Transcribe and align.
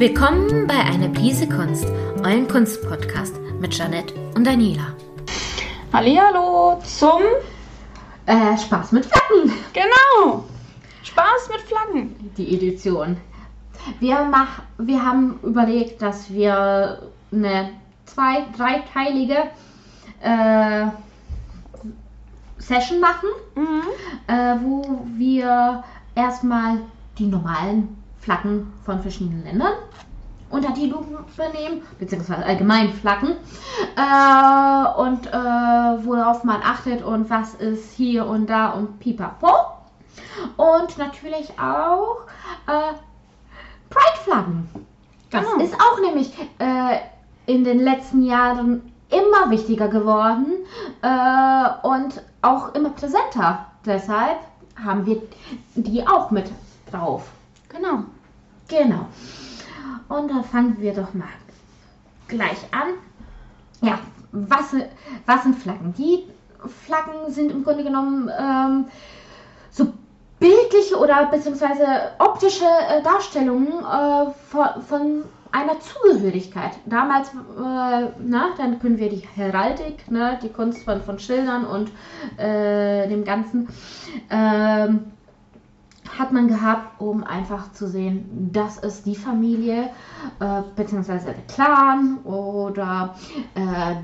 Willkommen 0.00 0.66
bei 0.66 0.78
Eine 0.78 1.10
Prise 1.10 1.46
Kunst, 1.46 1.84
euren 2.24 2.48
Kunstpodcast 2.48 3.34
mit 3.60 3.74
Janette 3.76 4.14
und 4.34 4.46
Daniela. 4.46 4.94
Hallo 5.92 6.80
zum 6.82 7.20
Äh, 8.24 8.56
Spaß 8.56 8.92
mit 8.92 9.04
Flaggen, 9.04 9.52
genau 9.74 10.44
Spaß 11.02 11.50
mit 11.52 11.60
Flaggen. 11.60 12.16
die 12.38 12.54
Edition. 12.54 13.18
Wir, 13.98 14.24
mach, 14.30 14.62
wir 14.78 15.04
haben 15.04 15.38
überlegt, 15.42 16.00
dass 16.00 16.32
wir 16.32 17.02
eine 17.30 17.70
zwei-, 18.06 18.46
dreiteilige 18.56 19.50
äh, 20.22 20.86
Session 22.56 23.00
machen, 23.00 23.28
Mhm. 23.54 23.82
äh, 24.28 24.56
wo 24.62 25.04
wir 25.18 25.84
erstmal 26.14 26.78
die 27.18 27.26
normalen 27.26 27.96
Flaggen 28.20 28.72
von 28.84 29.00
verschiedenen 29.02 29.44
Ländern 29.44 29.72
unter 30.50 30.72
die 30.72 30.86
Lupe 30.86 31.06
nehmen, 31.54 31.82
beziehungsweise 31.98 32.44
allgemein 32.44 32.92
Flaggen, 32.92 33.36
äh, 33.96 35.00
und 35.00 35.26
äh, 35.28 35.32
worauf 36.04 36.42
man 36.44 36.60
achtet 36.62 37.02
und 37.04 37.30
was 37.30 37.54
ist 37.54 37.92
hier 37.92 38.26
und 38.26 38.50
da 38.50 38.70
und 38.70 38.98
pipapo. 38.98 39.48
Und 40.56 40.98
natürlich 40.98 41.52
auch 41.58 42.22
äh, 42.66 42.94
Pride-Flaggen. 43.90 44.68
Das 45.30 45.44
Genau. 45.46 45.62
ist 45.64 45.74
auch 45.74 46.00
nämlich 46.00 46.32
äh, 46.58 46.98
in 47.46 47.62
den 47.64 47.78
letzten 47.80 48.22
Jahren 48.24 48.92
immer 49.10 49.50
wichtiger 49.50 49.88
geworden 49.88 50.46
äh, 51.02 51.86
und 51.86 52.22
auch 52.42 52.74
immer 52.74 52.90
präsenter. 52.90 53.66
Deshalb 53.86 54.38
haben 54.84 55.06
wir 55.06 55.22
die 55.74 56.06
auch 56.06 56.30
mit 56.30 56.50
drauf. 56.90 57.28
Genau. 57.70 58.04
Genau. 58.68 59.06
Und 60.08 60.30
dann 60.30 60.44
fangen 60.44 60.76
wir 60.80 60.94
doch 60.94 61.14
mal 61.14 61.28
gleich 62.28 62.58
an. 62.72 62.94
Ja, 63.80 63.98
was, 64.32 64.74
was 65.26 65.42
sind 65.42 65.56
Flaggen? 65.56 65.94
Die 65.96 66.26
Flaggen 66.84 67.32
sind 67.32 67.50
im 67.50 67.64
Grunde 67.64 67.84
genommen 67.84 68.30
ähm, 68.38 68.86
so 69.70 69.92
bildliche 70.38 70.98
oder 70.98 71.26
beziehungsweise 71.26 71.86
optische 72.18 72.64
äh, 72.64 73.02
Darstellungen 73.02 73.68
äh, 73.68 74.30
von, 74.48 74.82
von 74.86 75.24
einer 75.52 75.76
Zugehörigkeit. 75.80 76.72
Damals, 76.86 77.28
äh, 77.28 78.08
na, 78.18 78.50
dann 78.56 78.78
können 78.80 78.98
wir 78.98 79.10
die 79.10 79.26
Heraldik, 79.34 80.10
ne, 80.10 80.38
die 80.42 80.48
Kunst 80.48 80.84
von, 80.84 81.02
von 81.02 81.18
Schildern 81.18 81.64
und 81.64 81.90
äh, 82.38 83.08
dem 83.08 83.24
Ganzen, 83.24 83.68
ähm, 84.30 85.12
hat 86.20 86.32
man 86.32 86.48
gehabt, 86.48 87.00
um 87.00 87.24
einfach 87.24 87.72
zu 87.72 87.88
sehen, 87.88 88.50
das 88.52 88.76
ist 88.78 89.06
die 89.06 89.16
Familie, 89.16 89.90
äh, 90.38 90.62
beziehungsweise 90.76 91.26
der 91.26 91.34
Clan 91.48 92.18
oder 92.24 93.14
äh, 93.54 93.96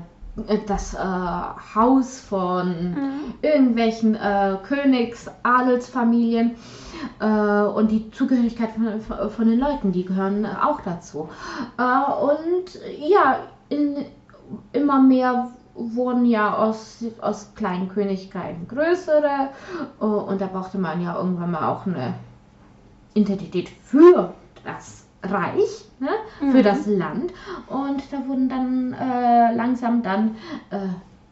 das 0.67 0.93
äh, 0.93 0.97
Haus 0.97 2.19
von 2.19 2.97
irgendwelchen 3.41 4.15
äh, 4.15 4.57
Königs-, 4.67 5.31
Adelsfamilien 5.43 6.55
äh, 7.19 7.25
und 7.25 7.91
die 7.91 8.11
Zugehörigkeit 8.11 8.69
von, 8.71 9.29
von 9.31 9.47
den 9.47 9.59
Leuten, 9.59 9.91
die 9.91 10.05
gehören 10.05 10.45
auch 10.45 10.81
dazu. 10.81 11.29
Äh, 11.77 12.11
und 12.21 12.79
ja, 12.99 13.39
in, 13.69 14.05
immer 14.73 15.01
mehr 15.01 15.51
wurden 15.77 16.25
ja 16.25 16.55
aus, 16.57 17.03
aus 17.21 17.51
kleinen 17.55 17.87
Königkeiten 17.89 18.67
größere 18.67 19.49
äh, 20.01 20.03
und 20.05 20.41
da 20.41 20.47
brauchte 20.47 20.77
man 20.77 21.01
ja 21.01 21.15
irgendwann 21.15 21.51
mal 21.51 21.67
auch 21.69 21.85
eine 21.85 22.15
Identität 23.13 23.69
für 23.83 24.33
das 24.63 25.05
Reich, 25.23 25.85
ne? 25.99 26.09
für 26.39 26.45
Mhm. 26.59 26.63
das 26.63 26.85
Land 26.87 27.33
und 27.67 28.03
da 28.11 28.27
wurden 28.27 28.49
dann 28.49 28.93
äh, 28.93 29.53
langsam 29.55 30.03
dann 30.03 30.35
äh, 30.69 30.87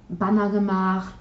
Banner 0.09 0.49
gemacht. 0.49 1.13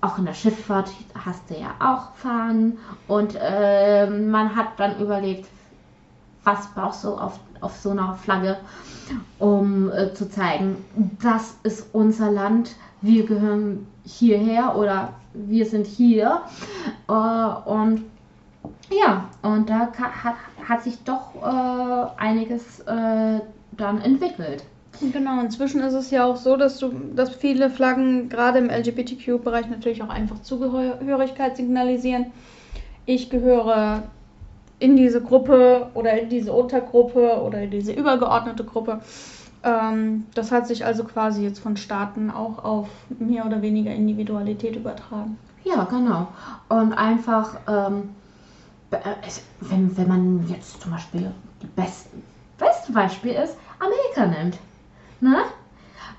Auch 0.00 0.18
in 0.18 0.26
der 0.26 0.34
Schifffahrt 0.34 0.90
hast 1.24 1.48
du 1.48 1.54
ja 1.54 1.74
auch 1.80 2.14
Fahnen 2.16 2.78
und 3.08 3.36
äh, 3.40 4.06
man 4.06 4.54
hat 4.54 4.78
dann 4.78 4.98
überlegt, 5.00 5.48
was 6.44 6.66
brauchst 6.74 7.04
du 7.04 7.14
auf, 7.14 7.38
auf 7.62 7.74
so 7.76 7.90
einer 7.90 8.14
Flagge, 8.14 8.58
um 9.38 9.90
äh, 9.90 10.12
zu 10.14 10.28
zeigen, 10.28 10.76
das 11.22 11.56
ist 11.62 11.86
unser 11.92 12.30
Land, 12.30 12.76
wir 13.00 13.26
gehören 13.26 13.86
hierher 14.04 14.76
oder 14.76 15.12
wir 15.34 15.66
sind 15.66 15.86
hier. 15.86 16.42
Äh, 17.08 17.12
und 17.12 18.02
ja, 18.90 19.28
und 19.42 19.68
da 19.68 19.92
hat, 19.92 20.36
hat 20.66 20.82
sich 20.82 21.02
doch 21.04 21.34
äh, 21.42 22.20
einiges 22.20 22.80
äh, 22.80 23.40
dann 23.72 24.00
entwickelt. 24.00 24.64
Genau, 25.12 25.40
inzwischen 25.40 25.80
ist 25.80 25.94
es 25.94 26.10
ja 26.10 26.24
auch 26.24 26.36
so, 26.36 26.56
dass 26.56 26.78
du, 26.78 26.92
dass 27.14 27.34
viele 27.34 27.68
Flaggen 27.68 28.28
gerade 28.28 28.58
im 28.58 28.70
LGBTQ-Bereich 28.70 29.68
natürlich 29.68 30.02
auch 30.02 30.08
einfach 30.08 30.40
Zugehörigkeit 30.42 31.56
signalisieren. 31.56 32.26
Ich 33.04 33.28
gehöre 33.28 34.04
in 34.78 34.96
diese 34.96 35.22
Gruppe 35.22 35.90
oder 35.94 36.20
in 36.20 36.28
diese 36.28 36.52
Untergruppe 36.52 37.40
oder 37.42 37.62
in 37.62 37.70
diese 37.70 37.92
übergeordnete 37.92 38.64
Gruppe. 38.64 39.00
Ähm, 39.62 40.26
das 40.34 40.52
hat 40.52 40.66
sich 40.66 40.84
also 40.84 41.04
quasi 41.04 41.42
jetzt 41.42 41.60
von 41.60 41.76
Staaten 41.76 42.30
auch 42.30 42.62
auf 42.64 42.88
mehr 43.18 43.46
oder 43.46 43.62
weniger 43.62 43.92
Individualität 43.92 44.76
übertragen. 44.76 45.38
Ja, 45.64 45.84
genau. 45.84 46.28
Und 46.68 46.92
einfach, 46.92 47.56
ähm, 47.68 48.10
äh, 48.90 48.98
wenn, 49.60 49.96
wenn 49.96 50.08
man 50.08 50.48
jetzt 50.48 50.82
zum 50.82 50.90
Beispiel 50.92 51.30
die 51.62 51.66
besten, 51.68 52.22
beste 52.58 52.92
Beispiel 52.92 53.32
ist, 53.32 53.56
Amerika 53.78 54.26
nimmt. 54.38 54.58
Ne? 55.20 55.36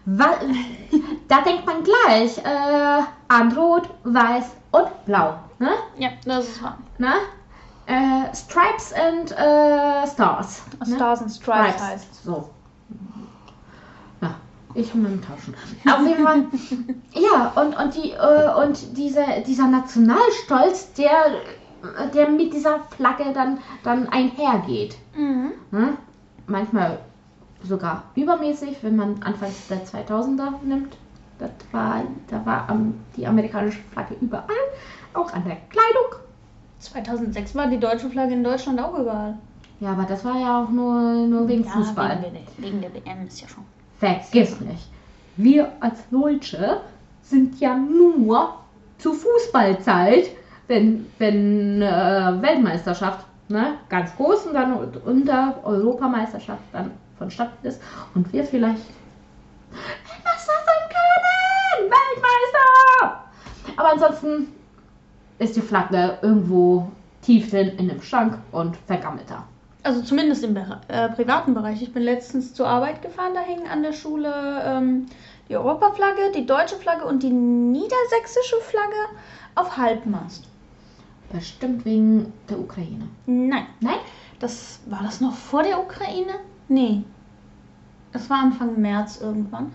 Wa- 0.06 0.40
Da 1.28 1.42
denkt 1.42 1.66
man 1.66 1.84
gleich 1.84 2.38
äh, 2.40 3.04
an 3.28 3.52
Rot, 3.54 3.90
Weiß 4.04 4.52
und 4.72 5.06
Blau. 5.06 5.36
Ne? 5.60 5.70
Ja, 5.98 6.10
das 6.26 6.48
ist 6.50 6.64
wahr. 6.64 6.78
Ne? 7.00 7.14
Äh, 7.88 8.34
Stripes 8.34 8.94
and 8.94 9.32
äh, 9.32 10.08
Stars. 10.08 10.64
Ne? 10.86 10.96
Stars 10.96 11.22
and 11.22 11.32
Stripes 11.32 11.82
heißt. 11.82 12.24
So. 12.24 12.50
Ja, 14.22 14.36
ich 14.74 14.92
und 14.94 15.04
mein 15.04 15.22
Tauschen. 15.22 15.54
Auf 15.88 16.08
jeden 16.08 16.24
Fall. 16.24 16.46
ja, 17.14 17.52
und, 17.56 17.78
und, 17.78 17.96
die, 17.96 18.12
äh, 18.12 18.64
und 18.64 18.98
diese, 18.98 19.24
dieser 19.46 19.68
Nationalstolz, 19.68 20.94
der, 20.94 21.42
der 22.14 22.30
mit 22.30 22.54
dieser 22.54 22.80
Flagge 22.96 23.32
dann, 23.34 23.60
dann 23.84 24.10
einhergeht. 24.10 24.98
Mhm. 25.16 25.52
Ne? 25.70 25.98
Manchmal 26.48 27.00
sogar 27.62 28.04
übermäßig, 28.16 28.78
wenn 28.82 28.96
man 28.96 29.22
anfangs 29.22 29.68
der 29.68 29.86
2000er 29.86 30.54
nimmt. 30.64 30.98
Das 31.38 31.52
war, 31.72 32.02
da 32.30 32.46
war 32.46 32.70
am, 32.70 32.96
die 33.16 33.28
amerikanische 33.28 33.82
Flagge 33.92 34.16
überall, 34.22 34.46
auch 35.14 35.32
an 35.34 35.44
der 35.46 35.58
Kleidung. 35.70 36.25
2006 36.80 37.56
war 37.56 37.68
die 37.68 37.80
deutsche 37.80 38.10
Flagge 38.10 38.34
in 38.34 38.44
Deutschland 38.44 38.80
auch 38.80 38.98
überall. 38.98 39.38
Ja, 39.80 39.92
aber 39.92 40.04
das 40.04 40.24
war 40.24 40.40
ja 40.40 40.64
auch 40.64 40.70
nur, 40.70 41.28
nur 41.28 41.48
wegen 41.48 41.66
Fußball. 41.66 42.20
Wegen 42.22 42.34
der, 42.34 42.42
wegen 42.58 42.82
der 42.82 42.94
WM 42.94 43.28
ist 43.28 43.42
ja 43.42 43.48
schon. 43.48 43.64
Vergiss 44.00 44.60
nicht, 44.62 44.90
wir 45.38 45.72
als 45.80 46.08
Deutsche 46.10 46.82
sind 47.22 47.60
ja 47.60 47.76
nur 47.76 48.56
zu 48.98 49.14
Fußballzeit, 49.14 50.30
wenn, 50.68 51.08
wenn 51.18 51.82
äh, 51.82 52.42
Weltmeisterschaft 52.42 53.26
ne, 53.50 53.76
ganz 53.90 54.16
groß 54.16 54.48
und 54.48 54.54
dann 54.54 54.74
unter 54.74 55.60
Europameisterschaft 55.64 56.64
dann 56.72 56.92
vonstatten 57.18 57.66
ist 57.66 57.82
und 58.14 58.32
wir 58.34 58.44
vielleicht 58.44 58.84
Weltmeister 59.72 60.54
sein 60.66 60.90
können! 60.90 61.92
Weltmeister! 61.92 63.24
Aber 63.78 63.92
ansonsten 63.92 64.55
ist 65.40 65.56
die 65.56 65.62
Flagge 65.62 66.18
irgendwo 66.22 66.92
tief 67.22 67.50
drin 67.50 67.74
in 67.78 67.90
einem 67.90 68.02
Schrank 68.02 68.38
und 68.52 68.78
vergammelt 68.88 69.30
da. 69.30 69.44
Also 69.84 70.02
zumindest 70.02 70.44
im 70.44 70.56
äh, 70.56 71.10
privaten 71.10 71.54
Bereich. 71.54 71.82
Ich 71.82 71.94
bin 71.94 72.04
letztens 72.04 72.54
zur 72.54 72.68
Arbeit 72.68 73.02
gefahren, 73.02 73.34
da 73.36 73.42
hing 73.42 73.68
an 73.68 73.84
der 73.84 73.94
Schule 73.94 74.64
ähm, 74.66 75.06
die 75.48 75.56
Europaflagge, 75.56 76.32
die 76.34 76.46
deutsche 76.46 76.76
Flagge 76.76 77.06
und 77.06 77.22
die 77.22 77.30
niedersächsische 77.30 78.56
Flagge 78.62 78.96
auf 79.54 79.78
Halbmast. 79.78 80.48
Bestimmt 81.32 81.86
wegen 81.86 82.34
der 82.50 82.60
Ukraine. 82.60 83.08
Nein, 83.26 83.68
Nein? 83.80 84.00
das 84.40 84.80
war 84.88 85.04
das 85.04 85.22
noch 85.22 85.36
vor 85.36 85.64
der 85.64 85.80
Ukraine? 85.80 86.34
Nee. 86.68 87.04
Das 88.12 88.30
war 88.30 88.40
Anfang 88.40 88.80
März 88.80 89.20
irgendwann. 89.22 89.72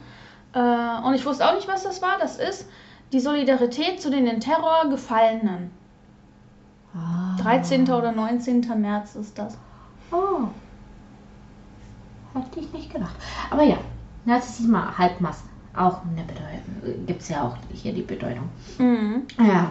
Äh, 0.55 1.07
und 1.07 1.15
ich 1.15 1.25
wusste 1.25 1.49
auch 1.49 1.55
nicht, 1.55 1.69
was 1.69 1.85
das 1.85 2.03
war. 2.03 2.19
Das 2.19 2.37
ist 2.39 2.67
die 3.13 3.21
Solidarität 3.21 4.01
zu 4.01 4.11
den 4.11 4.27
in 4.27 4.41
Terror 4.41 4.89
Gefallenen. 4.89 5.71
Ah. 6.95 7.37
13. 7.41 7.91
oder 7.91 8.13
19. 8.13 8.67
März 8.81 9.15
ist 9.17 9.39
das. 9.39 9.57
Oh. 10.13 10.49
Hätte 12.35 12.61
ich 12.61 12.73
nicht 12.73 12.93
gedacht. 12.93 13.15
Aber 13.51 13.63
ja, 13.63 13.79
das 14.27 14.61
ist 14.61 14.69
mal 14.69 14.97
Halbmast. 14.97 15.45
Auch 15.75 16.01
eine 16.03 16.25
Bedeutung. 16.25 17.07
Gibt 17.07 17.23
es 17.23 17.29
ja 17.29 17.45
auch 17.45 17.57
hier 17.73 17.93
die 17.93 18.03
Bedeutung. 18.03 18.49
Mhm. 18.79 19.23
Ja. 19.39 19.71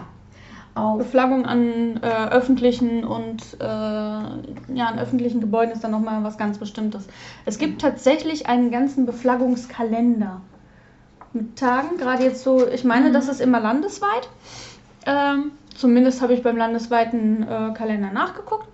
auf 0.76 0.98
Beflaggung 0.98 1.46
an 1.46 1.98
äh, 2.02 2.30
öffentlichen 2.30 3.04
und 3.04 3.58
äh, 3.60 3.66
ja, 3.66 4.86
an 4.88 4.98
öffentlichen 4.98 5.42
Gebäuden 5.42 5.74
ist 5.74 5.84
dann 5.84 5.92
nochmal 5.92 6.24
was 6.24 6.38
ganz 6.38 6.58
Bestimmtes. 6.58 7.08
Es 7.46 7.58
gibt 7.58 7.82
tatsächlich 7.82 8.48
einen 8.48 8.72
ganzen 8.72 9.06
Beflaggungskalender 9.06 10.40
Tagen, 11.56 11.98
gerade 11.98 12.24
jetzt 12.24 12.44
so, 12.44 12.68
ich 12.68 12.84
meine, 12.84 13.12
das 13.12 13.28
ist 13.28 13.42
immer 13.42 13.60
landesweit. 13.60 14.30
Ähm, 15.06 15.52
zumindest 15.76 16.22
habe 16.22 16.34
ich 16.34 16.44
beim 16.44 16.58
landesweiten 16.58 17.44
äh, 17.44 17.74
Kalender 17.74 18.12
nachgeguckt. 18.12 18.68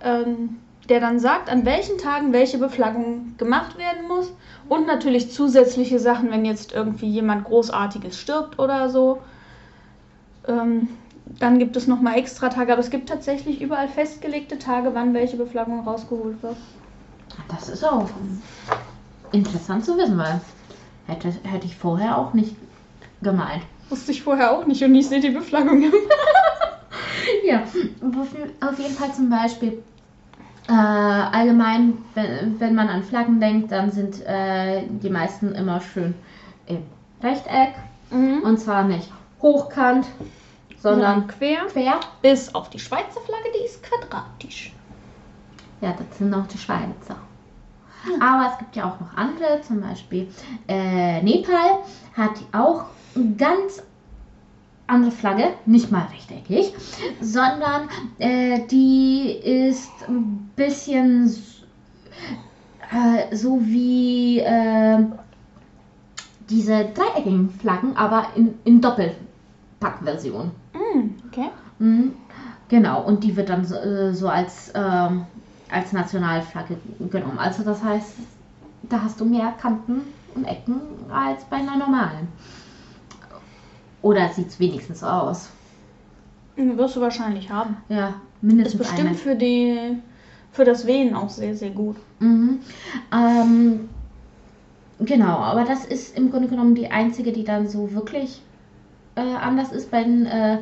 Ähm, 0.00 0.56
der 0.88 1.00
dann 1.00 1.18
sagt, 1.18 1.48
an 1.48 1.64
welchen 1.64 1.98
Tagen 1.98 2.32
welche 2.32 2.58
Beflaggung 2.58 3.36
gemacht 3.38 3.78
werden 3.78 4.06
muss. 4.06 4.32
Und 4.68 4.86
natürlich 4.86 5.32
zusätzliche 5.32 5.98
Sachen, 5.98 6.30
wenn 6.30 6.44
jetzt 6.44 6.72
irgendwie 6.72 7.08
jemand 7.08 7.44
Großartiges 7.44 8.18
stirbt 8.18 8.58
oder 8.58 8.90
so. 8.90 9.20
Ähm, 10.46 10.88
dann 11.38 11.58
gibt 11.58 11.76
es 11.76 11.86
nochmal 11.86 12.18
extra 12.18 12.50
Tage, 12.50 12.72
aber 12.72 12.80
es 12.80 12.90
gibt 12.90 13.08
tatsächlich 13.08 13.62
überall 13.62 13.88
festgelegte 13.88 14.58
Tage, 14.58 14.94
wann 14.94 15.14
welche 15.14 15.36
Beflaggung 15.36 15.80
rausgeholt 15.80 16.42
wird. 16.42 16.56
Das 17.48 17.68
ist 17.70 17.82
auch 17.82 18.08
interessant 19.32 19.84
zu 19.84 19.96
wissen, 19.96 20.18
weil 20.18 20.40
hätte, 21.06 21.32
hätte 21.44 21.66
ich 21.66 21.76
vorher 21.76 22.18
auch 22.18 22.34
nicht 22.34 22.56
gemeint. 23.22 23.62
Wusste 23.88 24.12
ich 24.12 24.22
vorher 24.22 24.52
auch 24.52 24.66
nicht 24.66 24.82
und 24.82 24.94
ich 24.94 25.08
sehe 25.08 25.20
die 25.20 25.30
Beflaggung 25.30 25.82
ja, 27.44 27.62
auf 28.60 28.78
jeden 28.78 28.94
Fall 28.94 29.12
zum 29.12 29.30
Beispiel 29.30 29.82
äh, 30.68 30.72
allgemein, 30.72 31.98
wenn, 32.14 32.58
wenn 32.58 32.74
man 32.74 32.88
an 32.88 33.02
Flaggen 33.02 33.40
denkt, 33.40 33.70
dann 33.72 33.90
sind 33.90 34.24
äh, 34.26 34.82
die 34.88 35.10
meisten 35.10 35.54
immer 35.54 35.80
schön 35.80 36.14
im 36.66 36.82
Rechteck. 37.22 37.74
Mhm. 38.10 38.40
Und 38.42 38.58
zwar 38.58 38.84
nicht 38.84 39.10
hochkant, 39.42 40.06
sondern 40.78 41.26
quer. 41.26 41.66
quer. 41.66 42.00
Bis 42.22 42.54
auf 42.54 42.70
die 42.70 42.78
Schweizer 42.78 43.20
Flagge, 43.20 43.48
die 43.58 43.64
ist 43.64 43.82
quadratisch. 43.82 44.72
Ja, 45.80 45.94
das 45.98 46.18
sind 46.18 46.30
noch 46.30 46.46
die 46.46 46.58
Schweizer. 46.58 47.16
Aber 48.20 48.50
es 48.52 48.58
gibt 48.58 48.76
ja 48.76 48.84
auch 48.84 49.00
noch 49.00 49.14
andere, 49.16 49.60
zum 49.62 49.80
Beispiel 49.80 50.28
äh, 50.68 51.22
Nepal 51.22 51.78
hat 52.16 52.32
auch 52.52 52.84
eine 53.14 53.32
ganz 53.34 53.82
andere 54.86 55.10
Flagge, 55.12 55.54
nicht 55.66 55.90
mal 55.90 56.06
rechteckig, 56.12 56.74
sondern 57.20 57.88
äh, 58.18 58.60
die 58.70 59.30
ist 59.42 60.06
ein 60.08 60.50
bisschen 60.56 61.24
s- 61.24 61.62
äh, 62.92 63.34
so 63.34 63.58
wie 63.62 64.40
äh, 64.40 64.98
diese 66.50 66.84
dreieckigen 66.94 67.48
Flaggen, 67.50 67.96
aber 67.96 68.26
in, 68.36 68.58
in 68.64 68.80
Doppelpackversion. 68.82 70.50
Mhm, 70.74 71.14
okay. 71.28 71.48
Mhm, 71.78 72.12
Genau, 72.68 73.02
und 73.04 73.22
die 73.24 73.36
wird 73.36 73.50
dann 73.50 73.64
so, 73.64 73.74
äh, 73.76 74.12
so 74.14 74.28
als, 74.28 74.72
ähm, 74.74 75.26
als 75.70 75.92
Nationalflagge 75.92 76.76
genommen. 77.10 77.38
Also 77.38 77.62
das 77.62 77.82
heißt, 77.82 78.14
da 78.82 79.02
hast 79.02 79.20
du 79.20 79.24
mehr 79.24 79.52
Kanten 79.60 80.02
und 80.34 80.44
Ecken 80.44 80.80
als 81.10 81.44
bei 81.44 81.56
einer 81.56 81.76
normalen. 81.76 82.28
Oder 84.02 84.28
sieht 84.28 84.48
es 84.48 84.60
wenigstens 84.60 85.00
so 85.00 85.06
aus. 85.06 85.48
Wirst 86.56 86.96
du 86.96 87.00
wahrscheinlich 87.00 87.50
haben. 87.50 87.76
Ja, 87.88 88.08
Ist 88.08 88.14
mindestens 88.42 88.78
bestimmt 88.78 89.08
eine. 89.08 89.14
für 89.16 89.34
die 89.34 89.96
für 90.52 90.64
das 90.64 90.86
Wehen 90.86 91.14
auch 91.16 91.30
sehr, 91.30 91.56
sehr 91.56 91.70
gut. 91.70 91.96
Mhm. 92.20 92.60
Ähm, 93.12 93.88
genau, 95.00 95.38
aber 95.38 95.64
das 95.64 95.84
ist 95.84 96.16
im 96.16 96.30
Grunde 96.30 96.48
genommen 96.48 96.76
die 96.76 96.90
einzige, 96.90 97.32
die 97.32 97.42
dann 97.42 97.66
so 97.66 97.92
wirklich 97.92 98.40
äh, 99.16 99.20
anders 99.20 99.72
ist 99.72 99.90
bei 99.90 100.04
den 100.04 100.26
äh, 100.26 100.58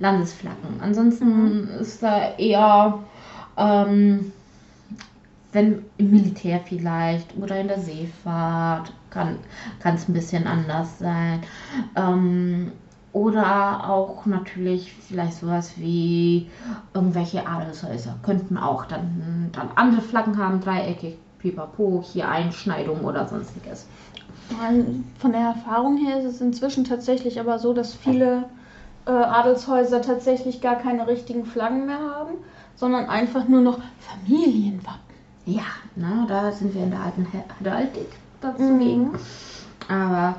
Landesflaggen. 0.00 0.80
Ansonsten 0.80 1.68
ist 1.80 2.02
da 2.02 2.34
eher, 2.36 2.98
ähm, 3.56 4.32
wenn 5.56 5.86
im 5.96 6.10
Militär 6.10 6.60
vielleicht 6.60 7.34
oder 7.38 7.58
in 7.58 7.68
der 7.68 7.80
Seefahrt 7.80 8.92
kann 9.08 9.38
es 9.82 10.06
ein 10.06 10.12
bisschen 10.12 10.46
anders 10.46 10.98
sein. 10.98 11.40
Ähm, 11.96 12.72
oder 13.14 13.88
auch 13.88 14.26
natürlich 14.26 14.92
vielleicht 14.92 15.38
sowas 15.38 15.72
wie 15.78 16.50
irgendwelche 16.92 17.46
Adelshäuser 17.46 18.18
könnten 18.22 18.58
auch 18.58 18.84
dann, 18.84 19.48
dann 19.52 19.70
andere 19.76 20.02
Flaggen 20.02 20.36
haben, 20.36 20.60
dreieckig, 20.60 21.16
pipapo, 21.38 22.04
hier 22.04 22.28
Einschneidung 22.28 23.02
oder 23.02 23.26
sonstiges. 23.26 23.86
Von 25.18 25.32
der 25.32 25.40
Erfahrung 25.40 25.96
her 25.96 26.18
ist 26.18 26.26
es 26.26 26.40
inzwischen 26.42 26.84
tatsächlich 26.84 27.40
aber 27.40 27.58
so, 27.58 27.72
dass 27.72 27.94
viele 27.94 28.44
äh, 29.06 29.10
Adelshäuser 29.10 30.02
tatsächlich 30.02 30.60
gar 30.60 30.76
keine 30.76 31.08
richtigen 31.08 31.46
Flaggen 31.46 31.86
mehr 31.86 32.00
haben, 32.00 32.34
sondern 32.74 33.06
einfach 33.06 33.48
nur 33.48 33.62
noch 33.62 33.78
Familienwappen. 34.00 35.05
Ja, 35.46 35.62
na, 35.94 36.26
da 36.28 36.50
sind 36.52 36.74
wir 36.74 36.82
in 36.82 36.90
der 36.90 37.00
alten 37.00 37.26
Heraldik 37.60 38.08
dazu 38.40 38.62
Mhm. 38.62 39.10
Aber 39.88 40.34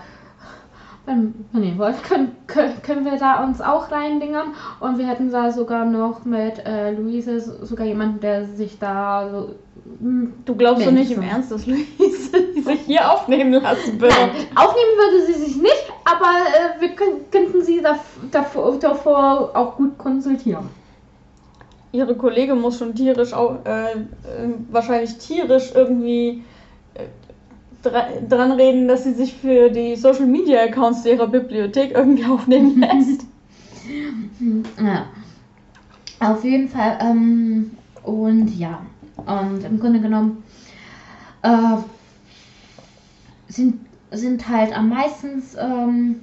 wenn, 1.06 1.34
wenn 1.54 1.64
ihr 1.64 1.78
wollt, 1.78 2.04
können, 2.04 2.36
können, 2.48 2.82
können 2.84 3.06
wir 3.06 3.18
da 3.18 3.42
uns 3.46 3.62
auch 3.62 3.90
reindingern. 3.92 4.50
Und 4.82 4.98
wir 4.98 5.08
hätten 5.08 5.32
da 5.32 5.52
sogar 5.52 5.86
noch 5.86 6.26
mit 6.26 6.60
äh, 6.66 6.92
Luise 6.92 7.40
so- 7.40 7.66
sogar 7.66 7.86
jemanden, 7.88 8.20
der 8.20 8.46
sich 8.46 8.78
da 8.80 9.30
so. 9.32 9.56
hm, 10.02 10.34
Du 10.44 10.56
glaubst 10.56 10.86
doch 10.86 10.92
nicht 10.92 11.12
im. 11.12 11.22
Ernst, 11.22 11.52
dass 11.52 11.66
Luise 11.66 11.86
sich 12.66 12.80
hier 12.82 13.10
aufnehmen 13.10 13.54
lassen 13.54 14.02
würde. 14.02 14.14
Nein, 14.14 14.30
aufnehmen 14.56 14.98
würde 14.98 15.26
sie 15.28 15.40
sich 15.46 15.56
nicht, 15.56 15.94
aber 16.04 16.26
äh, 16.26 16.82
wir 16.82 16.90
können, 16.90 17.32
könnten 17.32 17.62
sie 17.62 17.82
dav 17.82 18.00
davor, 18.32 18.78
davor 18.78 19.52
auch 19.56 19.78
gut 19.78 19.98
konsultieren. 19.98 20.68
Ihre 21.98 22.16
Kollegin 22.16 22.62
muss 22.62 22.78
schon 22.78 22.94
tierisch, 22.94 23.34
äh, 23.34 23.92
äh, 23.92 23.96
wahrscheinlich 24.70 25.18
tierisch 25.18 25.72
irgendwie 25.74 26.44
äh, 26.94 27.06
dra 27.82 28.06
dran 28.30 28.52
reden, 28.52 28.88
dass 28.88 29.04
sie 29.04 29.14
sich 29.14 29.34
für 29.34 29.72
die 29.72 29.96
Social 29.96 30.28
Media 30.28 30.62
Accounts 30.62 31.04
ihrer 31.08 31.26
Bibliothek 31.28 31.96
irgendwie 31.96 32.26
aufnehmen 32.32 32.80
lässt. 32.80 33.26
Ja. 34.80 35.08
Auf 36.20 36.44
jeden 36.44 36.68
Fall. 36.70 37.00
Ähm, 37.02 37.72
und 38.04 38.50
ja. 38.50 38.82
Und 39.26 39.64
im 39.64 39.80
Grunde 39.80 40.00
genommen 40.00 40.44
äh, 41.42 41.78
sind, 43.48 43.80
sind 44.12 44.48
halt 44.48 44.78
am 44.78 44.90
meisten 44.90 45.42
ähm, 45.60 46.20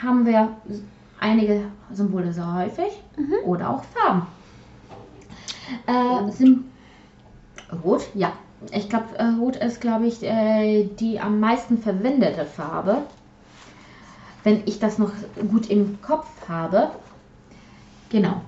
haben 0.00 0.24
wir 0.24 0.56
einige 1.20 1.62
Symbole 1.92 2.32
sehr 2.32 2.52
häufig 2.54 2.92
oder 3.44 3.70
auch 3.70 3.82
Farben. 3.84 4.26
Äh, 5.86 6.30
Sym 6.32 6.64
Rot, 7.84 8.02
ja. 8.14 8.32
Ich 8.72 8.88
glaube, 8.88 9.16
äh, 9.18 9.24
Rot 9.38 9.56
ist, 9.56 9.80
glaube 9.80 10.06
ich, 10.06 10.22
äh, 10.22 10.84
die 10.98 11.20
am 11.20 11.38
meisten 11.40 11.78
verwendete 11.78 12.44
Farbe. 12.44 13.02
Wenn 14.44 14.62
ich 14.66 14.78
das 14.78 14.98
noch 14.98 15.12
gut 15.50 15.68
im 15.70 16.00
Kopf 16.00 16.26
habe. 16.48 16.90
Genau. 18.08 18.40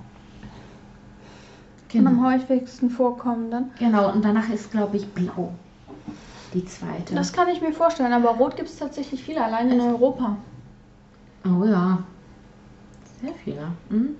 Und 1.93 2.07
am 2.07 2.15
Genau, 2.15 2.23
häufigsten 2.29 2.89
vorkommenden. 2.89 3.71
genau. 3.77 4.11
und 4.11 4.23
danach 4.25 4.49
ist, 4.49 4.71
glaube 4.71 4.97
ich, 4.97 5.07
Blau. 5.09 5.53
Die 6.53 6.65
zweite. 6.65 7.15
Das 7.15 7.31
kann 7.31 7.47
ich 7.49 7.61
mir 7.61 7.71
vorstellen, 7.73 8.11
aber 8.13 8.29
Rot 8.31 8.55
gibt 8.55 8.69
es 8.69 8.77
tatsächlich 8.77 9.23
viele, 9.23 9.43
allein 9.43 9.69
in 9.69 9.79
Europa. 9.79 10.35
Oh 11.45 11.63
ja. 11.65 11.99
Sehr 13.21 13.33
viele. 13.43 13.71
Mhm. 13.89 14.15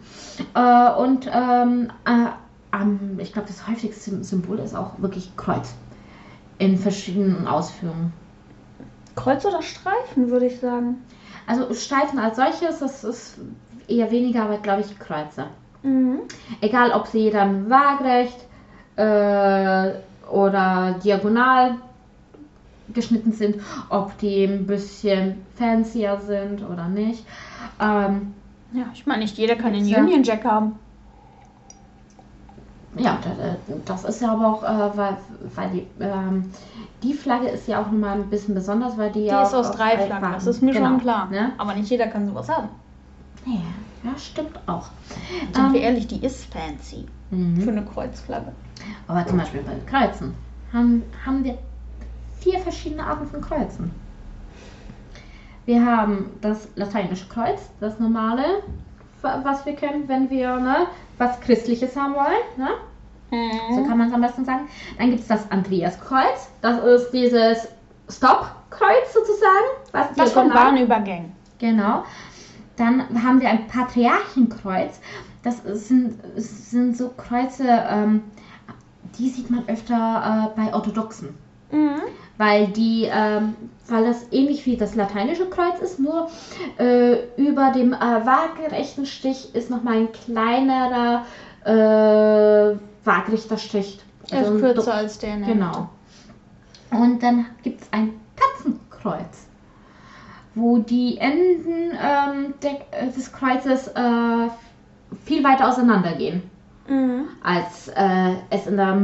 Äh, 0.53 0.91
und 0.93 1.29
ähm, 1.33 1.91
äh, 2.05 3.21
ich 3.21 3.33
glaube, 3.33 3.47
das 3.47 3.67
häufigste 3.67 4.23
Symbol 4.23 4.59
ist 4.59 4.75
auch 4.75 4.99
wirklich 4.99 5.35
Kreuz. 5.35 5.73
In 6.59 6.77
verschiedenen 6.77 7.47
Ausführungen. 7.47 8.13
Kreuz 9.15 9.43
oder 9.45 9.61
Streifen, 9.61 10.29
würde 10.29 10.45
ich 10.45 10.59
sagen. 10.59 11.03
Also 11.47 11.73
Streifen 11.73 12.19
als 12.19 12.35
solches, 12.37 12.79
das 12.79 13.03
ist 13.03 13.39
eher 13.87 14.11
weniger, 14.11 14.43
aber 14.43 14.57
glaube 14.57 14.81
ich 14.81 14.99
Kreuze. 14.99 15.47
Mhm. 15.83 16.19
Egal, 16.61 16.91
ob 16.91 17.07
sie 17.07 17.31
dann 17.31 17.69
waagrecht 17.69 18.45
äh, 18.95 19.99
oder 20.31 20.99
diagonal 21.03 21.77
geschnitten 22.93 23.31
sind, 23.31 23.57
ob 23.89 24.17
die 24.19 24.43
ein 24.43 24.67
bisschen 24.67 25.45
fancier 25.55 26.19
sind 26.25 26.63
oder 26.63 26.87
nicht. 26.87 27.25
Ähm, 27.79 28.33
Ja, 28.73 28.85
ich 28.93 29.05
meine, 29.05 29.23
nicht 29.23 29.37
jeder 29.37 29.55
kann 29.55 29.73
den 29.73 29.85
Ja. 29.87 29.99
Union 29.99 30.23
Jack 30.23 30.45
haben. 30.45 30.79
Ja, 32.97 33.19
da- 33.23 33.55
das 33.85 34.03
ist 34.03 34.21
ja 34.21 34.33
aber 34.33 34.47
auch, 34.47 34.63
äh, 34.63 34.97
weil, 34.97 35.17
weil 35.55 35.69
die, 35.71 35.87
ähm, 36.01 36.51
die 37.03 37.13
Flagge 37.13 37.47
ist 37.47 37.67
ja 37.67 37.81
auch 37.81 37.85
nochmal 37.89 38.15
ein 38.21 38.29
bisschen 38.29 38.53
besonders, 38.53 38.97
weil 38.97 39.11
die, 39.11 39.21
Die 39.21 39.25
ja 39.27 39.43
ist 39.43 39.53
auch 39.53 39.59
aus 39.59 39.71
drei 39.71 39.95
Flaggen, 39.97 40.19
Farben- 40.19 40.33
das 40.33 40.45
ist 40.47 40.61
mir 40.61 40.73
genau, 40.73 40.89
schon 40.89 40.99
klar. 40.99 41.29
Ne? 41.29 41.53
Aber 41.57 41.73
nicht 41.73 41.89
jeder 41.89 42.07
kann 42.07 42.27
sowas 42.27 42.49
haben. 42.49 42.69
Ja, 43.45 43.61
ja, 44.11 44.17
stimmt 44.17 44.59
auch. 44.67 44.89
Sind 45.53 45.57
Ähm, 45.67 45.73
wir 45.73 45.81
ehrlich, 45.81 46.07
die 46.07 46.23
ist 46.23 46.45
fancy 46.53 47.05
für 47.29 47.35
Mhm. 47.35 47.67
eine 47.69 47.85
Kreuzflagge. 47.85 48.51
Aber 49.07 49.25
zum 49.25 49.37
Beispiel 49.37 49.61
bei 49.61 49.75
Kreuzen 49.89 50.35
haben, 50.73 51.03
haben 51.25 51.43
wir 51.45 51.57
vier 52.39 52.59
verschiedene 52.59 53.05
Arten 53.05 53.25
von 53.27 53.39
Kreuzen. 53.41 53.91
Wir 55.65 55.85
haben 55.85 56.31
das 56.41 56.67
lateinische 56.75 57.27
Kreuz, 57.29 57.69
das 57.79 57.99
normale, 57.99 58.43
wa- 59.21 59.39
was 59.43 59.65
wir 59.65 59.75
kennen, 59.75 60.07
wenn 60.07 60.29
wir 60.29 60.55
ne, 60.57 60.87
was 61.17 61.39
Christliches 61.41 61.95
haben 61.95 62.15
wollen. 62.15 62.57
Ne? 62.57 62.69
So 63.75 63.85
kann 63.85 63.97
man 63.97 64.07
es 64.09 64.13
am 64.13 64.21
besten 64.21 64.43
sagen. 64.43 64.67
Dann 64.97 65.09
gibt 65.11 65.21
es 65.21 65.27
das 65.27 65.49
Andreaskreuz. 65.51 66.49
Das 66.61 66.83
ist 66.83 67.11
dieses 67.11 67.67
Stop-Kreuz 68.09 69.13
sozusagen. 69.13 69.67
Was 69.93 70.07
Was 70.17 70.33
von 70.33 70.47
diagonal- 70.49 70.71
Bahnübergängen. 70.71 71.31
Genau. 71.59 72.03
Dann 72.75 73.23
haben 73.23 73.39
wir 73.39 73.49
ein 73.49 73.67
Patriarchenkreuz. 73.67 74.99
Das 75.43 75.61
sind, 75.63 76.19
sind 76.35 76.97
so 76.97 77.09
Kreuze, 77.09 77.65
ähm, 77.67 78.23
die 79.17 79.29
sieht 79.29 79.49
man 79.49 79.67
öfter 79.67 80.51
äh, 80.55 80.59
bei 80.59 80.73
Orthodoxen. 80.73 81.29
Mhm. 81.71 82.01
Weil 82.37 82.67
die, 82.67 83.07
ähm, 83.11 83.55
weil 83.87 84.05
das 84.05 84.25
ähnlich 84.31 84.65
wie 84.65 84.77
das 84.77 84.95
lateinische 84.95 85.49
Kreuz 85.49 85.79
ist, 85.79 85.99
nur 85.99 86.29
äh, 86.79 87.25
über 87.35 87.71
dem 87.71 87.93
äh, 87.93 87.97
waagerechten 87.99 89.05
Stich 89.05 89.53
ist 89.53 89.69
nochmal 89.69 89.97
ein 89.97 90.11
kleinerer 90.11 91.25
äh, 91.65 92.77
waagerechter 93.05 93.57
Strich. 93.57 93.99
Er 94.31 94.41
ist 94.41 94.47
ein 94.49 94.59
kürzer 94.59 94.93
als 94.93 95.19
der. 95.19 95.37
der 95.37 95.47
Genau. 95.47 95.89
Und 96.91 97.21
dann 97.21 97.45
gibt 97.63 97.81
es 97.81 97.87
ein 97.91 98.13
Katzenkreuz, 98.35 99.47
wo 100.55 100.77
die 100.79 101.17
Enden 101.17 101.91
ähm, 101.91 102.53
der, 102.61 102.79
äh, 102.91 103.11
des 103.11 103.31
Kreuzes 103.31 103.87
äh, 103.89 104.49
viel 105.25 105.43
weiter 105.43 105.69
auseinandergehen 105.69 106.43
Mitte. 106.87 106.93
Mhm. 106.93 107.27
als 107.43 107.87
äh, 107.89 108.35
es 108.49 108.67
in 108.67 108.77
der, 108.77 108.97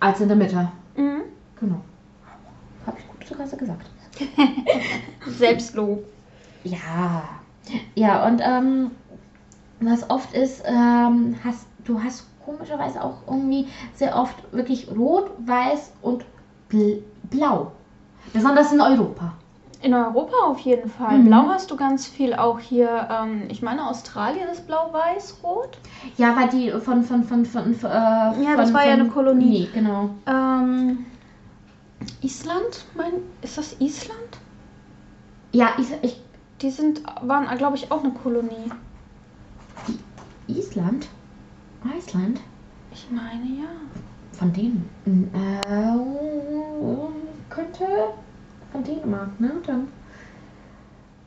als 0.00 0.20
in 0.20 0.28
der 0.28 0.36
Mitte. 0.36 0.68
Mhm. 0.96 1.22
Genau. 1.62 1.80
Habe 2.84 2.98
ich 2.98 3.06
gut 3.06 3.28
sogar 3.28 3.46
so 3.46 3.56
gesagt. 3.56 3.86
Selbstlob. 5.26 6.04
Ja. 6.64 7.22
Ja, 7.94 8.26
und 8.26 8.42
ähm, 8.44 8.90
was 9.80 10.10
oft 10.10 10.34
ist, 10.34 10.64
ähm, 10.66 11.36
hast, 11.44 11.66
du 11.84 12.02
hast 12.02 12.26
komischerweise 12.44 13.02
auch 13.02 13.18
irgendwie 13.28 13.68
sehr 13.94 14.16
oft 14.16 14.34
wirklich 14.52 14.88
rot, 14.90 15.30
weiß 15.46 15.92
und 16.02 16.24
bl 16.68 17.02
blau. 17.30 17.70
Besonders 18.32 18.72
in 18.72 18.80
Europa. 18.80 19.34
In 19.82 19.94
Europa 19.94 20.34
auf 20.44 20.58
jeden 20.60 20.90
Fall. 20.90 21.18
Mhm. 21.18 21.26
Blau 21.26 21.44
hast 21.48 21.70
du 21.70 21.76
ganz 21.76 22.06
viel 22.06 22.34
auch 22.34 22.58
hier. 22.58 23.08
Ähm, 23.10 23.44
ich 23.48 23.62
meine, 23.62 23.88
Australien 23.88 24.48
ist 24.48 24.66
blau-weiß-rot. 24.66 25.78
Ja, 26.16 26.36
weil 26.36 26.48
die 26.48 26.70
von 26.80 27.04
von 27.04 27.22
von 27.22 27.44
von, 27.44 27.72
äh, 27.72 27.84
Ja, 27.84 28.56
das 28.56 28.70
von, 28.70 28.74
war 28.74 28.86
ja 28.86 28.94
eine 28.94 29.08
Kolonie. 29.08 29.60
Nee, 29.60 29.68
genau. 29.72 30.10
Ähm, 30.26 31.06
Island? 32.22 32.84
Mein, 32.94 33.12
ist 33.42 33.58
das 33.58 33.76
Island? 33.80 34.38
Ja, 35.52 35.70
ich, 35.78 35.88
ich 36.02 36.20
Die 36.60 36.70
sind, 36.70 37.02
waren, 37.22 37.46
glaube 37.58 37.76
ich, 37.76 37.90
auch 37.90 38.02
eine 38.02 38.12
Kolonie. 38.12 38.70
Island, 40.48 41.08
Island, 41.96 42.40
Ich 42.92 43.06
meine 43.10 43.44
ja. 43.44 43.68
von 44.32 44.52
denen 44.52 44.88
äh, 45.34 45.96
könnte 47.48 47.86
von 48.70 48.84
Dänemark, 48.84 49.40
ne? 49.40 49.52
Dann. 49.66 49.88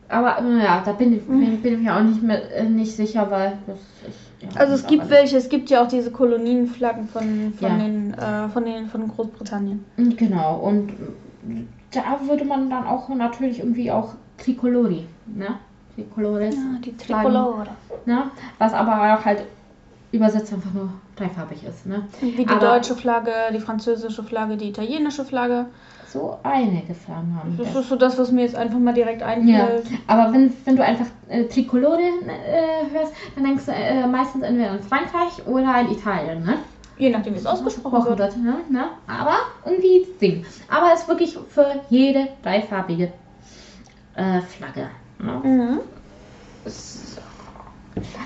Aber 0.08 0.41
ja, 0.44 0.82
da 0.86 0.94
bin 0.94 1.13
ich, 1.13 1.25
bin, 1.25 1.62
bin 1.62 1.74
ich 1.74 1.79
mir 1.79 1.96
auch 1.96 2.03
nicht 2.03 2.22
mehr 2.22 2.51
äh, 2.55 2.70
nicht 2.70 2.96
sicher, 2.96 3.29
weil 3.32 3.58
das 3.65 3.79
ja, 4.03 4.25
Also 4.55 4.73
es 4.73 4.85
gibt 4.87 5.09
welche, 5.09 5.37
es 5.37 5.49
gibt 5.49 5.69
ja 5.69 5.83
auch 5.83 5.87
diese 5.87 6.11
Kolonienflaggen 6.11 7.07
von, 7.07 7.53
von, 7.57 7.67
Ja. 7.67 7.77
den, 7.77 8.13
äh, 8.13 8.49
von, 8.49 8.65
den, 8.65 8.87
von 8.87 9.07
Großbritannien. 9.07 9.83
Genau, 9.97 10.57
und 10.59 10.93
da 11.91 12.19
würde 12.27 12.45
man 12.45 12.69
dann 12.69 12.85
auch 12.85 13.09
natürlich 13.09 13.59
irgendwie 13.59 13.91
auch 13.91 14.13
Tricolori, 14.37 15.05
ne? 15.25 15.47
Tricolores, 15.95 16.55
Ja, 16.55 16.61
die. 16.83 16.95
Tricolore. 16.97 17.67
ne? 18.05 18.23
Was 18.59 18.73
aber 18.73 19.15
auch 19.17 19.23
halt 19.25 19.43
übersetzt 20.11 20.53
einfach 20.53 20.73
nur 20.73 20.89
dreifarbig 21.15 21.63
ist, 21.65 21.85
ne? 21.85 22.03
Wie 22.21 22.31
die 22.45 22.47
Aber- 22.47 22.59
deutsche 22.59 22.95
Flagge, 22.95 23.31
die 23.53 23.59
französische 23.59 24.23
Flagge, 24.23 24.57
die 24.57 24.69
italienische 24.69 25.23
Flagge. 25.25 25.65
So 26.15 26.39
einige 26.43 26.93
Flaggen 26.95 27.36
haben 27.38 27.57
Das 27.57 27.75
ist 27.75 27.89
so 27.89 27.98
das, 27.98 28.17
was 28.17 28.31
mir 28.31 28.43
jetzt 28.43 28.55
einfach 28.55 28.79
mal 28.79 28.93
direkt 28.93 29.19
Ja, 29.19 29.27
einfällt. 29.27 29.86
aber 30.07 30.31
wenn, 30.31 30.53
wenn 30.63 30.77
du 30.77 30.84
einfach 30.84 31.07
äh, 31.27 31.43
Tricolore 31.43 32.00
äh, 32.00 32.89
hörst, 32.93 33.12
dann 33.36 33.43
denkst 33.43 33.65
du 33.65 33.74
äh, 33.74 34.07
meistens 34.07 34.43
entweder 34.43 34.72
an 34.72 34.79
Frankreich 34.81 35.45
oder 35.45 35.67
an 35.75 35.91
Italien, 35.91 36.45
ne? 36.45 36.60
Je 36.98 37.10
nachdem, 37.10 37.34
wie 37.34 37.39
es 37.39 37.45
ausgesprochen 37.45 38.05
wird. 38.05 38.38
ne? 38.38 38.55
ne? 38.69 38.86
Aber 39.07 39.36
irgendwie 39.65 40.07
Ding. 40.22 40.45
Aber 40.69 40.93
es 40.93 41.01
ist 41.01 41.07
wirklich 41.10 41.38
für 41.50 41.81
jede 41.89 42.29
dreifarbige 42.41 43.12
äh, 44.15 44.39
Flagge. 44.39 44.88
Ne? 45.19 45.34
Mhm. 45.43 45.79
So. 46.65 47.19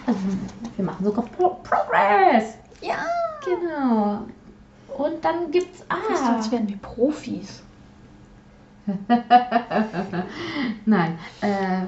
Also, 0.06 0.20
wir 0.76 0.86
machen 0.86 1.04
sogar 1.06 1.26
Pro 1.26 1.58
Progress. 1.64 2.54
Ja. 2.82 2.98
Genau. 3.44 4.20
Und 4.96 5.26
dann 5.26 5.50
gibt's. 5.50 5.84
Fast 6.08 6.24
Ah. 6.24 6.36
als 6.36 6.52
wären 6.52 6.68
wir 6.70 6.78
Profis. 6.78 7.64
Nein. 10.86 11.18
Äh, 11.42 11.82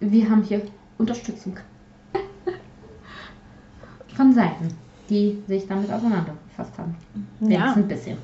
wir 0.00 0.30
haben 0.30 0.42
hier 0.42 0.62
Unterstützung. 0.98 1.56
Von 4.16 4.32
Seiten, 4.32 4.68
die 5.08 5.42
sich 5.46 5.66
damit 5.66 5.90
auseinandergefasst 5.90 6.78
haben. 6.78 6.96
Ja. 7.40 7.72
Ein 7.72 7.88
bisschen. 7.88 8.18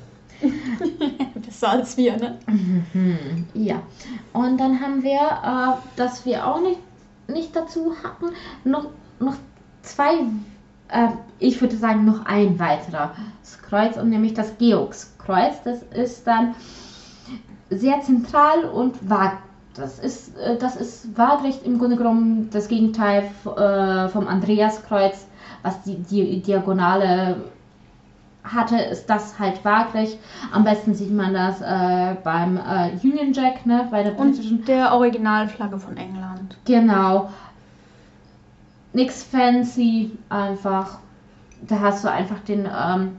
Besser 1.33 1.69
als 1.69 1.97
wir, 1.97 2.17
ne? 2.17 2.37
Ja. 3.53 3.81
Und 4.33 4.59
dann 4.59 4.79
haben 4.79 5.03
wir, 5.03 5.19
äh, 5.19 5.77
dass 5.95 6.25
wir 6.25 6.45
auch 6.45 6.61
nicht, 6.61 6.79
nicht 7.27 7.55
dazu 7.55 7.95
hatten, 8.03 8.27
noch, 8.63 8.89
noch 9.19 9.35
zwei, 9.81 10.19
äh, 10.89 11.09
ich 11.39 11.59
würde 11.61 11.75
sagen, 11.75 12.05
noch 12.05 12.25
ein 12.25 12.59
weiteres 12.59 13.59
Kreuz, 13.67 13.97
und 13.97 14.09
nämlich 14.09 14.33
das 14.33 14.57
Georgskreuz. 14.57 15.63
Das 15.63 15.81
ist 15.83 16.27
dann 16.27 16.55
sehr 17.69 18.01
zentral 18.01 18.65
und 18.65 19.09
waag. 19.09 19.37
Das 19.73 19.99
ist, 19.99 20.37
äh, 20.37 20.57
das 20.57 20.75
ist 20.75 21.17
waagrecht 21.17 21.65
im 21.65 21.77
Grunde 21.77 21.97
genommen 21.97 22.49
das 22.51 22.67
Gegenteil 22.67 23.29
äh, 23.45 24.09
vom 24.09 24.27
Andreaskreuz, 24.27 25.27
was 25.61 25.81
die, 25.83 25.95
die 25.95 26.41
Diagonale 26.41 27.37
hatte, 28.53 28.77
ist 28.77 29.07
das 29.09 29.37
halt 29.39 29.63
waagrecht. 29.63 30.17
Am 30.51 30.63
besten 30.63 30.93
sieht 30.93 31.11
man 31.11 31.33
das 31.33 31.61
äh, 31.61 32.15
beim 32.23 32.57
äh, 32.57 32.91
Union 33.03 33.33
Jack, 33.33 33.65
ne, 33.65 33.87
bei 33.91 34.03
der 34.03 34.11
britischen. 34.11 34.59
Und 34.59 34.67
der 34.67 34.93
Originalflagge 34.93 35.77
von 35.79 35.97
England. 35.97 36.57
Genau. 36.65 37.29
Nix 38.93 39.23
fancy, 39.23 40.11
einfach. 40.29 40.99
Da 41.61 41.79
hast 41.79 42.03
du 42.03 42.11
einfach 42.11 42.39
den, 42.39 42.65
ähm, 42.65 43.17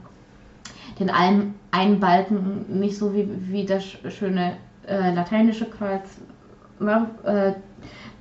den 0.99 1.09
einen, 1.09 1.55
einen 1.71 1.99
Balken, 1.99 2.79
nicht 2.79 2.97
so 2.97 3.13
wie, 3.13 3.27
wie 3.51 3.65
das 3.65 3.83
sch- 3.83 4.09
schöne 4.09 4.57
äh, 4.87 5.13
lateinische 5.13 5.65
Kreuz. 5.65 6.17
Äh, 7.23 7.53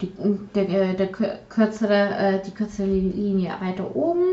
die, 0.00 0.12
der, 0.54 0.68
äh, 0.68 0.94
der 0.94 1.12
kür- 1.12 1.38
kürzere, 1.48 2.14
äh, 2.16 2.42
die 2.44 2.50
kürzere 2.52 2.86
Linie 2.86 3.52
weiter 3.60 3.94
oben, 3.96 4.24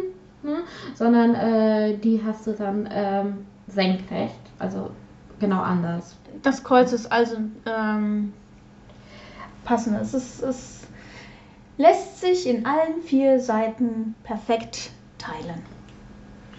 ne? 0.44 0.58
sondern 0.94 1.36
äh, 1.36 1.98
die 1.98 2.22
hast 2.24 2.46
du 2.48 2.52
dann 2.54 2.88
ähm, 2.92 3.46
senkrecht, 3.68 4.40
also 4.60 4.92
genau 5.40 5.62
anders. 5.62 6.16
Das 6.44 6.64
Kreuz 6.64 6.92
ist 6.92 7.12
also 7.12 7.38
ähm, 7.66 8.34
passend. 9.64 10.00
Es, 10.02 10.14
ist, 10.14 10.42
es 10.44 10.88
lässt 11.78 12.22
sich 12.22 12.48
in 12.48 12.66
allen 12.66 13.02
vier 13.04 13.40
Seiten 13.40 14.16
perfekt 14.24 14.92
teilen. 15.18 15.62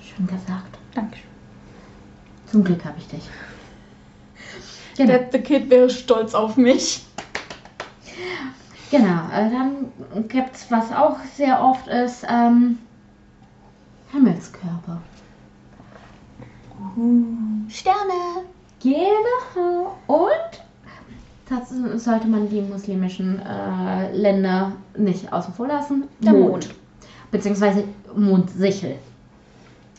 Schön 0.02 0.26
gesagt. 0.26 0.78
Dankeschön. 0.94 1.35
Zum 2.50 2.64
Glück 2.64 2.84
habe 2.84 2.98
ich 2.98 3.08
dich. 3.08 3.28
Genau. 4.96 5.12
Der 5.12 5.28
The 5.30 5.38
Kid 5.40 5.70
wäre 5.70 5.90
stolz 5.90 6.34
auf 6.34 6.56
mich. 6.56 7.04
Genau, 8.90 9.28
äh, 9.32 9.50
dann 9.50 10.28
gibt 10.28 10.54
es, 10.54 10.70
was 10.70 10.92
auch 10.92 11.16
sehr 11.34 11.62
oft 11.62 11.88
ist, 11.88 12.24
ähm, 12.28 12.78
Himmelskörper. 14.12 15.02
Sterne. 17.68 18.46
Genau. 18.82 19.96
Und 20.06 20.62
das 21.48 22.04
sollte 22.04 22.26
man 22.26 22.48
die 22.48 22.60
muslimischen 22.60 23.40
äh, 23.40 24.12
Länder 24.16 24.72
nicht 24.96 25.32
außen 25.32 25.54
vor 25.54 25.68
lassen. 25.68 26.04
Der 26.20 26.32
Mond. 26.32 26.68
Beziehungsweise 27.30 27.84
Mondsichel. 28.14 28.98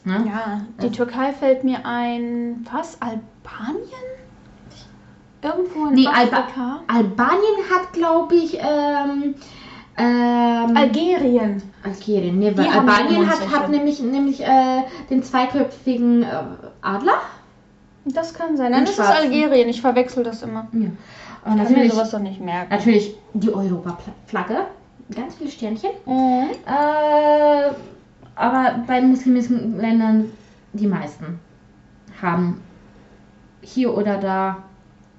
Ne? 0.08 0.24
Ja, 0.26 0.62
die 0.82 0.92
Türkei 0.92 1.34
fällt 1.34 1.64
mir 1.66 1.86
ein. 1.86 2.66
Was? 2.72 2.98
Albanien? 3.02 4.08
Irgendwo 5.44 5.88
in 5.88 5.94
Nee, 5.96 6.08
Alba 6.08 6.38
Afrika? 6.38 6.80
Albanien 6.88 7.58
hat, 7.72 7.94
glaube 7.94 8.36
ich, 8.36 8.58
ähm, 8.60 9.36
ähm, 9.98 10.78
Algerien. 10.78 11.62
Algerien. 11.84 12.40
Nee, 12.40 12.54
weil 12.58 12.68
Albanien 12.68 13.30
hat, 13.30 13.40
hat 13.52 13.70
nämlich, 13.70 14.00
nämlich 14.02 14.42
äh, 14.42 14.84
den 15.10 15.22
zweiköpfigen 15.24 16.24
äh, 16.24 16.28
Adler. 16.82 17.22
Das 18.06 18.34
kann 18.34 18.56
sein. 18.58 18.72
Nein, 18.72 18.82
das 18.86 18.92
ist 18.92 18.96
schwarzen. 18.96 19.32
Algerien. 19.32 19.68
Ich 19.70 19.82
verwechsel 19.82 20.24
das 20.24 20.42
immer. 20.42 20.68
Ja. 20.72 20.90
Und 21.46 21.58
Ich 21.62 21.64
kann 21.66 21.74
mir 21.74 21.92
sowas 21.92 22.12
doch 22.12 22.20
nicht 22.20 22.40
merken. 22.42 22.70
natürlich 22.72 23.16
die 23.34 23.54
Europaflagge. 23.54 24.68
ganz 25.16 25.36
viele 25.36 25.52
Sternchen. 25.52 25.92
Mhm. 26.06 26.50
Äh, 26.66 27.72
aber 28.38 28.84
bei 28.86 29.02
muslimischen 29.02 29.78
Ländern 29.78 30.32
die 30.74 30.88
meisten 30.88 31.40
haben 32.22 32.62
hier 33.62 33.96
oder 33.96 34.18
da 34.18 34.64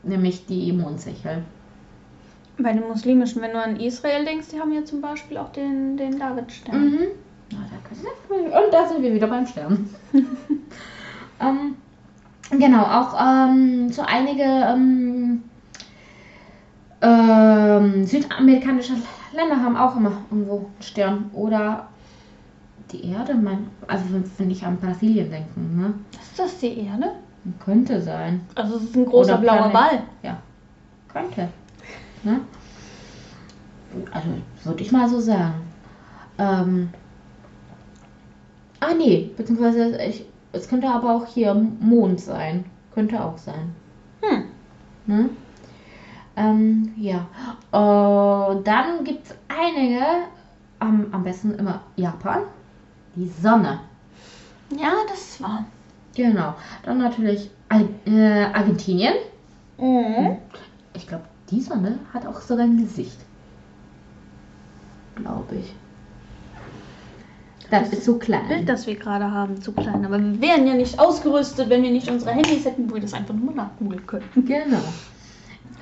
nämlich 0.02 0.46
die 0.46 0.72
Mondsichel. 0.72 1.42
Bei 2.58 2.72
den 2.72 2.88
muslimischen, 2.88 3.42
wenn 3.42 3.52
du 3.52 3.62
an 3.62 3.78
Israel 3.78 4.24
denkst, 4.24 4.48
die 4.52 4.60
haben 4.60 4.72
ja 4.72 4.84
zum 4.84 5.00
Beispiel 5.00 5.36
auch 5.36 5.52
den, 5.52 5.96
den 5.96 6.18
Davidstern. 6.18 6.90
Mhm. 6.90 6.98
Und 8.30 8.72
da 8.72 8.86
sind 8.86 9.02
wir 9.02 9.14
wieder 9.14 9.26
beim 9.26 9.46
Stern. 9.46 9.88
ähm, 11.40 11.76
genau, 12.50 12.82
auch 12.82 13.16
ähm, 13.20 13.90
so 13.90 14.02
einige 14.02 14.42
ähm, 14.42 15.44
ähm, 17.00 18.04
südamerikanische 18.04 18.94
Länder 19.32 19.62
haben 19.62 19.76
auch 19.76 19.96
immer 19.96 20.12
irgendwo 20.30 20.56
einen 20.56 20.82
Stern. 20.82 21.30
Oder 21.32 21.88
die 22.92 23.10
Erde, 23.10 23.34
mein, 23.34 23.66
also 23.86 24.04
wenn, 24.38 24.50
ich 24.50 24.64
an 24.64 24.78
Brasilien 24.78 25.30
denken, 25.30 25.76
ne? 25.76 25.94
Ist 26.20 26.38
das 26.38 26.58
die 26.58 26.86
Erde? 26.86 27.12
Könnte 27.64 28.00
sein. 28.00 28.40
Also 28.54 28.76
es 28.76 28.84
ist 28.84 28.96
ein 28.96 29.06
großer 29.06 29.34
Oder 29.34 29.42
blauer. 29.42 29.70
Ball. 29.70 30.02
Ja, 30.22 30.38
könnte. 31.08 31.48
Ne? 32.22 32.40
Also 34.10 34.28
würde 34.64 34.82
ich 34.82 34.92
mal 34.92 35.08
so 35.08 35.20
sagen. 35.20 35.62
Ähm, 36.38 36.90
ah 38.80 38.94
nee, 38.96 39.30
beziehungsweise 39.36 40.02
ich, 40.02 40.24
es 40.52 40.68
könnte 40.68 40.88
aber 40.88 41.14
auch 41.14 41.26
hier 41.26 41.54
Mond 41.54 42.20
sein. 42.20 42.64
Könnte 42.94 43.22
auch 43.22 43.38
sein. 43.38 43.74
Hm. 44.20 44.44
Ne? 45.06 45.30
Ähm, 46.36 46.92
ja. 46.96 47.26
Äh, 47.72 48.62
dann 48.62 49.04
gibt 49.04 49.26
es 49.26 49.34
einige, 49.48 50.02
am, 50.78 51.06
am 51.12 51.22
besten 51.24 51.54
immer 51.54 51.82
Japan, 51.96 52.42
die 53.18 53.30
Sonne. 53.42 53.80
Ja, 54.78 54.92
das 55.08 55.40
war. 55.42 55.64
Genau. 56.14 56.54
Dann 56.84 56.98
natürlich 56.98 57.50
äh, 57.70 58.44
Argentinien. 58.52 59.14
Mhm. 59.78 60.36
Ich 60.94 61.06
glaube, 61.06 61.24
die 61.50 61.60
Sonne 61.60 61.98
hat 62.12 62.26
auch 62.26 62.40
sogar 62.40 62.64
ein 62.64 62.76
Gesicht. 62.76 63.18
Glaube 65.16 65.56
ich. 65.56 65.74
Das 67.70 67.90
ist 67.92 68.04
so 68.04 68.12
Bild, 68.14 68.22
klein. 68.22 68.66
das 68.66 68.86
wir 68.86 68.96
gerade 68.96 69.30
haben, 69.30 69.60
zu 69.60 69.72
klein. 69.72 70.04
Aber 70.04 70.18
wir 70.18 70.40
wären 70.40 70.66
ja 70.66 70.74
nicht 70.74 70.98
ausgerüstet, 70.98 71.68
wenn 71.68 71.82
wir 71.82 71.90
nicht 71.90 72.10
unsere 72.10 72.30
Handys 72.30 72.64
hätten, 72.64 72.90
wo 72.90 72.94
wir 72.94 73.02
das 73.02 73.12
einfach 73.12 73.34
nur 73.34 73.52
nachgoogeln 73.52 74.06
könnten. 74.06 74.46
Genau. 74.46 74.82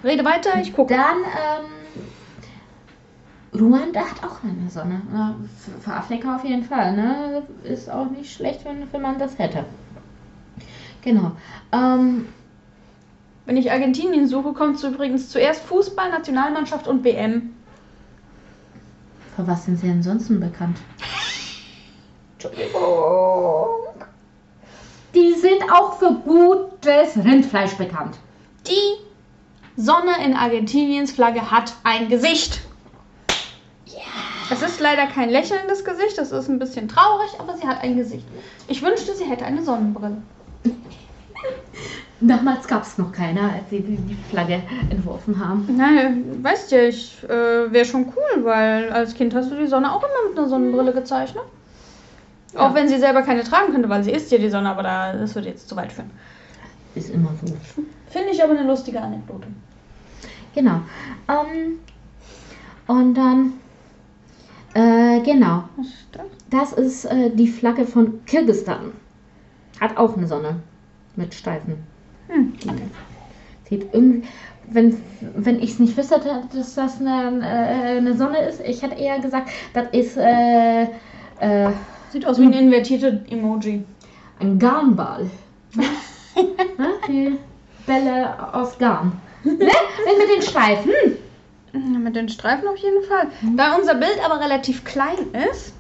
Rede 0.03 0.25
weiter, 0.25 0.61
ich 0.61 0.75
gucke. 0.75 0.95
Dann, 0.95 1.19
ähm, 1.19 1.76
Ruanda 3.61 4.01
hat 4.01 4.23
auch 4.25 4.43
eine 4.43 4.69
Sonne. 4.71 5.03
Na, 5.13 5.35
für- 5.65 5.81
Für 5.81 5.93
Afrika 5.95 6.37
auf 6.37 6.45
jeden 6.45 6.65
Fall. 6.65 6.95
Ne? 6.97 7.43
Ist 7.65 7.91
auch 7.91 8.11
nicht 8.11 8.33
schlecht, 8.33 8.65
wenn, 8.65 8.91
wenn 8.93 9.03
man 9.03 9.19
das 9.19 9.39
hätte. 9.39 9.65
Genau. 11.03 11.33
Ähm, 11.73 12.27
Wenn 13.45 13.57
ich 13.57 13.71
Argentinien 13.71 14.27
suche, 14.27 14.53
kommt 14.55 14.83
übrigens 14.83 15.29
zuerst 15.31 15.63
Fußball, 15.63 16.11
Nationalmannschaft 16.11 16.89
und 16.89 17.05
WM. 17.05 17.53
für 19.37 19.47
was 19.47 19.67
sind 19.67 19.79
sie 19.79 19.89
ansonsten 19.91 20.41
bekannt? 20.41 20.79
Entschuldigung. 22.39 23.77
Die 25.15 25.33
sind 25.35 25.63
auch 25.73 25.99
für 25.99 26.13
gutes 26.25 27.17
Rindfleisch 27.25 27.75
bekannt. 27.75 28.19
Die 28.67 29.81
Sonne 29.81 30.13
in 30.25 30.35
Argentiniens 30.35 31.13
Flagge 31.13 31.51
hat 31.51 31.75
ein 31.85 32.09
Gesicht. 32.09 32.61
Es 34.51 34.63
ist 34.63 34.81
leider 34.81 35.07
kein 35.07 35.31
lächelndes 35.31 35.85
Gesicht, 35.85 36.17
das 36.19 36.31
ist 36.33 36.49
ein 36.49 36.59
bisschen 36.59 36.89
traurig, 36.89 37.31
aber 37.39 37.57
sie 37.57 37.67
hat 37.67 37.83
ein 37.83 37.97
Gesicht. 37.97 38.27
Ich 38.69 38.83
wünschte, 38.83 39.15
sie 39.15 39.25
hätte 39.25 39.45
eine 39.45 39.63
Sonnenbrille. 39.63 40.19
Damals 42.21 42.67
gab 42.67 42.83
es 42.83 42.97
noch 42.97 43.13
keine, 43.13 43.41
als 43.43 43.69
sie 43.71 43.81
die 43.81 44.17
Flagge 44.31 44.63
entworfen 44.89 45.39
haben. 45.39 45.67
Nein, 45.77 46.43
weißt 46.43 46.73
ja, 46.73 46.85
ich 46.85 47.23
äh, 47.25 47.71
wäre 47.73 47.85
schon 47.85 48.07
cool, 48.17 48.45
weil 48.45 48.91
als 48.91 49.15
Kind 49.15 49.35
hast 49.35 49.51
du 49.51 49.57
die 49.57 49.67
Sonne 49.67 49.93
auch 49.93 50.03
immer 50.03 50.29
mit 50.31 50.39
einer 50.39 50.49
Sonnenbrille 50.49 50.93
gezeichnet. 50.95 51.45
Auch 52.55 52.71
Ja. 52.71 52.75
wenn 52.75 52.89
sie 52.89 52.99
selber 52.99 53.21
keine 53.23 53.43
tragen 53.45 53.73
könnte, 53.73 53.89
weil 53.91 54.03
sie 54.03 54.13
ist 54.13 54.31
ja 54.33 54.39
die 54.39 54.49
Sonne, 54.49 54.71
aber 54.71 54.83
da, 54.83 55.13
das 55.13 55.35
würde 55.35 55.49
jetzt 55.49 55.69
zu 55.69 55.77
weit 55.77 55.93
führen. 55.93 56.11
Ist 56.95 57.11
immer 57.11 57.33
so. 57.45 57.53
Finde 58.09 58.31
ich 58.31 58.43
aber 58.43 58.53
eine 58.59 58.67
lustige 58.67 59.01
Anekdote. 59.03 59.49
Genau. 60.55 60.81
Ähm, 61.29 61.81
und 62.87 63.15
dann, 63.15 63.53
äh, 64.77 65.21
genau. 65.21 65.65
Was 65.77 65.87
ist 65.87 66.07
das? 66.13 66.27
Das 66.51 66.73
ist 66.73 67.05
äh, 67.07 67.31
die 67.31 67.49
Flagge 67.49 67.87
von 67.87 68.25
Kirgisistan. 68.27 68.93
Hat 69.81 69.97
auch 69.97 70.17
eine 70.17 70.27
Sonne 70.27 70.61
mit 71.17 71.35
Streifen. 71.35 71.77
Hm. 72.29 72.53
Sieht 73.69 73.87
irgendwie, 73.93 74.27
wenn, 74.71 74.97
wenn 75.35 75.61
ich 75.61 75.71
es 75.73 75.79
nicht 75.79 75.97
wüsste, 75.97 76.21
dass 76.53 76.75
das 76.75 77.01
eine, 77.01 77.41
äh, 77.41 77.97
eine 77.99 78.17
Sonne 78.17 78.41
ist, 78.49 78.61
ich 78.61 78.83
hätte 78.83 78.97
eher 78.97 79.19
gesagt, 79.21 79.51
das 79.75 79.89
ist 79.93 80.17
äh, 80.17 80.85
äh, 81.41 81.71
Sieht 82.11 82.27
aus 82.27 82.39
wie 82.39 82.45
ein 82.45 82.53
invertierter 82.53 83.21
Emoji. 83.31 83.85
ein 84.41 84.59
Garnball. 84.59 85.29
ne? 85.75 85.85
Die 87.09 87.39
Bälle 87.87 88.55
aus 88.55 88.79
Garn. 88.79 89.21
ne? 89.45 89.55
Mit 89.57 90.37
den 90.37 90.43
Streifen. 90.43 90.91
Mit 91.77 92.17
den 92.17 92.29
Streifen 92.29 92.69
auf 92.69 92.77
jeden 92.77 93.03
Fall. 93.05 93.29
Da 93.57 93.77
unser 93.77 93.95
Bild 93.95 94.19
aber 94.25 94.41
relativ 94.41 94.85
klein 94.85 95.19
ist 95.51 95.75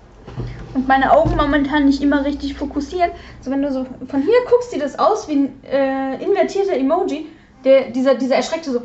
und 0.74 0.86
meine 0.88 1.12
Augen 1.12 1.36
momentan 1.36 1.86
nicht 1.86 2.02
immer 2.02 2.24
richtig 2.24 2.54
fokussieren, 2.54 3.10
so 3.40 3.50
wenn 3.50 3.62
du 3.62 3.72
so 3.72 3.86
von 4.08 4.22
hier 4.22 4.38
guckst, 4.50 4.70
sieht 4.72 4.82
das 4.82 4.98
aus 4.98 5.28
wie 5.28 5.34
ein 5.34 5.64
äh, 5.64 6.22
invertierter 6.22 6.74
Emoji. 6.74 7.26
Der, 7.64 7.90
dieser, 7.90 8.14
dieser 8.14 8.36
erschreckte 8.36 8.72
so. 8.72 8.82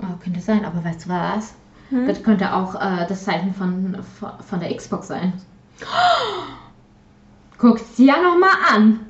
Oh, 0.00 0.16
könnte 0.22 0.40
sein, 0.40 0.64
aber 0.64 0.82
weißt 0.84 1.04
du 1.04 1.10
was? 1.10 1.54
Hm? 1.90 2.06
Das 2.08 2.22
könnte 2.22 2.54
auch 2.54 2.74
äh, 2.74 3.06
das 3.06 3.24
Zeichen 3.24 3.54
von, 3.54 4.02
von, 4.48 4.60
der 4.60 4.74
Xbox 4.74 5.08
sein. 5.08 5.34
Guckt's 7.58 7.96
dir 7.96 8.06
ja 8.06 8.22
nochmal 8.22 8.56
an. 8.74 9.00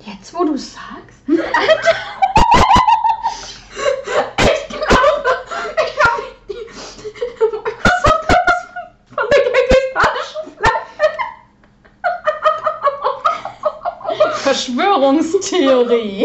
Jetzt, 0.00 0.34
wo 0.34 0.44
du 0.44 0.56
sagst. 0.56 1.22
Ich 4.40 4.68
glaube, 4.68 5.24
ich 6.48 7.36
glaube, 7.36 7.56
Microsoft 7.64 8.28
hat 8.28 8.42
das 8.46 8.60
von, 8.64 9.16
von 9.16 9.26
der 9.30 9.40
kirgisistanischen 9.42 10.44
Flagge. 10.56 10.88
Verschwörungstheorie. 14.48 16.24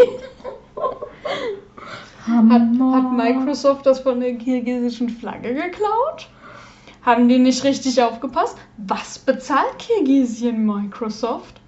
Hat, 2.26 2.48
hat 2.50 3.12
Microsoft 3.12 3.84
das 3.84 4.00
von 4.00 4.18
der 4.20 4.36
kirgisischen 4.36 5.10
Flagge 5.10 5.52
geklaut? 5.52 6.30
Haben 7.02 7.28
die 7.28 7.38
nicht 7.38 7.62
richtig 7.64 8.02
aufgepasst? 8.02 8.56
Was 8.78 9.18
bezahlt 9.18 9.78
Kirgisien 9.78 10.64
Microsoft? 10.64 11.60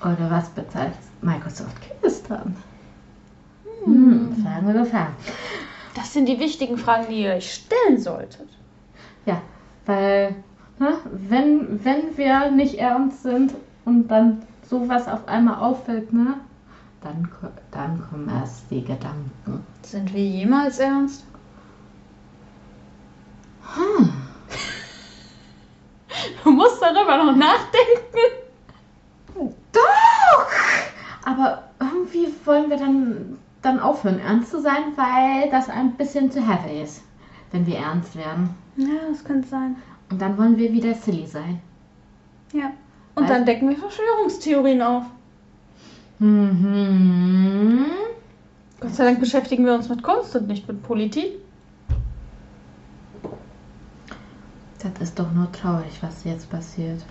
Oder 0.00 0.28
was 0.28 0.48
bezahlt 0.48 0.94
Microsoft 1.22 1.76
Kirgisistan? 1.80 2.56
Hm, 3.84 4.34
Fragen 4.42 4.70
über 4.70 4.84
Fragen. 4.84 5.14
Das 5.94 6.12
sind 6.12 6.26
die 6.26 6.40
wichtigen 6.40 6.76
Fragen, 6.76 7.06
die 7.08 7.22
ihr 7.22 7.34
euch 7.34 7.54
stellen 7.54 8.00
solltet. 8.00 8.48
Ja, 9.26 9.40
weil, 9.86 10.34
ne, 10.80 10.94
wenn, 11.12 11.84
wenn 11.84 12.16
wir 12.16 12.50
nicht 12.50 12.74
ernst 12.74 13.22
sind 13.22 13.54
und 13.84 14.08
dann 14.08 14.42
sowas 14.68 15.08
auf 15.08 15.26
einmal 15.28 15.56
auffällt, 15.56 16.12
ne, 16.12 16.34
dann, 17.02 17.28
dann 17.70 18.02
kommen 18.08 18.28
erst 18.28 18.70
die 18.70 18.82
Gedanken. 18.82 19.64
Sind 19.82 20.12
wir 20.12 20.24
jemals 20.24 20.78
ernst? 20.78 21.24
Hm. 23.74 24.12
Du 26.42 26.50
musst 26.50 26.82
darüber 26.82 27.16
noch 27.24 27.36
nachdenken. 27.36 28.34
Doch! 29.72 30.46
Aber 31.24 31.62
irgendwie 31.78 32.28
wollen 32.44 32.70
wir 32.70 32.76
dann, 32.76 33.38
dann 33.62 33.78
aufhören, 33.78 34.18
ernst 34.18 34.50
zu 34.50 34.60
sein, 34.60 34.96
weil 34.96 35.50
das 35.50 35.68
ein 35.68 35.92
bisschen 35.96 36.30
zu 36.32 36.40
heavy 36.40 36.82
ist, 36.82 37.02
wenn 37.52 37.66
wir 37.66 37.76
ernst 37.76 38.16
werden. 38.16 38.54
Ja, 38.76 39.08
das 39.10 39.22
könnte 39.24 39.46
sein. 39.46 39.76
Und 40.10 40.20
dann 40.20 40.36
wollen 40.38 40.56
wir 40.56 40.72
wieder 40.72 40.94
silly 40.94 41.26
sein. 41.26 41.60
Ja. 42.52 42.72
Und 43.18 43.28
dann 43.28 43.44
decken 43.44 43.68
wir 43.68 43.76
Verschwörungstheorien 43.76 44.80
auf. 44.80 45.02
Mhm. 46.20 47.86
Gott 48.80 48.94
sei 48.94 49.04
Dank 49.04 49.18
beschäftigen 49.18 49.64
wir 49.64 49.74
uns 49.74 49.88
mit 49.88 50.02
Kunst 50.04 50.36
und 50.36 50.46
nicht 50.46 50.68
mit 50.68 50.82
Politik. 50.84 51.32
Das 54.80 54.92
ist 55.00 55.18
doch 55.18 55.32
nur 55.32 55.50
traurig, 55.50 55.98
was 56.00 56.22
jetzt 56.22 56.48
passiert. 56.48 57.04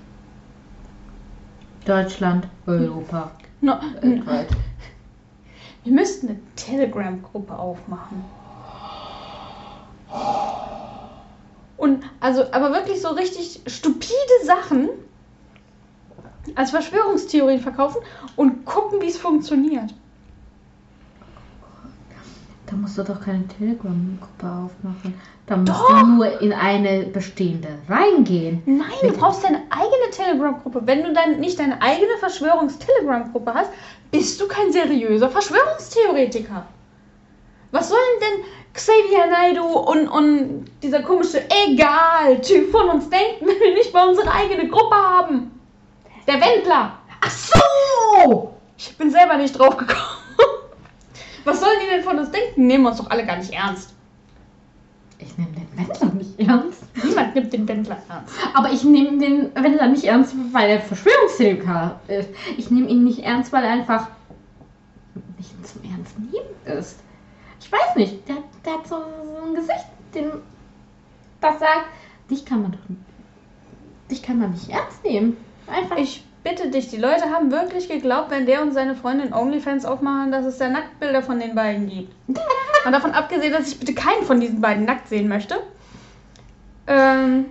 Deutschland, 1.86 2.48
Europa, 2.66 3.32
No, 3.60 3.74
weltweit. 4.02 4.48
wir 5.84 5.94
müssten 5.94 6.30
eine 6.30 6.40
Telegram-Gruppe 6.56 7.58
aufmachen. 7.58 8.24
Und 11.76 12.04
also, 12.22 12.46
aber 12.52 12.72
wirklich 12.72 13.02
so 13.02 13.10
richtig 13.10 13.62
stupide 13.68 14.46
Sachen 14.46 14.90
als 16.56 16.72
Verschwörungstheorien 16.72 17.60
verkaufen 17.60 18.02
und 18.36 18.66
gucken, 18.66 19.02
wie 19.02 19.08
es 19.08 19.18
funktioniert. 19.18 19.94
Da 22.68 22.76
musst 22.76 22.98
du 22.98 23.04
doch 23.04 23.22
keine 23.22 23.48
Telegram-Gruppe 23.48 24.46
aufmachen. 24.46 25.14
Da 25.46 25.56
musst 25.56 25.72
Doch. 25.72 26.02
du 26.02 26.06
nur 26.06 26.42
in 26.42 26.52
eine 26.52 27.04
bestehende 27.04 27.70
reingehen. 27.88 28.62
Nein, 28.66 28.90
du 29.02 29.14
brauchst 29.14 29.46
deine 29.46 29.62
eigene 29.70 30.12
Telegram-Gruppe. 30.12 30.82
Wenn 30.84 31.04
du 31.04 31.14
dann 31.14 31.40
nicht 31.40 31.58
deine 31.58 31.82
eigene 31.82 32.18
Verschwörungs-Telegram-Gruppe 32.20 33.54
hast, 33.54 33.72
bist 34.12 34.42
du 34.42 34.48
kein 34.50 34.74
seriöser 34.74 35.30
Verschwörungstheoretiker. 35.30 36.66
Was 37.72 37.88
sollen 37.88 38.02
denn 38.20 38.46
Xavier 38.74 39.28
Naidoo 39.28 39.80
und, 39.90 40.10
und 40.10 40.66
dieser 40.84 41.02
komische 41.04 41.44
Egal-Typ 41.50 42.70
von 42.72 42.90
uns 42.90 43.10
denken, 43.10 43.48
wenn 43.48 43.60
wir 43.60 43.74
nicht 43.76 43.94
mal 43.94 44.10
unsere 44.10 44.30
eigene 44.30 44.68
Gruppe 44.68 44.96
haben? 44.96 45.57
Der 46.28 46.36
Wendler. 46.36 47.00
Ach 47.22 47.32
so! 47.32 48.54
Ich 48.78 48.96
bin 48.98 49.10
selber 49.10 49.38
nicht 49.38 49.58
drauf 49.58 49.78
gekommen. 49.78 50.02
Was 51.46 51.62
sollen 51.62 51.80
die 51.82 51.90
denn 51.90 52.04
von 52.04 52.20
uns 52.20 52.30
denken? 52.30 52.68
Nehmen 52.68 52.84
wir 52.84 52.90
uns 52.90 52.98
doch 52.98 53.10
alle 53.10 53.26
gar 53.26 53.38
nicht 53.38 53.54
ernst. 53.54 53.94
Ich 55.20 55.38
nehme 55.38 55.52
den 55.52 55.78
Wendler 55.78 56.14
nicht 56.14 56.40
ernst. 56.40 56.84
Niemand 57.04 57.34
nimmt 57.34 57.54
den 57.54 57.68
Wendler 57.68 57.98
ernst. 58.10 58.36
Aber 58.54 58.72
ich 58.72 58.84
nehme 58.84 59.18
den 59.18 59.56
Wendler 59.56 59.88
nicht 59.88 60.04
ernst, 60.04 60.36
weil 60.52 60.70
er 60.70 60.82
Verschwörungstheoretiker 60.82 62.00
ist. 62.10 62.30
Ich 62.58 62.70
nehme 62.70 62.90
ihn 62.90 63.06
nicht 63.06 63.20
ernst, 63.20 63.54
weil 63.54 63.64
er 63.64 63.72
einfach 63.72 64.08
nicht 65.38 65.68
zum 65.68 65.82
Ernst 65.90 66.20
nehmen 66.20 66.78
ist. 66.78 67.00
Ich 67.60 67.72
weiß 67.72 67.96
nicht, 67.96 68.28
der, 68.28 68.36
der 68.66 68.74
hat 68.74 68.88
so, 68.88 68.98
so 68.98 69.48
ein 69.48 69.56
Gesicht, 69.56 69.86
den, 70.14 70.32
das 71.42 71.60
sagt, 71.60 71.86
dich 72.30 72.46
kann 72.46 72.62
man 72.62 72.72
doch 72.74 72.80
dich 74.10 74.24
kann 74.24 74.40
man 74.40 74.52
nicht 74.52 74.70
ernst 74.70 75.04
nehmen. 75.04 75.38
Einfach. 75.68 75.98
Ich 75.98 76.24
bitte 76.44 76.70
dich, 76.70 76.90
die 76.90 76.98
Leute 76.98 77.30
haben 77.32 77.52
wirklich 77.52 77.90
geglaubt, 77.90 78.32
wenn 78.32 78.46
der 78.46 78.62
und 78.62 78.72
seine 78.74 78.96
Freundin 78.96 79.34
OnlyFans 79.34 79.86
aufmachen, 79.86 80.32
dass 80.32 80.46
es 80.46 80.58
da 80.58 80.70
Nacktbilder 80.70 81.22
von 81.22 81.40
den 81.40 81.56
beiden 81.56 81.90
gibt. 81.90 82.14
Und 82.86 82.92
davon 82.94 83.12
abgesehen, 83.12 83.52
dass 83.52 83.68
ich 83.68 83.80
bitte 83.80 83.94
keinen 83.94 84.24
von 84.24 84.40
diesen 84.40 84.62
beiden 84.62 84.86
nackt 84.86 85.10
sehen 85.10 85.28
möchte. 85.28 85.56
Ähm, 86.88 87.46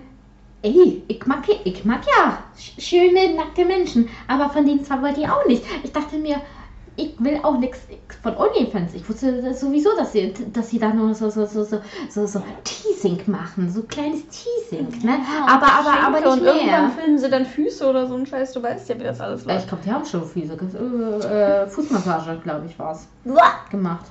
Ey, 0.63 1.03
ich 1.07 1.23
mag, 1.27 1.43
ich 1.65 1.85
mag 1.85 2.01
ja 2.17 2.39
sch- 2.57 2.81
schöne, 2.81 3.35
nackte 3.35 3.63
Menschen, 3.63 4.09
aber 4.27 4.49
von 4.49 4.65
denen 4.65 4.83
zwei 4.83 4.99
wollte 5.03 5.21
ich 5.21 5.29
auch 5.29 5.45
nicht. 5.45 5.63
Ich 5.83 5.91
dachte 5.91 6.17
mir, 6.17 6.41
ich 6.97 7.13
will 7.19 7.39
auch 7.43 7.57
nichts 7.59 7.79
von 8.23 8.35
OnlyFans. 8.35 8.95
Ich 8.95 9.07
wusste 9.07 9.41
das 9.41 9.61
sowieso, 9.61 9.95
dass 9.95 10.11
sie, 10.11 10.33
dass 10.51 10.71
sie 10.71 10.79
da 10.79 10.89
nur 10.89 11.13
so, 11.13 11.29
so, 11.29 11.45
so, 11.45 11.63
so, 11.63 11.79
so, 12.09 12.25
so 12.25 12.43
Teasing 12.63 13.21
machen, 13.27 13.69
so 13.69 13.83
kleines 13.83 14.23
Teasing, 14.27 14.87
ne? 15.03 15.19
aber, 15.47 15.67
aber, 15.71 16.07
aber 16.07 16.17
Schenke 16.17 16.29
nicht 16.29 16.39
und 16.39 16.45
irgendwann 16.45 16.81
mehr. 16.81 16.89
filmen 16.89 17.17
sie 17.19 17.29
dann 17.29 17.45
Füße 17.45 17.87
oder 17.87 18.07
so 18.07 18.15
ein 18.15 18.25
Scheiß, 18.25 18.51
du 18.53 18.63
weißt 18.63 18.89
ja, 18.89 18.99
wie 18.99 19.03
das 19.03 19.21
alles 19.21 19.45
läuft. 19.45 19.61
Ich 19.61 19.67
glaube, 19.67 19.83
die 19.85 19.91
haben 19.91 20.05
schon 20.05 20.23
so 20.23 21.27
äh, 21.27 21.63
äh, 21.63 21.67
Fußmassage, 21.67 22.39
glaube 22.43 22.65
ich, 22.65 22.77
war 22.79 22.93
es, 22.93 23.07
gemacht. 23.69 24.05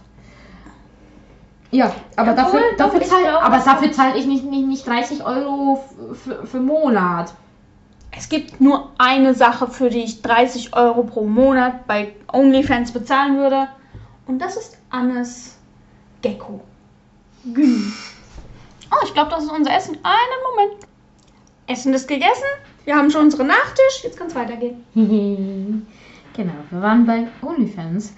Ja, 1.73 1.93
aber 2.15 2.35
Jawohl, 2.37 2.37
dafür, 2.37 2.61
dafür, 2.79 3.03
zahl, 3.03 3.23
glaub, 3.23 3.43
aber 3.43 3.59
dafür 3.59 3.91
zahle 3.91 4.17
ich 4.17 4.27
nicht, 4.27 4.45
nicht, 4.45 4.67
nicht 4.69 4.87
30 4.87 5.27
Euro 5.27 5.83
für, 6.15 6.47
für 6.47 6.61
Monat. 6.61 7.35
Es 8.17 8.29
gibt 8.31 8.61
nur 8.61 8.91
eine 8.97 9.35
Sache, 9.35 9.69
für 9.69 9.91
die 9.91 10.03
ich 10.05 10.23
30 10.23 10.75
Euro 10.75 11.03
pro 11.03 11.25
Monat 11.25 11.87
bei 11.87 12.15
OnlyFans 12.33 12.93
bezahlen 12.93 13.37
würde. 13.37 13.69
Und 14.27 14.41
das 14.41 14.57
ist 14.57 14.79
Annes 14.91 15.57
Gecko. 16.23 16.63
Gün. 17.53 17.93
Oh, 18.91 19.05
ich 19.05 19.13
glaube, 19.13 19.31
das 19.31 19.45
ist 19.45 19.53
unser 19.53 19.77
Essen. 19.77 19.99
Einen 20.03 20.43
Moment. 20.51 20.87
Essen 21.67 21.93
ist 21.93 22.09
gegessen. 22.09 22.45
Wir 22.85 22.97
haben 22.97 23.11
schon 23.11 23.25
unseren 23.25 23.49
Nachtisch. 23.49 24.03
Jetzt 24.03 24.17
kann 24.19 24.29
es 24.29 24.35
weitergehen. 24.35 24.83
genau, 26.35 26.55
wir 26.71 26.81
waren 26.81 27.05
bei 27.05 27.29
OnlyFans. 27.43 28.15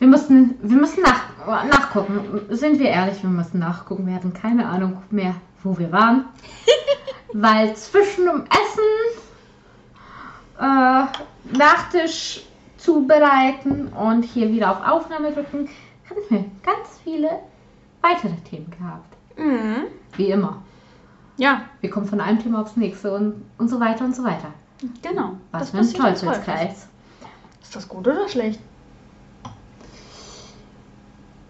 Wir 0.00 0.08
mussten, 0.08 0.58
wir 0.62 0.78
mussten 0.78 1.02
nach, 1.02 1.46
nachgucken. 1.66 2.46
Sind 2.48 2.78
wir 2.78 2.88
ehrlich, 2.88 3.22
wir 3.22 3.30
mussten 3.30 3.58
nachgucken. 3.60 4.06
Wir 4.06 4.14
hatten 4.14 4.32
keine 4.32 4.66
Ahnung 4.66 5.02
mehr, 5.10 5.34
wo 5.62 5.78
wir 5.78 5.92
waren. 5.92 6.24
Weil 7.32 7.74
zwischen 7.76 8.26
dem 8.26 8.44
Essen, 8.46 9.20
äh, 10.58 11.56
Nachtisch 11.56 12.42
zubereiten 12.76 13.88
und 13.88 14.22
hier 14.24 14.50
wieder 14.52 14.70
auf 14.70 14.86
Aufnahme 14.86 15.32
drücken, 15.32 15.68
hatten 16.08 16.20
wir 16.28 16.44
ganz 16.62 16.98
viele 17.04 17.30
weitere 18.00 18.34
Themen 18.48 18.70
gehabt. 18.70 19.16
Mhm. 19.38 19.86
Wie 20.16 20.30
immer. 20.30 20.62
Ja, 21.36 21.62
Wir 21.80 21.88
kommen 21.90 22.06
von 22.06 22.20
einem 22.20 22.38
Thema 22.38 22.60
aufs 22.60 22.76
nächste 22.76 23.14
und, 23.14 23.42
und 23.58 23.68
so 23.68 23.80
weiter 23.80 24.04
und 24.04 24.14
so 24.14 24.22
weiter. 24.24 24.52
genau. 25.02 25.36
Was 25.52 25.70
für 25.70 25.78
ein 25.78 25.92
Teufelskreis. 25.92 26.86
Ist 27.62 27.76
das 27.76 27.88
gut 27.88 28.06
oder 28.06 28.28
schlecht? 28.28 28.60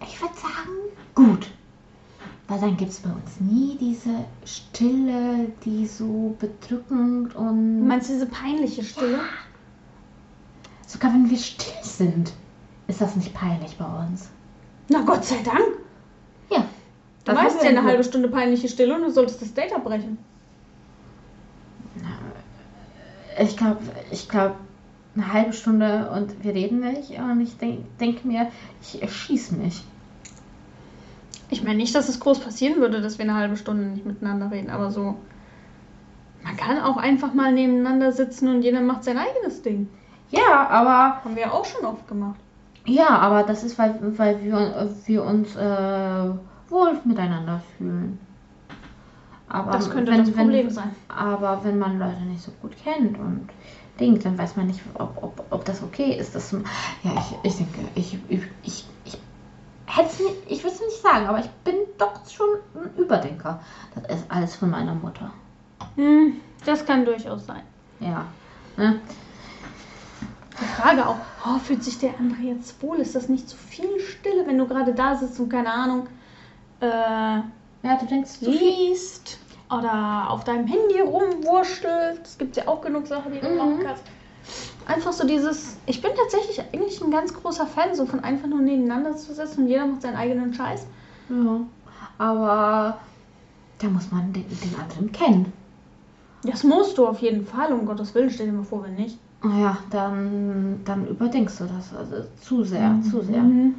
Ich 0.01 0.21
würde 0.21 0.35
sagen, 0.35 0.69
gut. 1.15 1.47
Weil 2.51 2.59
dann 2.59 2.75
gibt 2.75 2.91
es 2.91 2.99
bei 2.99 3.09
uns 3.09 3.39
nie 3.39 3.77
diese 3.79 4.25
Stille, 4.43 5.53
die 5.63 5.87
so 5.87 6.35
bedrückend 6.37 7.33
Du 7.33 7.37
und. 7.37 7.87
meinst 7.87 8.09
diese 8.09 8.25
peinliche 8.25 8.83
Stille? 8.83 9.19
Sogar 10.85 11.13
wenn 11.13 11.29
wir 11.29 11.37
still 11.37 11.81
sind, 11.81 12.33
ist 12.89 12.99
das 12.99 13.15
nicht 13.15 13.33
peinlich 13.33 13.77
bei 13.77 13.85
uns. 13.85 14.27
Na 14.89 15.01
Gott 15.03 15.23
sei 15.23 15.41
Dank. 15.43 15.61
Ja. 16.49 16.65
Du 17.23 17.31
meinst 17.31 17.63
ja 17.63 17.69
eine 17.69 17.83
halbe 17.83 18.03
Stunde 18.03 18.27
peinliche 18.27 18.67
Stille 18.67 18.95
und 18.95 19.03
du 19.03 19.11
solltest 19.11 19.41
das 19.41 19.53
Date 19.53 19.73
abbrechen. 19.73 20.17
Ich 23.39 23.55
glaube, 23.55 23.79
ich 24.11 24.27
glaube, 24.27 24.55
eine 25.15 25.31
halbe 25.31 25.53
Stunde 25.53 26.11
und 26.11 26.43
wir 26.43 26.53
reden 26.53 26.81
nicht. 26.81 27.11
Und 27.11 27.39
ich 27.39 27.55
denke 27.55 27.85
denk 28.01 28.25
mir, 28.25 28.51
ich 28.81 29.01
erschieß 29.01 29.51
mich. 29.51 29.85
Ich 31.51 31.63
meine 31.63 31.75
nicht, 31.75 31.93
dass 31.93 32.09
es 32.09 32.19
groß 32.19 32.39
passieren 32.39 32.77
würde, 32.79 33.01
dass 33.01 33.17
wir 33.17 33.25
eine 33.25 33.35
halbe 33.35 33.57
Stunde 33.57 33.83
nicht 33.83 34.05
miteinander 34.05 34.49
reden, 34.49 34.69
aber 34.71 34.89
so. 34.89 35.17
Man 36.43 36.57
kann 36.57 36.79
auch 36.79 36.97
einfach 36.97 37.35
mal 37.35 37.51
nebeneinander 37.51 38.11
sitzen 38.13 38.47
und 38.47 38.63
jeder 38.63 38.81
macht 38.81 39.03
sein 39.03 39.17
eigenes 39.17 39.61
Ding. 39.61 39.87
Ja, 40.31 40.67
aber 40.69 41.23
Haben 41.23 41.35
wir 41.35 41.43
ja 41.43 41.51
auch 41.51 41.65
schon 41.65 41.85
oft 41.85 42.07
gemacht. 42.07 42.39
Ja, 42.85 43.09
aber 43.09 43.43
das 43.43 43.63
ist, 43.63 43.77
weil, 43.77 43.95
weil 44.17 44.41
wir, 44.41 44.89
wir 45.05 45.23
uns 45.23 45.55
äh, 45.55 46.29
wohl 46.69 46.93
miteinander 47.03 47.61
fühlen. 47.77 48.17
Aber 49.49 49.71
Das 49.73 49.89
könnte 49.89 50.13
wenn, 50.13 50.19
das 50.19 50.31
Problem 50.31 50.67
wenn, 50.67 50.73
sein. 50.73 50.95
Aber 51.09 51.59
wenn 51.63 51.77
man 51.77 51.99
Leute 51.99 52.21
nicht 52.21 52.41
so 52.41 52.51
gut 52.61 52.71
kennt 52.81 53.19
und 53.19 53.49
denkt, 53.99 54.25
dann 54.25 54.37
weiß 54.37 54.55
man 54.55 54.67
nicht, 54.67 54.79
ob, 54.93 55.21
ob, 55.21 55.45
ob 55.49 55.65
das 55.65 55.83
okay 55.83 56.15
ist. 56.17 56.33
Das, 56.33 56.53
ja, 56.53 56.61
ich, 57.03 57.35
ich 57.43 57.57
denke, 57.57 57.79
ich, 57.93 58.17
ich, 58.63 58.85
ich 59.03 59.17
hätte 59.97 60.23
ich 60.47 60.63
würde 60.63 60.75
es 60.75 60.81
nicht 60.81 61.01
sagen, 61.01 61.27
aber 61.27 61.39
ich 61.39 61.49
bin 61.63 61.75
doch 61.97 62.13
schon 62.29 62.47
ein 62.75 62.95
Überdenker. 62.97 63.59
Das 63.95 64.19
ist 64.19 64.25
alles 64.31 64.55
von 64.55 64.69
meiner 64.69 64.93
Mutter. 64.95 65.31
Hm, 65.95 66.39
das 66.65 66.85
kann 66.85 67.05
durchaus 67.05 67.45
sein. 67.45 67.63
Ja. 67.99 68.25
Ne? 68.77 68.99
Die 70.59 70.65
Frage 70.81 71.05
auch, 71.07 71.17
oh, 71.45 71.57
fühlt 71.59 71.83
sich 71.83 71.97
der 71.99 72.17
andere 72.19 72.41
jetzt 72.41 72.81
wohl? 72.83 72.97
Ist 72.99 73.15
das 73.15 73.29
nicht 73.29 73.49
zu 73.49 73.57
viel 73.57 73.99
Stille, 73.99 74.45
wenn 74.45 74.57
du 74.57 74.67
gerade 74.67 74.93
da 74.93 75.15
sitzt 75.15 75.39
und 75.39 75.49
keine 75.49 75.71
Ahnung, 75.71 76.07
äh, 76.81 76.85
Ja, 77.83 77.97
du 77.99 78.05
denkst, 78.05 78.39
du 78.41 78.51
liest 78.51 79.39
oder 79.71 80.29
auf 80.29 80.43
deinem 80.43 80.67
Handy 80.67 80.99
rumwurschtelt. 81.01 82.21
Es 82.23 82.37
gibt 82.37 82.55
ja 82.57 82.67
auch 82.67 82.81
genug 82.81 83.07
Sachen, 83.07 83.31
die 83.33 83.39
du 83.39 83.49
Mhm. 83.49 83.57
machen 83.57 83.79
kannst. 83.83 84.03
Einfach 84.85 85.13
so 85.13 85.25
dieses. 85.25 85.77
Ich 85.85 86.01
bin 86.01 86.11
tatsächlich 86.15 86.59
eigentlich 86.73 87.01
ein 87.01 87.11
ganz 87.11 87.33
großer 87.33 87.67
Fan, 87.67 87.95
so 87.95 88.05
von 88.05 88.21
einfach 88.21 88.47
nur 88.47 88.59
nebeneinander 88.59 89.15
zu 89.15 89.33
sitzen 89.33 89.63
und 89.63 89.67
jeder 89.67 89.85
macht 89.85 90.01
seinen 90.01 90.15
eigenen 90.15 90.53
Scheiß. 90.53 90.85
Ja. 91.29 91.61
Aber 92.17 92.97
da 93.79 93.87
muss 93.87 94.11
man 94.11 94.33
den, 94.33 94.45
den 94.47 94.79
anderen 94.79 95.11
kennen. 95.11 95.53
Das 96.43 96.63
musst 96.63 96.97
du 96.97 97.05
auf 97.05 97.19
jeden 97.19 97.45
Fall, 97.45 97.71
um 97.71 97.85
Gottes 97.85 98.15
Willen, 98.15 98.29
stell 98.29 98.47
dir 98.47 98.53
mal 98.53 98.63
vor, 98.63 98.83
wenn 98.83 98.95
nicht. 98.95 99.17
Ja, 99.43 99.77
dann, 99.89 100.81
dann 100.85 101.07
überdenkst 101.07 101.57
du 101.59 101.65
das 101.65 101.93
also 101.95 102.27
zu 102.39 102.63
sehr, 102.63 102.99
zu 103.09 103.21
sehr. 103.21 103.41
Mhm. 103.41 103.75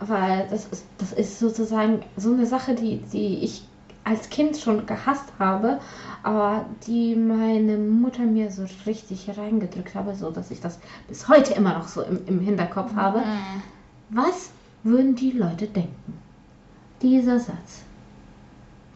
Weil 0.00 0.46
das 0.50 0.66
ist, 0.66 0.84
das 0.98 1.12
ist 1.12 1.38
sozusagen 1.38 2.02
so 2.16 2.32
eine 2.32 2.46
Sache, 2.46 2.74
die, 2.74 2.98
die 3.12 3.38
ich 3.38 3.66
als 4.06 4.30
Kind 4.30 4.56
schon 4.56 4.86
gehasst 4.86 5.32
habe, 5.40 5.80
aber 6.22 6.64
die 6.86 7.16
meine 7.16 7.76
Mutter 7.76 8.22
mir 8.22 8.52
so 8.52 8.64
richtig 8.86 9.28
reingedrückt 9.36 9.96
habe, 9.96 10.14
so 10.14 10.30
dass 10.30 10.52
ich 10.52 10.60
das 10.60 10.78
bis 11.08 11.28
heute 11.28 11.54
immer 11.54 11.76
noch 11.76 11.88
so 11.88 12.02
im, 12.02 12.24
im 12.26 12.40
Hinterkopf 12.40 12.94
habe. 12.94 13.18
Mhm. 13.18 13.62
Was 14.10 14.50
würden 14.84 15.16
die 15.16 15.32
Leute 15.32 15.66
denken? 15.66 16.14
Dieser 17.02 17.40
Satz. 17.40 17.82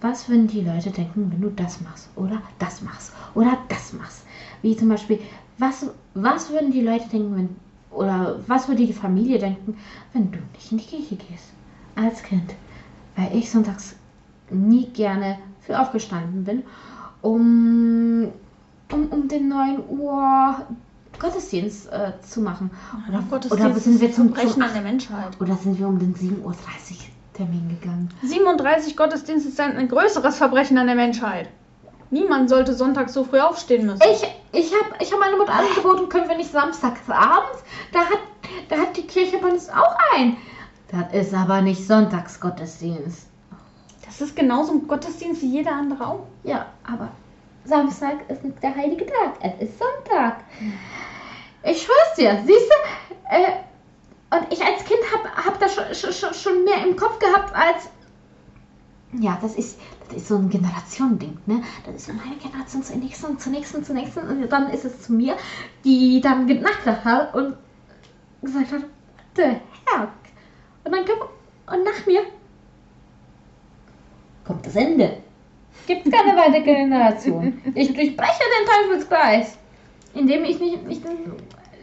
Was 0.00 0.28
würden 0.28 0.46
die 0.46 0.62
Leute 0.62 0.90
denken, 0.90 1.28
wenn 1.32 1.40
du 1.40 1.50
das 1.50 1.80
machst 1.80 2.08
oder 2.14 2.40
das 2.60 2.80
machst 2.80 3.12
oder 3.34 3.58
das 3.68 3.92
machst? 3.92 4.24
Wie 4.62 4.76
zum 4.76 4.88
Beispiel, 4.90 5.18
was, 5.58 5.90
was 6.14 6.50
würden 6.50 6.70
die 6.70 6.82
Leute 6.82 7.08
denken, 7.08 7.36
wenn, 7.36 7.56
oder 7.90 8.38
was 8.46 8.68
würde 8.68 8.86
die 8.86 8.92
Familie 8.92 9.40
denken, 9.40 9.76
wenn 10.12 10.30
du 10.30 10.38
nicht 10.54 10.70
in 10.70 10.78
die 10.78 10.84
Kirche 10.84 11.16
gehst 11.16 11.52
als 11.96 12.22
Kind? 12.22 12.54
Weil 13.16 13.36
ich 13.36 13.50
sonntags 13.50 13.96
nie 14.50 14.86
gerne 14.88 15.38
früh 15.64 15.74
aufgestanden 15.74 16.44
bin, 16.44 16.62
um, 17.22 18.32
um, 18.92 19.06
um 19.08 19.28
den 19.28 19.48
9 19.48 19.82
Uhr 19.88 20.56
Gottesdienst 21.18 21.92
äh, 21.92 22.12
zu 22.22 22.40
machen. 22.40 22.70
Oder, 23.08 23.22
Gottesdienst 23.30 23.64
oder 23.64 23.78
sind 23.78 24.00
wir 24.00 24.12
zum, 24.12 24.34
Verbrechen 24.34 24.62
an 24.62 24.72
der 24.72 24.82
Menschheit. 24.82 25.40
oder 25.40 25.54
sind 25.56 25.78
wir 25.78 25.86
um 25.86 25.98
den 25.98 26.14
7.30 26.14 26.44
Uhr 26.44 26.54
Termin 27.34 27.68
gegangen? 27.68 28.08
37 28.22 28.96
Gottesdienste 28.96 29.50
ist 29.50 29.60
ein, 29.60 29.76
ein 29.76 29.88
größeres 29.88 30.36
Verbrechen 30.36 30.78
an 30.78 30.86
der 30.86 30.96
Menschheit. 30.96 31.48
Niemand 32.10 32.48
sollte 32.48 32.74
sonntags 32.74 33.12
so 33.12 33.24
früh 33.24 33.38
aufstehen 33.38 33.86
müssen. 33.86 34.02
Ich, 34.02 34.22
ich 34.52 34.72
habe 34.74 34.94
ich 34.98 35.12
hab 35.12 35.20
meiner 35.20 35.36
Mutter 35.36 35.52
angeboten, 35.52 36.08
können 36.08 36.28
wir 36.28 36.36
nicht 36.36 36.50
samstags 36.50 37.00
abends? 37.08 37.62
Da 37.92 38.00
hat, 38.00 38.18
da 38.68 38.76
hat 38.76 38.96
die 38.96 39.06
Kirche 39.06 39.38
bei 39.38 39.48
uns 39.48 39.68
auch 39.68 39.96
ein. 40.16 40.36
Das 40.90 41.12
ist 41.12 41.34
aber 41.34 41.60
nicht 41.60 41.86
Sonntagsgottesdienst. 41.86 43.29
Das 44.20 44.28
ist 44.28 44.36
genauso 44.36 44.72
ein 44.72 44.86
Gottesdienst 44.86 45.40
wie 45.40 45.46
jeder 45.46 45.72
andere 45.72 46.06
auch. 46.06 46.26
Ja, 46.44 46.66
aber 46.84 47.08
Samstag 47.64 48.28
ist 48.28 48.44
nicht 48.44 48.62
der 48.62 48.76
heilige 48.76 49.06
Tag. 49.06 49.36
Es 49.40 49.66
ist 49.66 49.78
Sonntag. 49.78 50.44
Ich 51.62 51.80
schwör's 51.80 52.16
dir, 52.18 52.38
siehst 52.44 52.68
du? 52.68 53.14
Äh, 53.34 54.36
und 54.36 54.52
ich 54.52 54.62
als 54.62 54.84
Kind 54.84 55.00
hab, 55.10 55.46
hab 55.46 55.58
das 55.58 55.74
schon, 55.74 56.12
schon, 56.12 56.34
schon 56.34 56.64
mehr 56.64 56.86
im 56.86 56.96
Kopf 56.96 57.18
gehabt 57.18 57.54
als. 57.54 57.88
Ja, 59.18 59.38
das 59.40 59.54
ist, 59.54 59.78
das 60.08 60.18
ist 60.18 60.28
so 60.28 60.36
ein 60.36 60.50
Generationending, 60.50 61.38
ne? 61.46 61.62
Das 61.86 61.94
ist 61.94 62.10
von 62.10 62.20
einer 62.20 62.36
Generation 62.36 62.82
zur 62.82 62.96
nächsten, 62.96 63.38
zur 63.38 63.52
nächsten, 63.52 63.82
zur 63.82 63.94
nächsten. 63.94 64.28
Und 64.28 64.50
dann 64.50 64.68
ist 64.68 64.84
es 64.84 65.00
zu 65.00 65.14
mir, 65.14 65.34
die 65.82 66.20
dann 66.20 66.46
genackt 66.46 66.84
hat 66.84 67.34
und 67.34 67.56
gesagt 68.42 68.70
hat, 68.70 68.82
the 69.36 69.42
heck? 69.44 70.10
Und 70.84 70.92
dann 70.92 71.06
kommt, 71.06 71.30
und 71.66 71.84
nach 71.84 72.06
mir 72.06 72.20
kommt 74.50 74.66
das 74.66 74.74
Ende. 74.76 75.16
Gibt 75.86 76.10
keine 76.12 76.36
weitere 76.36 76.62
Generation. 76.62 77.60
Ich 77.74 77.94
durchbreche 77.94 78.42
den 78.58 78.88
Teufelskreis, 78.88 79.56
indem 80.14 80.44
ich 80.44 80.58
nicht, 80.58 80.84
nicht 80.86 81.04
den, 81.04 81.18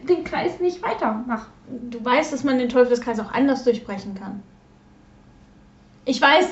den 0.07 0.23
Kreis 0.25 0.59
nicht 0.59 0.83
weitermache. 0.83 1.47
Du 1.89 2.03
weißt, 2.03 2.33
dass 2.33 2.43
man 2.43 2.57
den 2.59 2.67
Teufelskreis 2.69 3.19
auch 3.21 3.31
anders 3.31 3.63
durchbrechen 3.63 4.15
kann. 4.15 4.43
Ich 6.03 6.21
weiß, 6.21 6.47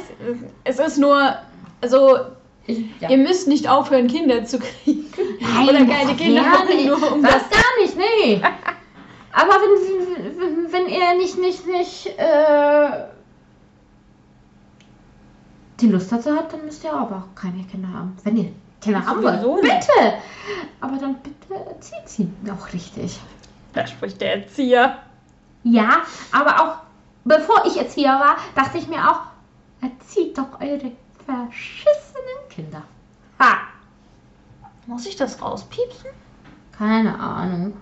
es 0.64 0.80
ist 0.80 0.98
nur, 0.98 1.36
also 1.82 2.18
Ich, 2.66 2.80
ja. 3.02 3.10
ihr 3.10 3.18
müsst 3.18 3.48
nicht 3.50 3.70
aufhören, 3.70 4.08
Kinder 4.08 4.46
zu 4.46 4.60
kriegen. 4.60 5.06
Nein, 5.42 5.70
Oder 5.70 5.86
das 5.86 5.98
keine 5.98 6.16
Kinder 6.16 6.42
gar 6.44 6.60
haben, 6.60 6.68
nicht. 6.70 6.86
nur 6.88 7.12
um 7.12 7.22
das 7.22 7.34
das. 7.34 7.50
gar 7.50 7.82
nicht, 7.82 7.98
nee. 7.98 8.42
Aber 9.34 9.52
wenn, 9.52 10.40
wenn, 10.40 10.72
wenn 10.72 10.88
ihr 10.88 11.14
nicht, 11.18 11.38
nicht, 11.38 11.68
nicht 11.68 12.08
äh, 12.18 12.90
die 15.80 15.88
Lust 15.88 16.12
dazu 16.12 16.36
habt, 16.36 16.54
dann 16.54 16.66
müsst 16.66 16.84
ihr 16.84 16.94
aber 16.94 17.18
auch 17.18 17.40
keine 17.40 17.64
Kinder 17.64 17.90
haben. 17.90 18.16
Wenn 18.24 18.38
ihr 18.38 18.52
Kinder 18.82 19.06
haben 19.06 19.24
wollt, 19.24 19.64
nicht. 19.64 19.88
bitte. 19.88 20.14
Aber 20.80 20.98
dann 20.98 21.16
bitte 21.16 21.56
erzieht 21.66 22.08
sie 22.08 22.30
auch 22.50 22.74
richtig. 22.74 23.20
Da 23.74 23.86
spricht 23.86 24.22
der 24.22 24.44
Erzieher. 24.44 24.98
Ja, 25.64 26.04
aber 26.32 26.62
auch 26.62 26.76
bevor 27.26 27.66
ich 27.66 27.78
Erzieher 27.78 28.20
war, 28.20 28.38
dachte 28.56 28.78
ich 28.78 28.88
mir 28.88 29.10
auch, 29.10 29.22
erzieht 29.82 30.38
doch 30.38 30.60
eure 30.62 30.92
verschissenen 31.26 32.50
Kinder. 32.50 32.84
Ha! 33.40 33.58
Muss 34.86 35.06
ich 35.08 35.16
das 35.16 35.42
rauspiepsen? 35.42 36.12
Keine 36.78 37.20
Ahnung. 37.20 37.74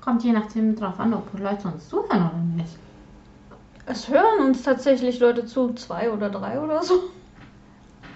Kommt 0.00 0.22
je 0.22 0.32
nachdem 0.32 0.76
drauf 0.76 1.00
an, 1.00 1.12
ob 1.12 1.26
Leute 1.38 1.68
uns 1.68 1.88
zuhören 1.88 2.30
oder 2.30 2.38
nicht. 2.56 2.78
Es 3.86 4.08
hören 4.08 4.46
uns 4.46 4.62
tatsächlich 4.62 5.18
Leute 5.18 5.46
zu, 5.46 5.72
zwei 5.74 6.10
oder 6.10 6.30
drei 6.30 6.60
oder 6.60 6.82
so. 6.82 7.10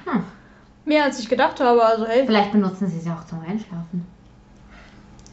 Hm. 0.04 0.24
Mehr 0.84 1.04
als 1.04 1.18
ich 1.20 1.28
gedacht 1.28 1.60
habe, 1.60 1.84
also 1.84 2.06
hey. 2.06 2.24
Vielleicht 2.26 2.52
benutzen 2.52 2.88
sie 2.88 2.98
sie 2.98 3.10
auch 3.10 3.24
zum 3.26 3.40
Einschlafen. 3.40 4.06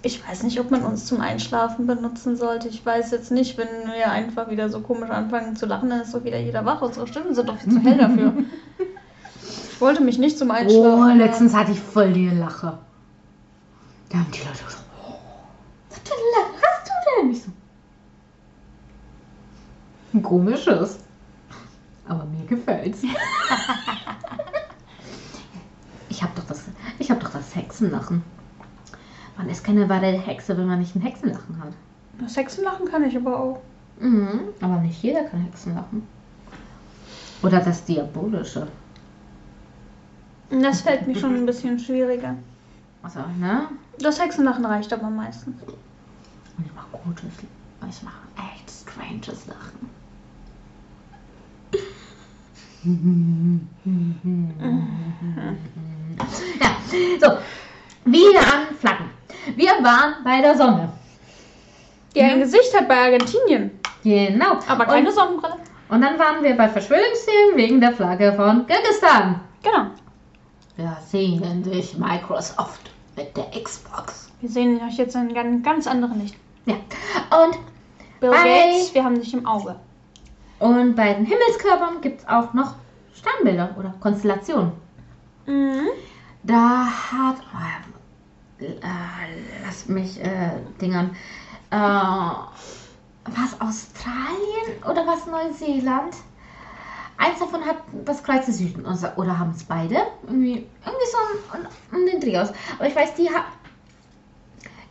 Ich 0.04 0.26
weiß 0.26 0.44
nicht, 0.44 0.60
ob 0.60 0.70
man 0.72 0.84
uns 0.84 1.06
zum 1.06 1.20
Einschlafen 1.22 1.88
benutzen 1.88 2.38
sollte. 2.38 2.68
Ich 2.68 2.86
weiß 2.86 3.12
jetzt 3.12 3.32
nicht, 3.32 3.58
wenn 3.58 3.68
wir 3.68 4.12
einfach 4.12 4.50
wieder 4.50 4.70
so 4.70 4.82
komisch 4.82 5.10
anfangen 5.10 5.56
zu 5.56 5.66
lachen, 5.66 5.90
dann 5.90 6.02
ist 6.02 6.14
doch 6.14 6.24
wieder 6.24 6.40
jeder 6.40 6.64
wach. 6.66 6.82
Unsere 6.82 7.08
Stimmen 7.08 7.34
sind 7.34 7.50
doch 7.50 7.58
viel 7.58 7.74
zu 7.74 7.80
hell 7.80 7.98
dafür. 7.98 8.34
Ich 9.78 9.82
wollte 9.82 10.02
mich 10.02 10.18
nicht 10.18 10.40
zum 10.40 10.50
Einschlafen. 10.50 11.04
Oh, 11.04 11.16
letztens 11.16 11.54
hatte 11.54 11.72
ich 11.72 11.80
voll 11.80 12.12
die 12.12 12.30
Lache. 12.30 12.80
Da 14.10 14.18
haben 14.18 14.32
die 14.32 14.40
Leute 14.40 14.58
so, 14.68 14.78
oh, 15.08 15.20
was 15.92 16.00
für 16.00 16.16
eine 16.16 16.24
Lache 16.36 16.64
hast 16.64 16.88
du 16.88 17.22
denn? 17.22 17.32
Ich 17.32 17.44
so, 17.44 17.52
ein 20.16 20.24
komisches. 20.24 20.98
Aber 22.08 22.26
mir 22.26 22.44
gefällt's. 22.48 23.04
ich 26.18 26.24
hab 26.24 26.36
doch 26.36 26.46
das, 26.46 26.64
ich 26.98 27.12
hab 27.12 27.20
doch 27.20 27.30
das 27.30 27.56
Hexenlachen. 27.56 28.24
Man 29.38 29.50
ist 29.50 29.64
keine 29.64 29.88
wahre 29.88 30.08
Hexe, 30.14 30.58
wenn 30.58 30.66
man 30.66 30.80
nicht 30.80 30.96
ein 30.96 31.02
Hexenlachen 31.02 31.62
hat. 31.62 31.74
Das 32.20 32.36
Hexenlachen 32.36 32.88
kann 32.88 33.04
ich 33.04 33.16
aber 33.16 33.40
auch. 33.40 33.62
Mhm, 34.00 34.40
aber 34.60 34.78
nicht 34.80 35.04
jeder 35.04 35.26
kann 35.26 35.42
Hexenlachen. 35.42 36.02
Oder 37.44 37.60
das 37.60 37.86
Diabolische. 37.86 38.68
Das 40.50 40.82
fällt 40.82 41.06
mir 41.06 41.16
schon 41.16 41.36
ein 41.36 41.46
bisschen 41.46 41.78
schwieriger. 41.78 42.34
Also, 43.04 43.20
ne? 43.40 43.68
Das 44.00 44.20
Hexenlachen 44.20 44.66
reicht 44.66 44.92
aber 44.92 45.12
meistens. 45.12 45.56
Und 45.62 46.66
ich 46.66 46.74
mache 46.74 46.88
gutes, 47.04 47.26
ich 47.88 48.02
mache 48.02 48.22
echt 48.56 48.72
stranges 48.72 49.46
Lachen. 49.46 49.88
ja, 56.62 56.78
so. 57.20 57.38
Wieder 58.06 58.40
an 58.40 58.76
Flaggen. 58.80 59.10
Wir 59.56 59.72
waren 59.84 60.16
bei 60.24 60.42
der 60.42 60.56
Sonne. 60.56 60.90
Die 62.16 62.22
ein 62.22 62.40
Gesicht 62.40 62.76
hat 62.76 62.88
bei 62.88 62.98
Argentinien. 62.98 63.80
Genau. 64.04 64.60
Aber 64.68 64.86
keine 64.86 65.10
und, 65.10 65.16
Sonnenbrille. 65.16 65.56
und 65.90 66.02
dann 66.02 66.18
waren 66.18 66.44
wir 66.44 66.56
bei 66.56 66.70
Verschwörungstheorien 66.70 67.58
wegen 67.58 67.82
der 67.82 67.94
Flagge 67.94 68.34
von 68.34 68.66
Kirgisistan. 68.66 69.42
Genau. 69.62 69.88
Wir 70.78 70.98
sehen 71.06 71.64
dich, 71.64 71.98
Microsoft, 71.98 72.92
mit 73.16 73.36
der 73.36 73.50
Xbox. 73.62 74.32
Wir 74.42 74.50
sehen 74.50 74.80
euch 74.88 74.98
jetzt 74.98 75.16
in 75.16 75.36
einem 75.36 75.64
ganz 75.64 75.88
anderen 75.88 76.22
Licht. 76.22 76.36
Ja. 76.66 76.76
Und 76.76 77.58
Bill 78.20 78.32
Gates, 78.32 78.94
wir 78.94 79.04
haben 79.04 79.20
dich 79.20 79.34
im 79.34 79.46
Auge. 79.46 79.76
Und 80.60 80.96
bei 80.96 81.14
den 81.14 81.26
Himmelskörpern 81.26 82.02
gibt 82.02 82.22
es 82.22 82.28
auch 82.28 82.54
noch 82.54 82.76
Sternbilder 83.14 83.76
oder 83.78 83.94
Konstellationen. 84.00 84.72
Mhm. 85.48 85.88
Da 86.44 86.86
hat. 86.86 87.38
Oh, 87.54 88.64
äh, 88.64 88.76
lass 89.66 89.88
mich 89.88 90.22
äh, 90.22 90.52
dingern. 90.80 91.16
Äh, 91.72 91.76
was 91.76 93.60
Australien 93.60 94.84
oder 94.90 95.06
was 95.06 95.26
Neuseeland? 95.26 96.16
Eins 97.18 97.40
davon 97.40 97.66
hat 97.66 97.78
das 98.06 98.24
Kreuz 98.24 98.46
des 98.46 98.60
Süden 98.60 98.86
oder- 98.86 99.18
oder 99.18 99.38
haben 99.40 99.52
es 99.52 99.64
beide. 99.64 99.98
Irgendwie, 100.28 100.68
irgendwie 100.86 101.06
so 101.12 101.18
um, 101.58 102.00
um 102.00 102.06
den 102.06 102.22
Dreh 102.22 102.38
aus. 102.38 102.54
Aber 102.78 102.88
ich 102.88 102.96
weiß, 102.96 103.16
die, 103.16 103.28
ha 103.30 103.46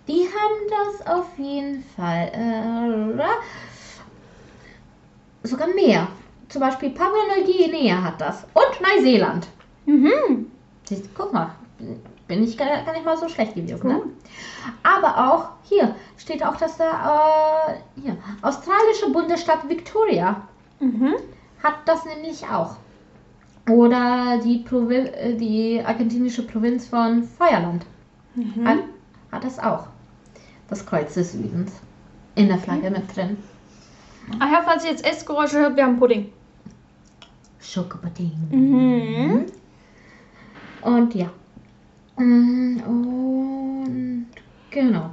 die 0.08 0.26
haben 0.26 0.68
das 1.00 1.06
auf 1.06 1.26
jeden 1.38 1.84
Fall. 1.96 2.28
Äh, 2.34 3.18
sogar 5.46 5.68
mehr. 5.68 6.08
Zum 6.48 6.60
Beispiel 6.60 6.90
Papua-Neuguinea 6.90 8.02
hat 8.02 8.20
das. 8.20 8.44
Und 8.54 8.80
Neuseeland. 8.80 9.46
Mhm. 9.86 10.46
Guck 11.16 11.32
mal, 11.32 11.50
bin 12.28 12.42
ich 12.44 12.56
gar, 12.58 12.66
gar 12.84 12.92
nicht 12.92 13.04
mal 13.04 13.16
so 13.16 13.28
schlecht 13.28 13.54
gewesen. 13.54 13.88
Ne? 13.88 14.02
Aber 14.82 15.32
auch 15.32 15.48
hier 15.64 15.94
steht 16.16 16.44
auch, 16.44 16.56
dass 16.56 16.76
der 16.76 16.90
äh, 17.66 18.00
hier, 18.00 18.16
australische 18.42 19.10
Bundesstaat 19.12 19.68
Victoria 19.68 20.42
Mhm. 20.78 21.14
hat 21.62 21.74
das 21.86 22.04
nämlich 22.04 22.44
auch. 22.48 22.76
Oder 23.70 24.38
die, 24.44 24.58
Provi 24.58 24.96
äh, 24.96 25.34
die 25.36 25.82
argentinische 25.84 26.42
Provinz 26.46 26.86
von 26.86 27.22
Feuerland 27.24 27.86
Mhm. 28.34 28.68
hat, 28.68 28.78
hat 29.32 29.44
das 29.44 29.58
auch. 29.58 29.86
Das 30.68 30.84
Kreuz 30.84 31.14
des 31.14 31.32
Südens 31.32 31.72
in 32.34 32.48
der 32.48 32.58
Flagge 32.58 32.90
mit 32.90 33.16
drin. 33.16 33.38
Ach 34.38 34.50
ja, 34.52 34.60
falls 34.64 34.84
ihr 34.84 34.90
jetzt 34.90 35.06
Essgeräusche 35.06 35.58
hört, 35.60 35.76
wir 35.76 35.84
haben 35.84 35.98
Pudding. 35.98 36.30
Schokopudding. 37.60 38.32
Mhm. 38.50 39.46
Und 40.86 41.14
ja. 41.16 41.30
Mm, 42.16 42.78
Und 42.86 44.26
genau. 44.70 45.10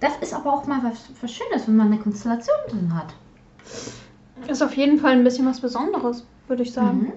Das 0.00 0.18
ist 0.18 0.34
aber 0.34 0.52
auch 0.52 0.66
mal 0.66 0.82
was, 0.84 1.08
was 1.22 1.32
Schönes, 1.32 1.66
wenn 1.66 1.76
man 1.76 1.86
eine 1.86 1.98
Konstellation 1.98 2.56
drin 2.68 2.94
hat. 2.94 3.14
Ist 4.46 4.62
auf 4.62 4.76
jeden 4.76 4.98
Fall 4.98 5.12
ein 5.12 5.24
bisschen 5.24 5.46
was 5.46 5.60
Besonderes, 5.60 6.26
würde 6.46 6.62
ich 6.62 6.72
sagen. 6.72 7.04
Mhm. 7.04 7.12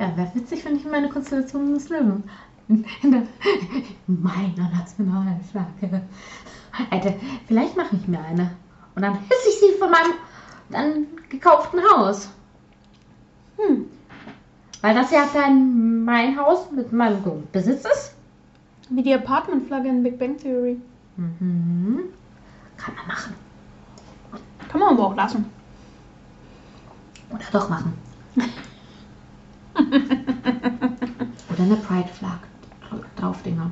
Ja, 0.00 0.16
wäre 0.16 0.34
witzig, 0.34 0.64
wenn 0.64 0.74
ich 0.74 0.84
in 0.84 0.90
meine 0.90 1.08
Konstellation 1.08 1.72
des 1.72 1.88
Löwen 1.88 2.24
in 2.66 2.84
der, 3.04 3.22
meiner 4.08 4.68
Nationalflagge 4.70 6.02
hätte. 6.90 7.14
Vielleicht 7.46 7.76
mache 7.76 7.94
ich 7.94 8.08
mir 8.08 8.20
eine. 8.20 8.50
Und 8.96 9.02
dann 9.02 9.14
hisse 9.20 9.48
ich 9.50 9.60
sie 9.60 9.78
von 9.78 9.90
meinem 9.90 10.14
dann 10.70 11.06
gekauften 11.28 11.80
Haus. 11.92 12.28
Hm. 13.56 13.86
Weil 14.80 14.94
das 14.94 15.10
ja 15.10 15.28
dann 15.32 16.04
mein 16.04 16.38
Haus 16.38 16.70
mit 16.70 16.92
meinem 16.92 17.22
Grundbesitz 17.22 17.84
ist. 17.84 18.14
Wie 18.90 19.02
die 19.02 19.12
Apartment-Flagge 19.14 19.88
in 19.88 20.02
Big 20.02 20.18
Bang 20.18 20.36
Theory. 20.38 20.80
Mhm. 21.16 22.04
Kann 22.76 22.94
man 22.94 23.06
machen. 23.08 23.34
Kann 24.68 24.80
man 24.80 24.94
aber 24.94 25.06
auch 25.06 25.16
lassen. 25.16 25.46
Oder 27.30 27.44
doch 27.52 27.68
machen. 27.68 27.92
Oder 29.76 31.62
eine 31.62 31.76
Pride 31.76 32.08
Flag 32.08 32.38
drauf 33.16 33.42
Dinger. 33.42 33.70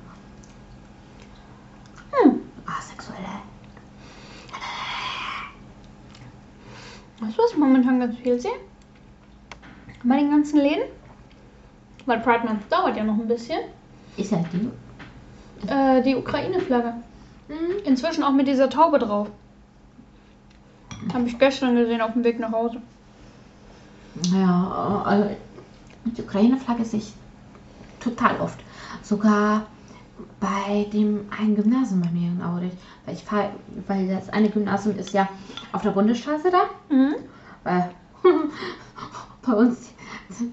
Hm. 2.10 2.40
Asexuelle. 2.66 3.22
Weißt 7.20 7.38
du, 7.38 7.42
was 7.42 7.52
ich 7.52 7.56
momentan 7.56 8.00
ganz 8.00 8.16
viel 8.16 8.38
sehe? 8.40 8.52
Bei 10.02 10.16
den 10.16 10.30
ganzen 10.30 10.58
Läden? 10.60 10.84
Weil 12.06 12.20
Pride 12.20 12.46
Month 12.46 12.70
dauert 12.70 12.96
ja 12.96 13.04
noch 13.04 13.18
ein 13.18 13.28
bisschen. 13.28 13.58
Ist 14.16 14.32
ja 14.32 14.44
die. 14.52 15.68
Äh, 15.68 16.02
die 16.02 16.16
Ukraine-Flagge. 16.16 16.94
Mhm. 17.48 17.84
Inzwischen 17.84 18.22
auch 18.22 18.32
mit 18.32 18.46
dieser 18.46 18.70
Taube 18.70 18.98
drauf. 18.98 19.28
Habe 21.12 21.26
ich 21.26 21.38
gestern 21.38 21.76
gesehen 21.76 22.00
auf 22.00 22.12
dem 22.12 22.24
Weg 22.24 22.38
nach 22.38 22.52
Hause. 22.52 22.80
Ja, 24.32 25.02
also 25.04 25.30
die 26.04 26.22
Ukraine-Flagge 26.22 26.84
sehe 26.84 27.00
ich 27.00 27.12
total 28.00 28.40
oft. 28.40 28.58
Sogar 29.02 29.66
bei 30.40 30.86
dem 30.92 31.26
einen 31.38 31.56
Gymnasium 31.56 32.00
bei 32.00 32.10
mir 32.10 32.28
in 32.28 32.42
Aurich. 32.42 32.72
Weil 33.04 33.14
ich 33.14 33.24
fahre, 33.24 33.50
weil 33.86 34.08
das 34.08 34.28
eine 34.30 34.48
Gymnasium 34.48 34.96
ist 34.96 35.12
ja 35.12 35.28
auf 35.72 35.82
der 35.82 35.90
Bundesstraße 35.90 36.50
da. 36.50 36.94
Mhm. 36.94 37.16
Weil 37.64 37.90
bei 39.46 39.52
uns, 39.52 39.90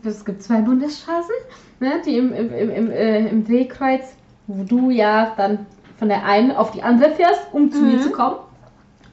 es 0.04 0.26
gibt 0.26 0.42
zwei 0.44 0.62
Bundesstraßen, 0.62 1.34
ne, 1.80 2.02
die 2.06 2.18
im, 2.18 2.34
im, 2.34 2.52
im, 2.54 2.70
im, 2.70 2.92
äh, 2.92 3.28
im 3.28 3.46
Drehkreuz, 3.46 4.16
wo 4.48 4.64
du 4.64 4.90
ja 4.90 5.34
dann 5.38 5.66
von 5.98 6.10
der 6.10 6.26
einen 6.26 6.52
auf 6.52 6.72
die 6.72 6.84
andere 6.84 7.12
fährst, 7.12 7.42
um 7.54 7.72
zu 7.72 7.82
mir 7.82 7.98
Mhm. 7.98 8.02
zu 8.02 8.12
kommen. 8.12 8.36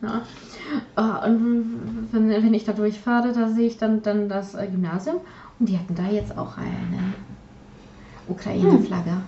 Ja. 0.03 0.23
Äh, 1.25 1.29
Und 1.31 2.09
wenn, 2.13 2.31
wenn 2.31 2.55
ich 2.55 2.65
da 2.65 2.73
durchfahre, 2.73 3.33
da 3.33 3.49
sehe 3.49 3.67
ich 3.67 3.79
dann, 3.79 4.03
dann 4.03 4.29
das 4.29 4.55
äh, 4.55 4.67
Gymnasium 4.67 5.17
und 5.59 5.69
die 5.69 5.79
hatten 5.79 5.95
da 5.95 6.05
jetzt 6.07 6.37
auch 6.39 6.57
eine 6.57 7.15
Ukraine-Flagge. 8.29 9.19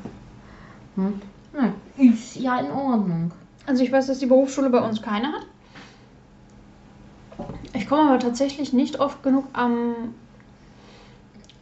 Hm. 0.97 1.21
Ja, 1.55 1.73
ist 2.03 2.37
ja 2.37 2.59
in 2.59 2.71
Ordnung. 2.71 3.33
Also 3.67 3.83
ich 3.85 3.93
weiß, 3.93 4.07
dass 4.07 4.19
die 4.19 4.27
Berufsschule 4.27 4.71
bei 4.71 4.81
uns 4.81 5.03
keine 5.03 5.29
hat. 5.29 5.47
Ich 7.75 7.89
komme 7.89 8.09
aber 8.11 8.19
tatsächlich 8.19 8.73
nicht 8.73 8.99
oft 9.01 9.23
genug 9.23 9.45
am, 9.53 10.15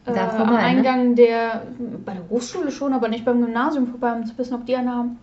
äh, 0.07 0.13
Da 0.13 0.31
am 0.31 0.37
vorbei, 0.37 0.53
ne? 0.53 0.59
Eingang 0.59 1.15
der, 1.15 1.67
bei 2.05 2.15
der 2.15 2.21
Berufsschule 2.21 2.71
schon, 2.71 2.93
aber 2.93 3.09
nicht 3.09 3.25
beim 3.25 3.41
Gymnasium 3.41 3.89
vorbei, 3.89 4.13
um 4.13 4.25
zu 4.25 4.37
wissen, 4.39 4.55
ob 4.55 4.67
die 4.67 4.77
eine 4.77 4.95
haben. 4.95 5.19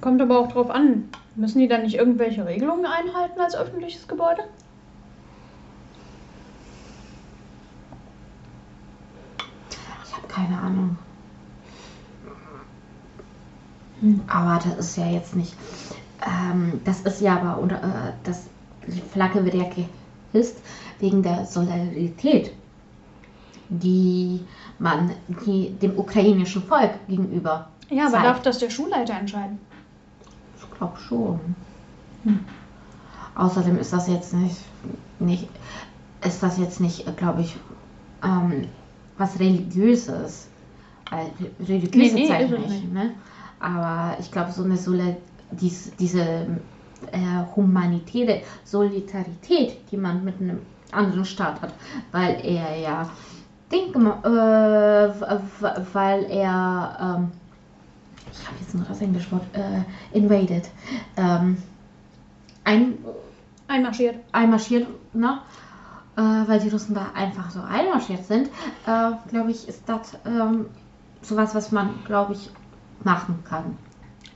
Kommt 0.00 0.20
aber 0.20 0.38
auch 0.38 0.52
drauf 0.52 0.70
an. 0.70 1.08
Müssen 1.36 1.58
die 1.58 1.68
dann 1.68 1.82
nicht 1.82 1.96
irgendwelche 1.96 2.46
Regelungen 2.46 2.86
einhalten 2.86 3.40
als 3.40 3.54
öffentliches 3.54 4.08
Gebäude? 4.08 4.42
Ich 10.04 10.16
habe 10.16 10.26
keine 10.28 10.58
Ahnung. 10.58 10.98
Aber 14.28 14.60
das 14.62 14.78
ist 14.78 14.96
ja 14.96 15.06
jetzt 15.06 15.36
nicht. 15.36 15.54
Ähm, 16.24 16.80
das 16.84 17.00
ist 17.02 17.20
ja 17.20 17.36
aber, 17.36 17.62
oder 17.62 17.76
äh, 17.76 18.12
das, 18.24 18.46
die 18.86 19.00
Flagge 19.00 19.44
wird 19.44 19.54
ja 19.54 19.64
gehisst 20.32 20.58
wegen 20.98 21.22
der 21.22 21.44
Solidarität, 21.46 22.52
die 23.68 24.40
man 24.78 25.12
die, 25.44 25.70
dem 25.70 25.98
ukrainischen 25.98 26.62
Volk 26.62 26.92
gegenüber. 27.08 27.68
Ja, 27.88 28.04
aber 28.04 28.12
zeigt. 28.12 28.26
darf 28.26 28.42
das 28.42 28.58
der 28.58 28.70
Schulleiter 28.70 29.14
entscheiden? 29.14 29.58
Ich 30.58 30.78
glaube 30.78 30.98
schon. 30.98 31.40
Außerdem 33.34 33.78
ist 33.78 33.92
das 33.92 34.08
jetzt 34.08 34.32
nicht, 34.34 34.56
nicht 35.18 35.48
ist 36.24 36.42
das 36.42 36.58
jetzt 36.58 36.80
nicht, 36.80 37.16
glaube 37.16 37.42
ich, 37.42 37.56
ähm, 38.24 38.66
was 39.18 39.38
religiöses. 39.38 40.48
Weil 41.10 41.30
religiöse 41.60 42.14
Nee, 42.14 42.22
nee, 42.22 42.28
Zeichen 42.28 42.60
nicht, 42.62 42.70
nicht. 42.70 42.92
ne? 42.92 43.12
Aber 43.60 44.16
ich 44.18 44.30
glaube, 44.30 44.52
so 44.52 44.64
eine 44.64 44.76
Soli 44.76 45.16
dies, 45.52 45.92
diese 45.98 46.20
äh, 46.20 46.46
humanitäre 47.54 48.42
Solidarität, 48.64 49.76
die 49.90 49.96
man 49.96 50.24
mit 50.24 50.40
einem 50.40 50.58
anderen 50.92 51.24
Staat 51.24 51.60
hat, 51.62 51.72
weil 52.12 52.40
er 52.44 52.76
ja 52.76 53.10
Ding 53.72 53.90
äh, 53.94 55.08
weil 55.92 56.24
er 56.30 57.18
ähm, 57.18 57.32
ich 58.32 58.46
habe 58.46 58.56
jetzt 58.60 58.74
nur 58.74 58.84
das 58.84 59.00
englische 59.00 59.32
Wort 59.32 59.46
äh, 59.54 60.16
invaded 60.16 60.68
ähm, 61.16 61.56
ein, 62.64 62.98
Einmarschiert. 63.68 64.16
einmarschiert, 64.32 64.86
ne? 65.14 65.40
Äh, 66.16 66.20
weil 66.20 66.60
die 66.60 66.68
Russen 66.68 66.94
da 66.94 67.08
einfach 67.14 67.50
so 67.50 67.60
einmarschiert 67.60 68.24
sind, 68.24 68.48
äh, 68.86 69.12
glaube 69.28 69.50
ich, 69.50 69.68
ist 69.68 69.82
das 69.86 70.16
ähm, 70.24 70.66
sowas, 71.20 71.54
was 71.54 71.72
man, 71.72 71.90
glaube 72.06 72.32
ich, 72.34 72.50
machen 73.04 73.42
kann. 73.44 73.76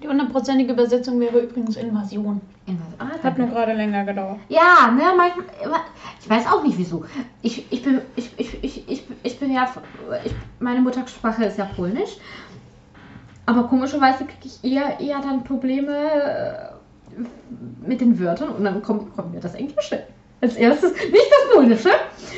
Die 0.03 0.09
hundertprozentige 0.09 0.73
Übersetzung 0.73 1.21
wäre 1.21 1.41
übrigens 1.41 1.77
Invasion. 1.77 2.41
Invas- 2.70 2.94
Ah, 2.98 3.22
Hat 3.22 3.38
nur 3.38 3.48
gerade 3.48 3.72
länger 3.72 4.04
gedauert. 4.04 4.38
Ja, 4.48 4.90
ne, 4.90 5.02
manchmal, 5.16 5.44
ich 6.20 6.28
weiß 6.30 6.46
auch 6.46 6.62
nicht 6.62 6.78
wieso. 6.78 7.04
Ich, 7.42 7.70
ich, 7.72 7.83
bin, 7.83 8.00
ich, 8.16 8.30
ich, 8.37 8.62
ich, 8.64 8.88
ich, 8.90 9.02
ich 9.22 9.38
bin 9.38 9.52
ja, 9.52 9.68
ich, 10.24 10.33
meine 10.59 10.80
Muttersprache 10.80 11.44
ist 11.44 11.59
ja 11.59 11.64
Polnisch. 11.64 12.16
Aber 13.46 13.64
komischerweise 13.64 14.24
kriege 14.24 14.44
ich 14.46 14.62
eher, 14.64 15.00
eher 15.00 15.20
dann 15.20 15.42
Probleme 15.44 15.92
äh, 15.92 17.18
mit 17.87 18.00
den 18.00 18.18
Wörtern 18.20 18.50
und 18.50 18.64
dann 18.64 18.80
kommt, 18.83 19.14
kommt 19.16 19.35
mir 19.35 19.40
das 19.40 19.54
Englische 19.54 20.04
als 20.42 20.54
erstes, 20.56 20.92
nicht 20.92 21.04
das 21.14 21.54
Polnische. 21.54 21.90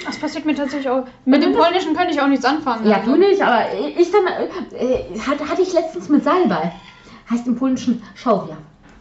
Das 0.05 0.19
passiert 0.19 0.45
mir 0.45 0.55
tatsächlich 0.57 0.89
auch. 0.89 1.05
Mit 1.25 1.43
dem 1.43 1.53
Polnischen 1.53 1.95
könnte 1.95 2.13
ich 2.15 2.21
auch 2.21 2.27
nichts 2.27 2.45
anfangen. 2.45 2.85
Ja, 2.89 2.97
also. 2.99 3.13
du 3.13 3.19
nicht, 3.19 3.41
aber 3.43 3.67
ich 3.97 4.11
dann, 4.11 4.27
äh, 4.27 5.19
hatte, 5.21 5.49
hatte 5.49 5.63
ich 5.63 5.73
letztens 5.73 6.09
mit 6.09 6.25
Salbei. 6.25 6.73
Heißt 7.31 7.47
im 7.47 7.57
Polnischen 7.57 8.03
Schauria. 8.15 8.57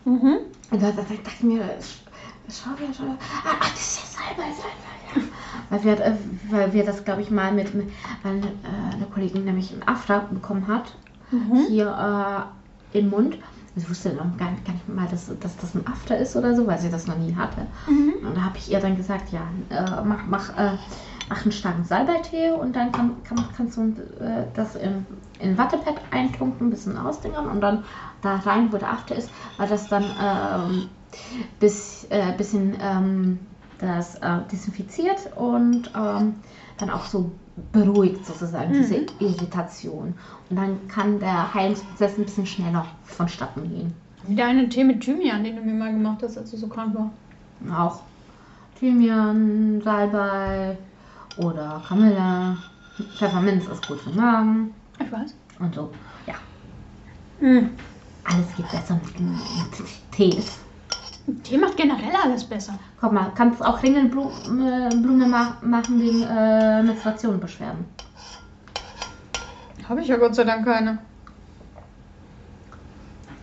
Mhm. 0.06 0.38
Und 0.72 0.82
da, 0.82 0.88
da, 0.92 1.02
da 1.02 1.02
dachte 1.04 1.30
ich 1.38 1.44
mir, 1.44 1.64
schau 2.50 2.72
wieder, 2.80 2.94
schau 2.96 3.04
wieder. 3.04 3.18
Ah, 3.46 3.56
ach, 3.60 3.70
das 3.72 3.80
ist 3.82 4.00
ja 4.00 4.20
Salbei, 4.36 4.52
Salbei. 4.54 4.72
Ja. 5.16 5.22
Weil, 5.70 5.84
wir, 5.84 6.06
äh, 6.06 6.14
weil 6.50 6.74
wir 6.74 6.86
das, 6.86 7.04
glaube 7.04 7.22
ich, 7.22 7.30
mal 7.30 7.52
mit, 7.52 7.74
weil 8.24 8.38
äh, 8.38 8.96
eine 8.96 9.06
Kollegin 9.14 9.46
nämlich 9.46 9.72
einen 9.74 9.84
Afra 9.88 10.20
bekommen 10.32 10.68
hat, 10.68 10.96
Mhm. 11.34 11.66
hier 11.70 12.50
äh, 12.94 12.98
im 12.98 13.10
Mund. 13.10 13.38
Sie 13.74 13.90
wusste 13.90 14.10
noch 14.10 14.36
gar 14.38 14.52
nicht, 14.52 14.66
gar 14.66 14.74
nicht 14.74 14.90
mal, 14.90 15.08
dass, 15.08 15.28
dass 15.40 15.56
das 15.56 15.74
ein 15.76 15.88
After 15.88 16.18
ist 16.18 16.36
oder 16.36 16.54
so, 16.58 16.68
weil 16.68 16.78
sie 16.78 16.90
das 16.90 17.08
noch 17.08 17.18
nie 17.18 17.34
hatte. 17.34 17.66
Mhm. 17.88 18.28
Und 18.28 18.36
da 18.36 18.42
habe 18.42 18.58
ich 18.58 18.70
ihr 18.70 18.82
dann 18.82 18.98
gesagt, 18.98 19.32
ja, 19.32 19.40
äh, 19.70 20.02
mach, 20.04 20.26
mach, 20.28 20.50
äh, 20.58 20.78
mach 21.32 21.44
einen 21.44 21.54
starken 21.54 21.86
Salbeitee 21.86 22.52
und 22.52 22.76
dann 22.76 22.92
kann, 22.92 23.24
kann, 23.24 23.42
kannst 23.56 23.78
du 23.78 23.84
äh, 24.20 24.44
das 24.54 24.76
in, 24.76 25.06
in 25.40 25.58
Wattepad 25.58 25.96
eintunken, 26.12 26.68
ein 26.68 26.70
bisschen 26.70 26.98
ausdingern 26.98 27.48
und 27.48 27.62
dann 27.62 27.86
da 28.22 28.36
rein, 28.36 28.72
wo 28.72 28.78
der 28.78 28.92
After 28.92 29.16
ist, 29.16 29.32
weil 29.58 29.70
das 29.70 29.88
dann 29.88 30.04
ähm, 30.22 30.90
bis, 31.62 32.06
äh, 32.10 32.34
bisschen 32.38 32.76
ähm, 32.82 33.40
das 33.80 34.16
äh, 34.16 34.40
desinfiziert 34.52 35.32
und 35.38 35.90
ähm, 35.96 36.36
dann 36.78 36.90
auch 36.90 37.06
so 37.06 37.32
beruhigt 37.72 38.26
sozusagen 38.26 38.74
diese 38.74 38.98
Mhm. 38.98 39.06
Irritation. 39.20 40.14
Und 40.50 40.56
dann 40.58 40.86
kann 40.90 41.20
der 41.20 41.54
Heilungsprozess 41.54 42.18
ein 42.18 42.26
bisschen 42.26 42.46
schneller 42.46 42.86
vonstatten 43.04 43.70
gehen. 43.70 43.94
Wieder 44.28 44.48
einen 44.48 44.70
Tee 44.70 44.84
mit 44.84 45.00
Thymian, 45.00 45.46
den 45.46 45.56
du 45.56 45.62
mir 45.62 45.74
mal 45.74 45.94
gemacht 45.94 46.20
hast, 46.24 46.38
als 46.38 46.52
du 46.52 46.58
so 46.58 46.68
krank 46.68 46.94
war. 46.94 47.10
Auch 47.74 48.02
Thymian, 48.80 49.82
Salbei 49.82 50.78
oder 51.46 51.82
Kamille. 51.88 52.58
Pfefferminz 53.18 53.68
ist 53.68 53.88
gut 53.88 54.00
für 54.00 54.10
den 54.10 54.18
Magen 54.20 54.74
Ich 55.00 55.12
weiß. 55.12 55.34
und 55.60 55.74
so. 55.76 55.92
Ja, 56.28 56.36
Mhm. 57.40 57.70
alles 58.24 58.46
geht 58.56 58.70
besser 58.72 59.00
mit, 59.04 59.20
mit 59.20 59.88
Tees. 60.12 60.60
Tee 61.44 61.58
macht 61.58 61.78
generell 61.78 62.16
alles 62.24 62.44
besser. 62.44 62.78
Guck 63.00 63.12
mal, 63.14 63.32
kannst 63.36 63.64
auch 63.64 63.82
Ringelblume 63.82 65.28
ma 65.28 65.56
machen 65.62 66.00
wegen 66.02 66.22
äh, 66.24 66.84
Menstruationenbeschwerden. 66.84 67.86
Habe 69.88 70.02
ich 70.02 70.08
ja 70.08 70.18
Gott 70.18 70.36
sei 70.36 70.44
Dank 70.44 70.66
keine. 70.66 70.98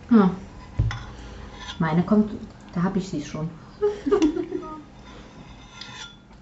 Hm. 0.09 0.31
Meine 1.79 2.03
kommt, 2.03 2.31
da 2.73 2.83
habe 2.83 2.99
ich 2.99 3.09
sie 3.09 3.23
schon. 3.23 3.49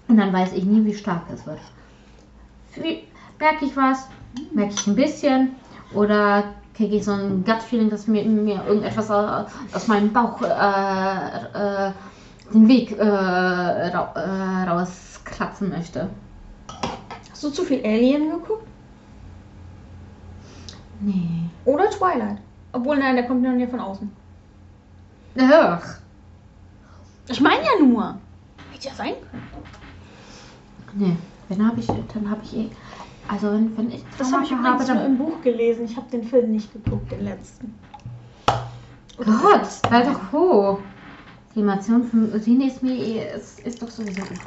Und 0.08 0.16
dann 0.16 0.32
weiß 0.32 0.52
ich 0.54 0.64
nie, 0.64 0.84
wie 0.84 0.94
stark 0.94 1.22
es 1.32 1.46
wird. 1.46 1.58
Merke 3.38 3.64
ich 3.64 3.76
was, 3.76 4.08
merke 4.52 4.74
ich 4.74 4.86
ein 4.86 4.96
bisschen 4.96 5.54
oder 5.94 6.54
kriege 6.74 6.96
ich 6.96 7.04
so 7.04 7.12
ein 7.12 7.44
Gut-Feeling, 7.44 7.90
dass 7.90 8.06
mir, 8.06 8.24
mir 8.24 8.64
irgendetwas 8.66 9.10
aus, 9.10 9.50
aus 9.72 9.88
meinem 9.88 10.12
Bauch 10.12 10.40
äh, 10.42 11.88
äh, 11.88 11.92
den 12.52 12.68
Weg 12.68 12.96
äh, 12.98 13.02
ra 13.04 14.12
äh, 14.14 14.70
rauskratzen 14.70 15.70
möchte. 15.70 16.08
Hast 17.30 17.44
du 17.44 17.50
zu 17.50 17.64
viel 17.64 17.84
Alien 17.84 18.30
geguckt? 18.30 18.66
Nee. 21.00 21.48
Oder 21.64 21.90
Twilight? 21.90 22.38
Obwohl, 22.72 22.98
nein, 22.98 23.16
der 23.16 23.26
kommt 23.26 23.44
ja 23.44 23.66
von 23.66 23.80
außen. 23.80 24.10
Ach. 25.40 25.98
Ich 27.28 27.40
meine 27.40 27.62
ja 27.62 27.84
nur. 27.84 28.18
Hätte 28.72 28.88
ja 28.88 28.94
sein 28.94 29.14
können. 29.30 29.48
Nee, 30.96 31.16
wenn 31.48 31.66
habe 31.66 31.80
ich, 31.80 31.86
dann 31.86 32.30
habe 32.30 32.42
ich 32.44 32.56
eh. 32.56 32.70
Also 33.28 33.52
wenn, 33.52 33.76
wenn 33.76 33.90
ich 33.90 34.04
Das 34.16 34.32
habe 34.32 34.44
ich 34.44 34.50
Traumata 34.50 34.70
übrigens 34.70 34.88
nur 34.88 34.96
dann. 34.96 35.06
im 35.06 35.18
Buch 35.18 35.40
gelesen. 35.42 35.84
Ich 35.84 35.96
habe 35.96 36.10
den 36.10 36.24
Film 36.24 36.50
nicht 36.50 36.72
geguckt, 36.72 37.10
den 37.12 37.24
letzten. 37.24 37.74
Gott, 39.16 39.66
sei 39.66 40.02
doch 40.04 40.20
froh. 40.30 40.78
Die 41.54 41.60
Animation 41.60 42.04
von 42.04 42.32
René 42.32 42.70
Smee 42.70 43.22
ist, 43.36 43.60
ist 43.60 43.82
doch 43.82 43.90
sowieso 43.90 44.22
gut. 44.22 44.38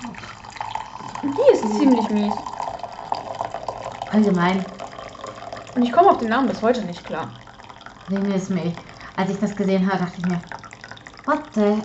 Die 1.23 1.53
ist 1.53 1.77
ziemlich 1.77 2.09
mies. 2.09 2.43
Allgemein, 4.09 4.65
Und 5.75 5.83
ich 5.83 5.91
komme 5.91 6.09
auf 6.09 6.17
den 6.17 6.29
Namen 6.29 6.47
bis 6.47 6.61
heute 6.61 6.81
nicht 6.83 7.05
klar. 7.05 7.31
René 8.09 8.39
Smee. 8.39 8.75
Als 9.15 9.29
ich 9.31 9.39
das 9.39 9.55
gesehen 9.55 9.87
habe, 9.91 9.99
dachte 10.03 10.19
ich 10.19 10.25
mir, 10.25 10.41
what 11.25 11.41
the? 11.55 11.83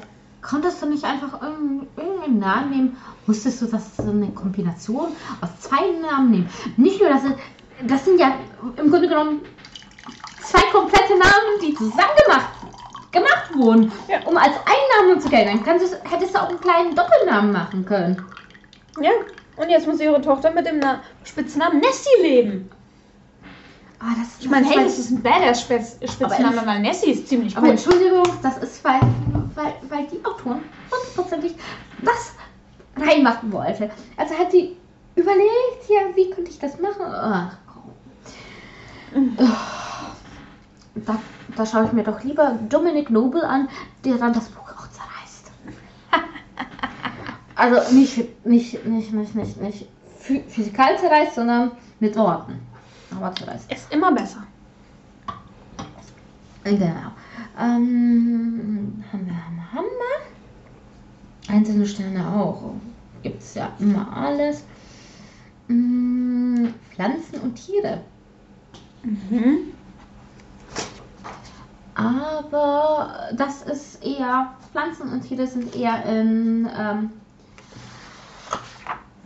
Konntest 0.48 0.80
du 0.80 0.86
nicht 0.86 1.04
einfach 1.04 1.40
irgendeinen 1.42 2.38
Namen 2.38 2.70
nehmen? 2.70 2.96
Wusstest 3.26 3.62
du, 3.62 3.66
dass 3.66 3.98
es 3.98 4.06
eine 4.06 4.28
Kombination 4.30 5.08
aus 5.40 5.48
zwei 5.60 5.90
Namen 6.00 6.30
nehmen? 6.30 6.50
Nicht 6.76 7.00
nur, 7.00 7.10
dass 7.10 7.24
es, 7.24 7.32
das 7.88 8.04
sind 8.04 8.20
ja 8.20 8.34
im 8.76 8.90
Grunde 8.90 9.08
genommen 9.08 9.40
zwei 10.42 10.62
komplette 10.70 11.14
Namen, 11.18 11.60
die 11.62 11.74
zusammen 11.74 12.16
gemacht, 12.24 12.48
gemacht 13.10 13.50
wurden, 13.56 13.90
Ja. 14.08 14.20
um 14.26 14.36
als 14.36 14.52
einen 14.66 15.08
Namen 15.08 15.20
zu 15.20 15.28
gelten. 15.28 15.64
Dann 15.64 15.80
hättest 16.10 16.34
du 16.34 16.40
auch 16.40 16.48
einen 16.48 16.60
kleinen 16.60 16.94
Doppelnamen 16.94 17.50
machen 17.52 17.84
können. 17.84 18.22
Ja. 19.00 19.10
Und 19.56 19.68
jetzt 19.70 19.86
muss 19.88 20.00
ihre 20.00 20.20
Tochter 20.20 20.52
mit 20.52 20.66
dem 20.66 20.78
Na 20.78 21.00
Spitznamen 21.24 21.80
Nessie 21.80 22.22
leben. 22.22 22.70
Aber 23.98 24.10
das, 24.20 24.28
Ich 24.40 24.50
meine, 24.50 24.66
hey, 24.68 24.84
das 24.84 24.98
ist 24.98 25.10
ein 25.10 25.22
Badass-Spitzname, 25.22 26.58
Aber- 26.58 26.66
weil 26.66 26.80
Nessie 26.82 27.12
ist 27.12 27.26
ziemlich 27.28 27.56
Aber 27.56 27.64
cool. 27.66 27.72
Entschuldigung, 27.72 28.24
das 28.42 28.58
ist, 28.58 28.84
weil, 28.84 29.00
weil, 29.54 29.72
weil 29.88 30.06
die 30.08 30.18
Autoren 30.46 30.62
hundertprozentig 30.90 31.54
das 32.02 32.34
reinmachen 32.96 33.52
wollte. 33.52 33.90
Also 34.16 34.34
hat 34.38 34.50
sie 34.52 34.76
überlegt, 35.14 35.88
ja, 35.88 36.14
wie 36.14 36.30
könnte 36.30 36.50
ich 36.50 36.58
das 36.58 36.78
machen? 36.80 37.02
Ach, 37.04 37.56
komm. 37.72 39.36
Da, 40.94 41.18
da 41.56 41.66
schaue 41.66 41.84
ich 41.86 41.92
mir 41.92 42.02
doch 42.04 42.22
lieber 42.22 42.58
Dominic 42.68 43.10
Noble 43.10 43.46
an, 43.46 43.68
der 44.04 44.14
dann 44.16 44.32
das 44.32 44.48
Buch 44.48 44.68
auch 44.68 44.88
zerreißt. 44.90 45.50
Also 47.58 47.94
nicht, 47.94 48.44
nicht, 48.46 48.84
nicht, 48.84 49.12
nicht, 49.14 49.34
nicht, 49.34 49.56
nicht 49.62 49.88
phy- 50.22 50.46
physikal 50.46 50.98
zerreißt, 50.98 51.36
sondern 51.36 51.70
mit 52.00 52.14
Worten. 52.14 52.60
Aber 53.10 53.34
zerreißt. 53.34 53.72
Ist 53.72 53.90
immer 53.90 54.12
besser. 54.12 54.42
Genau. 56.64 56.84
Ähm, 57.58 59.02
haben 59.10 59.10
wir, 59.10 59.12
haben 59.12 59.26
wir, 59.26 59.46
haben 59.46 59.55
wir. 59.55 59.55
Einzelne 61.48 61.86
Sterne 61.86 62.26
auch. 62.28 62.74
Gibt 63.22 63.42
es 63.42 63.54
ja 63.54 63.70
immer 63.78 64.14
alles. 64.16 64.64
Mm, 65.68 66.66
Pflanzen 66.92 67.40
und 67.40 67.54
Tiere. 67.54 68.00
Mhm. 69.02 69.58
Aber 71.94 73.30
das 73.36 73.62
ist 73.62 74.04
eher, 74.04 74.50
Pflanzen 74.72 75.10
und 75.12 75.22
Tiere 75.22 75.46
sind 75.46 75.74
eher 75.74 76.04
in, 76.04 76.68
ähm, 76.78 77.10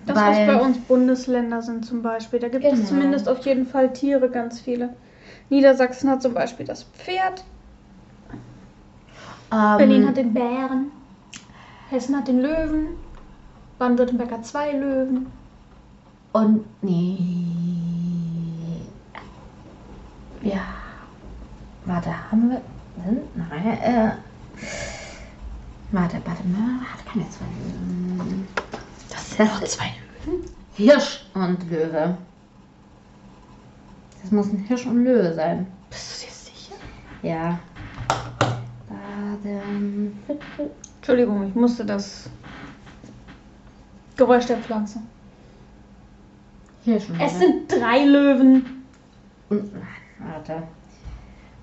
Das, 0.07 0.17
was 0.17 0.37
bei 0.39 0.61
uns 0.61 0.79
Bundesländer 0.79 1.63
sind 1.63 1.85
zum 1.85 2.03
Beispiel. 2.03 2.39
Da 2.39 2.49
gibt 2.49 2.65
es 2.65 2.73
Genau. 2.73 2.85
zumindest 2.89 3.29
auf 3.29 3.45
jeden 3.45 3.67
Fall 3.67 3.93
Tiere, 3.93 4.29
ganz 4.31 4.61
viele. 4.61 4.95
Niedersachsen 5.51 6.09
hat 6.11 6.23
zum 6.23 6.33
Beispiel 6.35 6.65
das 6.67 6.85
Pferd. 6.85 7.45
ähm, 9.53 9.77
Berlin 9.79 10.07
hat 10.07 10.17
den 10.17 10.33
Bären. 10.33 10.93
Hessen 11.91 12.17
hat 12.17 12.29
den 12.29 12.41
Löwen. 12.41 12.91
Baden-Württemberg 13.79 14.31
hat 14.31 14.47
zwei 14.47 14.71
Löwen. 14.73 15.27
Und 16.33 16.65
nee. 16.83 17.19
Ja. 20.43 20.63
Warte, 21.87 22.31
haben 22.31 22.51
wir. 22.51 22.63
Sind? 23.05 23.37
Nein, 23.37 23.79
äh. 23.83 24.13
Warte, 25.91 26.21
warte 26.25 26.47
mal. 26.47 26.81
Hat 26.93 27.05
keine 27.07 27.29
zwei 27.29 27.47
Löwen. 27.65 28.47
Das 29.09 29.31
sind 29.31 29.51
auch 29.51 29.65
zwei 29.65 29.93
Löwen. 30.25 30.45
Hirsch 30.75 31.25
und 31.35 31.69
Löwe. 31.69 32.17
Das 34.23 34.31
muss 34.31 34.47
ein 34.53 34.59
Hirsch 34.59 34.87
und 34.87 35.03
Löwe 35.03 35.35
sein. 35.35 35.67
Bist 35.89 36.23
du 36.23 36.27
dir 36.27 36.33
sicher? 36.33 36.75
Ja. 37.23 37.59
Baden. 38.89 40.17
Entschuldigung, 41.01 41.49
ich 41.49 41.55
musste 41.55 41.87
das 41.87 42.29
Geräusch 44.19 44.45
der 44.45 44.59
Pflanze. 44.59 45.01
Und 46.85 47.09
Löwe. 47.09 47.25
Es 47.25 47.39
sind 47.39 47.73
drei 47.73 48.05
Löwen. 48.05 48.85
Und, 49.49 49.73
warte. 50.19 50.63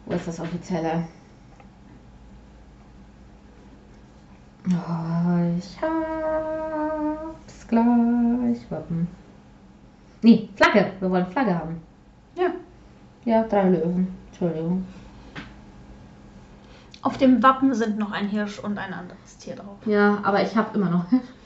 Wo 0.08 0.16
ist 0.16 0.28
das 0.28 0.40
offizielle? 0.40 1.08
Oh, 4.70 5.58
ich 5.60 5.82
hab's 5.84 7.68
gleich. 7.68 8.72
Wappen. 8.72 9.08
Nee, 10.24 10.50
Flagge. 10.56 10.94
Wir 11.00 11.12
wollen 11.12 11.28
Flagge 11.28 11.60
haben. 11.60 11.80
Ja. 12.36 12.54
Ja, 13.24 13.44
drei 13.44 13.70
Löwen. 13.70 14.08
Entschuldigung. 14.30 14.84
Auf 17.08 17.18
dem 17.18 17.42
Wappen 17.42 17.74
sind 17.74 17.98
noch 17.98 18.12
ein 18.12 18.28
Hirsch 18.28 18.60
und 18.60 18.78
ein 18.78 18.94
anderes 18.94 19.38
Tier 19.38 19.56
drauf. 19.56 19.78
Ja, 19.86 20.20
aber 20.24 20.42
ich 20.42 20.58
habe 20.58 20.78
immer 20.78 20.90
noch 20.90 21.06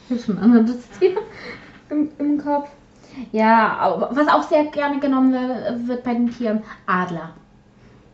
schon 0.26 0.40
ein 0.40 0.44
anderes 0.44 0.90
Tier 0.98 1.16
im, 1.92 2.10
im 2.18 2.44
Kopf. 2.44 2.68
Ja, 3.32 3.78
aber 3.78 4.10
was 4.12 4.28
auch 4.28 4.42
sehr 4.42 4.64
gerne 4.66 5.00
genommen 5.00 5.32
wird, 5.34 5.88
wird 5.88 6.04
bei 6.04 6.16
den 6.16 6.32
Tieren 6.32 6.64
Adler. 6.88 7.30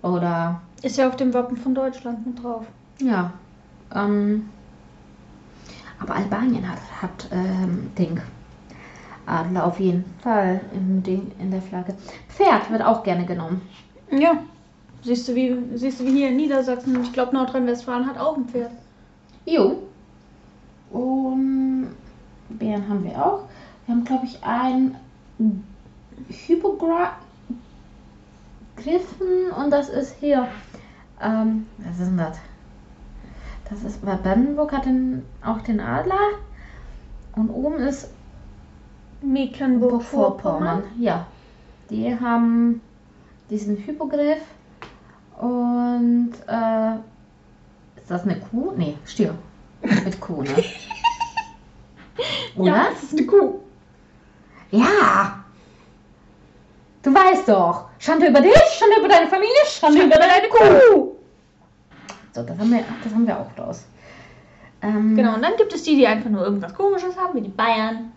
Oder 0.02 0.60
Ist 0.82 0.98
ja 0.98 1.08
auf 1.08 1.16
dem 1.16 1.34
Wappen 1.34 1.56
von 1.56 1.74
Deutschland 1.74 2.28
mit 2.28 2.44
drauf. 2.44 2.66
Ja. 3.00 3.32
Ähm, 3.96 4.50
aber 6.02 6.16
Albanien 6.16 6.70
hat, 6.70 6.80
hat 7.02 7.30
ähm, 7.32 7.92
Ding. 7.98 8.20
Adler 9.26 9.68
auf 9.68 9.80
jeden 9.80 10.04
Fall 10.22 10.60
im 10.74 11.02
Ding, 11.02 11.32
in 11.40 11.50
der 11.52 11.62
Flagge. 11.62 11.96
Pferd 12.28 12.70
wird 12.70 12.82
auch 12.82 13.04
gerne 13.04 13.26
genommen. 13.26 13.62
Ja. 14.12 14.34
Siehst 15.04 15.28
du, 15.28 15.36
wie, 15.36 15.56
siehst 15.76 16.00
du, 16.00 16.06
wie 16.06 16.12
hier 16.12 16.30
in 16.30 16.38
Niedersachsen, 16.38 17.02
ich 17.04 17.14
glaube 17.14 17.34
Nordrhein-Westfalen 17.36 18.08
hat 18.08 18.18
auch 18.18 18.36
ein 18.36 18.46
Pferd. 18.46 18.72
Jo. 19.46 19.84
Und 20.92 21.90
Bären 22.50 22.88
haben 22.90 23.04
wir 23.04 23.26
auch. 23.26 23.44
Wir 23.86 23.96
haben, 23.96 24.04
glaube 24.04 24.26
ich, 24.26 24.44
ein 24.44 24.96
Hypogriffen 26.30 27.12
und 29.58 29.72
das 29.72 29.90
ist 29.90 30.16
hier. 30.20 30.48
Ähm, 31.22 31.68
was 31.78 32.00
ist 32.00 32.08
denn 32.08 32.18
das? 32.18 32.38
Das 33.70 33.84
ist, 33.84 34.06
weil 34.06 34.18
Brandenburg 34.18 34.72
hat 34.72 34.86
den, 34.86 35.24
auch 35.44 35.62
den 35.62 35.80
Adler. 35.80 36.20
Und 37.36 37.50
oben 37.50 37.78
ist 37.78 38.10
Mecklenburg-Vorpommern. 39.22 40.84
Ja. 41.00 41.26
Die 41.90 42.20
haben 42.20 42.82
diesen 43.50 43.78
Hypogriff 43.78 44.42
und 45.38 46.34
äh, 46.48 46.96
ist 48.02 48.10
das 48.10 48.24
eine 48.24 48.40
Kuh? 48.40 48.74
Nee, 48.76 48.98
Stier. 49.06 49.36
Mit 49.82 50.20
Kuh, 50.20 50.44
ne? 50.44 50.50
Oder? 52.56 52.72
Ja, 52.72 52.88
das 52.92 53.04
ist 53.04 53.14
eine 53.18 53.28
Kuh. 53.28 53.60
Ja. 54.72 55.44
Du 57.04 57.14
weißt 57.14 57.48
doch. 57.48 57.86
Schande 58.00 58.28
über 58.28 58.42
dich, 58.42 58.54
Schande 58.78 59.00
über 59.00 59.08
deine 59.08 59.28
Familie, 59.28 59.54
Schande 59.66 60.04
über 60.04 60.16
deine 60.16 60.48
Kuh. 60.50 61.16
So, 62.34 62.44
das 62.44 62.58
haben 62.58 62.72
wir, 62.72 62.84
das 63.04 63.14
haben 63.14 63.28
wir 63.28 63.40
auch 63.40 63.58
raus. 63.58 63.86
Ähm, 64.82 65.16
Genau, 65.16 65.36
und 65.36 65.42
dann 65.42 65.56
gibt 65.58 65.74
es 65.74 65.84
die, 65.84 65.96
die 65.96 66.06
einfach 66.06 66.30
nur 66.30 66.44
irgendwas 66.44 66.74
komisches 66.74 67.18
haben, 67.18 67.36
wie 67.36 67.42
die 67.42 67.50
Bayern. 67.50 68.12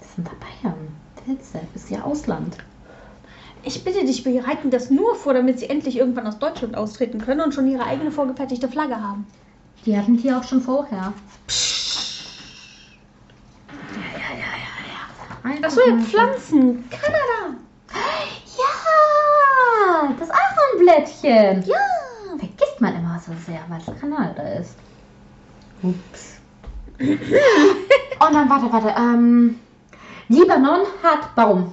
Das 0.00 0.14
sind 0.14 0.26
da 0.26 0.32
Bayern. 0.40 0.88
Pilze, 1.24 1.60
ist 1.74 1.90
ja 1.90 2.02
Ausland. 2.02 2.56
Ich 3.64 3.84
bitte 3.84 4.04
dich, 4.04 4.24
bereiten 4.24 4.70
das 4.70 4.90
nur 4.90 5.14
vor, 5.14 5.34
damit 5.34 5.60
sie 5.60 5.68
endlich 5.68 5.96
irgendwann 5.96 6.26
aus 6.26 6.38
Deutschland 6.38 6.76
austreten 6.76 7.20
können 7.20 7.40
und 7.40 7.54
schon 7.54 7.68
ihre 7.68 7.84
eigene 7.84 8.10
vorgefertigte 8.10 8.68
Flagge 8.68 9.00
haben. 9.00 9.26
Die 9.86 9.96
hatten 9.96 10.16
die 10.16 10.32
auch 10.32 10.42
schon 10.42 10.60
vorher. 10.60 11.12
Achso, 15.62 15.80
ja, 15.88 15.96
Pflanzen. 15.98 16.84
Kanada. 16.90 17.56
Ja, 18.58 20.14
das 20.18 20.28
Ahornblättchen. 20.30 21.64
Ja. 21.68 21.76
Vergisst 22.38 22.80
man 22.80 22.96
immer 22.96 23.20
so 23.24 23.32
sehr, 23.46 23.60
es 23.78 24.00
Kanada 24.00 24.42
ist. 24.54 24.76
Ups. 25.82 26.40
Und 26.98 28.34
dann, 28.34 28.48
warte, 28.48 28.72
warte. 28.72 28.94
Ähm, 28.96 29.58
Libanon 30.28 30.86
hat 31.02 31.34
Baum. 31.34 31.72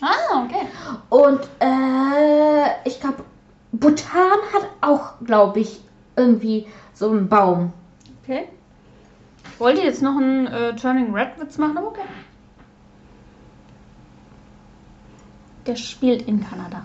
Ah, 0.00 0.44
okay. 0.44 0.66
Und 1.08 1.40
äh, 1.60 2.88
ich 2.88 3.00
glaube, 3.00 3.24
Bhutan 3.72 4.38
hat 4.52 4.68
auch, 4.80 5.14
glaube 5.24 5.60
ich, 5.60 5.80
irgendwie 6.16 6.66
so 6.92 7.10
einen 7.10 7.28
Baum. 7.28 7.72
Okay. 8.22 8.48
Ich 9.52 9.60
wollte 9.60 9.82
jetzt 9.82 10.02
noch 10.02 10.16
einen 10.16 10.46
äh, 10.46 10.74
Turning 10.74 11.14
Red 11.14 11.38
Witz 11.38 11.58
machen, 11.58 11.76
aber 11.78 11.88
okay. 11.88 12.02
Der 15.66 15.76
spielt 15.76 16.22
in 16.22 16.44
Kanada. 16.44 16.82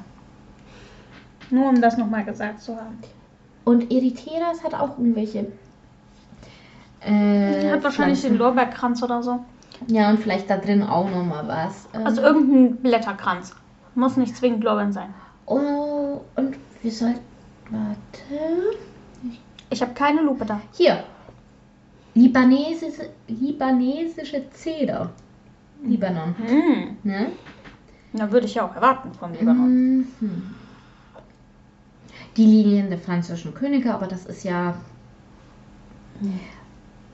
Nur 1.49 1.67
um 1.69 1.81
das 1.81 1.97
nochmal 1.97 2.23
gesagt 2.23 2.61
zu 2.61 2.75
haben. 2.75 2.99
Und 3.65 3.91
Eritreas 3.91 4.63
hat 4.63 4.73
auch 4.73 4.97
irgendwelche. 4.97 5.51
Äh, 7.01 7.71
Hat 7.71 7.83
wahrscheinlich 7.83 8.21
den 8.21 8.35
Pflanzen. 8.35 8.37
Lorbeerkranz 8.37 9.03
oder 9.03 9.23
so. 9.23 9.45
Ja, 9.87 10.09
und 10.09 10.19
vielleicht 10.19 10.49
da 10.49 10.57
drin 10.57 10.83
auch 10.83 11.09
nochmal 11.09 11.47
was. 11.47 11.87
Ähm, 11.93 12.05
Also 12.05 12.21
irgendein 12.21 12.75
Blätterkranz. 12.77 13.55
Muss 13.95 14.17
nicht 14.17 14.35
zwingend 14.35 14.63
Lorbeeren 14.63 14.93
sein. 14.93 15.13
oh, 15.45 16.21
und 16.35 16.55
wir 16.81 16.91
sollten. 16.91 17.19
Warte. 17.69 18.77
Ich 19.69 19.81
habe 19.81 19.93
keine 19.93 20.21
Lupe 20.21 20.45
da. 20.45 20.61
Hier. 20.73 21.03
Libanesische, 22.15 23.09
libanesische 23.27 24.49
Zeder. 24.51 25.09
Libanon. 25.83 26.35
Hm. 26.37 26.97
Ne? 27.03 27.27
Na, 28.13 28.31
würde 28.31 28.47
ich 28.47 28.55
ja 28.55 28.65
auch 28.65 28.75
erwarten 28.75 29.13
vom 29.13 29.31
Libanon. 29.33 29.97
Mhm. 30.19 30.55
Die 32.35 32.45
Linien 32.45 32.89
der 32.89 32.99
französischen 32.99 33.53
Könige, 33.53 33.93
aber 33.93 34.07
das 34.07 34.25
ist 34.25 34.43
ja 34.43 34.75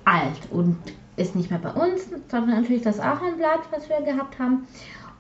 alt 0.06 0.52
und 0.52 0.78
ist 1.18 1.36
nicht 1.36 1.50
mehr 1.50 1.60
bei 1.60 1.72
uns, 1.72 2.08
sondern 2.30 2.62
natürlich 2.62 2.84
das 2.84 3.00
Ahornblatt, 3.00 3.62
was 3.72 3.90
wir 3.90 4.02
gehabt 4.02 4.38
haben. 4.40 4.68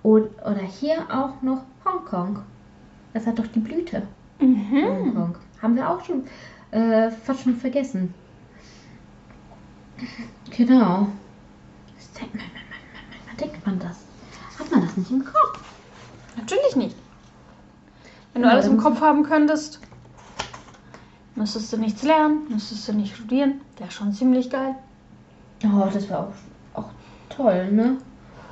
Und, 0.03 0.29
oder 0.45 0.61
hier 0.61 0.99
auch 1.09 1.41
noch 1.41 1.63
Hongkong. 1.85 2.39
Das 3.13 3.25
hat 3.25 3.39
doch 3.39 3.47
die 3.47 3.59
Blüte. 3.59 4.03
Mhm. 4.39 4.83
Hongkong. 4.85 5.35
Haben 5.61 5.75
wir 5.75 5.89
auch 5.89 6.03
schon 6.03 6.25
äh, 6.71 7.09
fast 7.09 7.41
schon 7.43 7.55
vergessen. 7.55 8.13
Genau. 10.55 11.07
Das 11.95 12.11
denkt 12.13 12.35
man, 12.35 12.43
man, 12.43 13.27
man, 13.27 13.37
denkt 13.37 13.65
man 13.65 13.79
das. 13.79 13.97
Hat 14.59 14.71
man 14.71 14.81
das 14.81 14.97
nicht 14.97 15.11
im 15.11 15.23
Kopf? 15.23 15.63
Natürlich 16.35 16.75
nicht. 16.75 16.95
Wenn 18.33 18.41
du 18.41 18.47
Ja, 18.49 18.53
alles 18.53 18.67
im 18.67 18.77
Kopf 18.77 18.99
haben 18.99 19.23
könntest, 19.23 19.79
müsstest 21.35 21.71
du 21.71 21.77
nichts 21.77 22.03
lernen, 22.03 22.47
müsstest 22.49 22.87
du 22.87 22.93
nicht 22.93 23.15
studieren. 23.15 23.61
Wäre 23.77 23.91
schon 23.91 24.11
ziemlich 24.11 24.49
geil. 24.49 24.75
Oh, 25.63 25.87
das 25.91 26.09
wäre 26.09 26.19
auch, 26.19 26.33
auch 26.73 26.89
toll, 27.29 27.71
ne? 27.71 27.97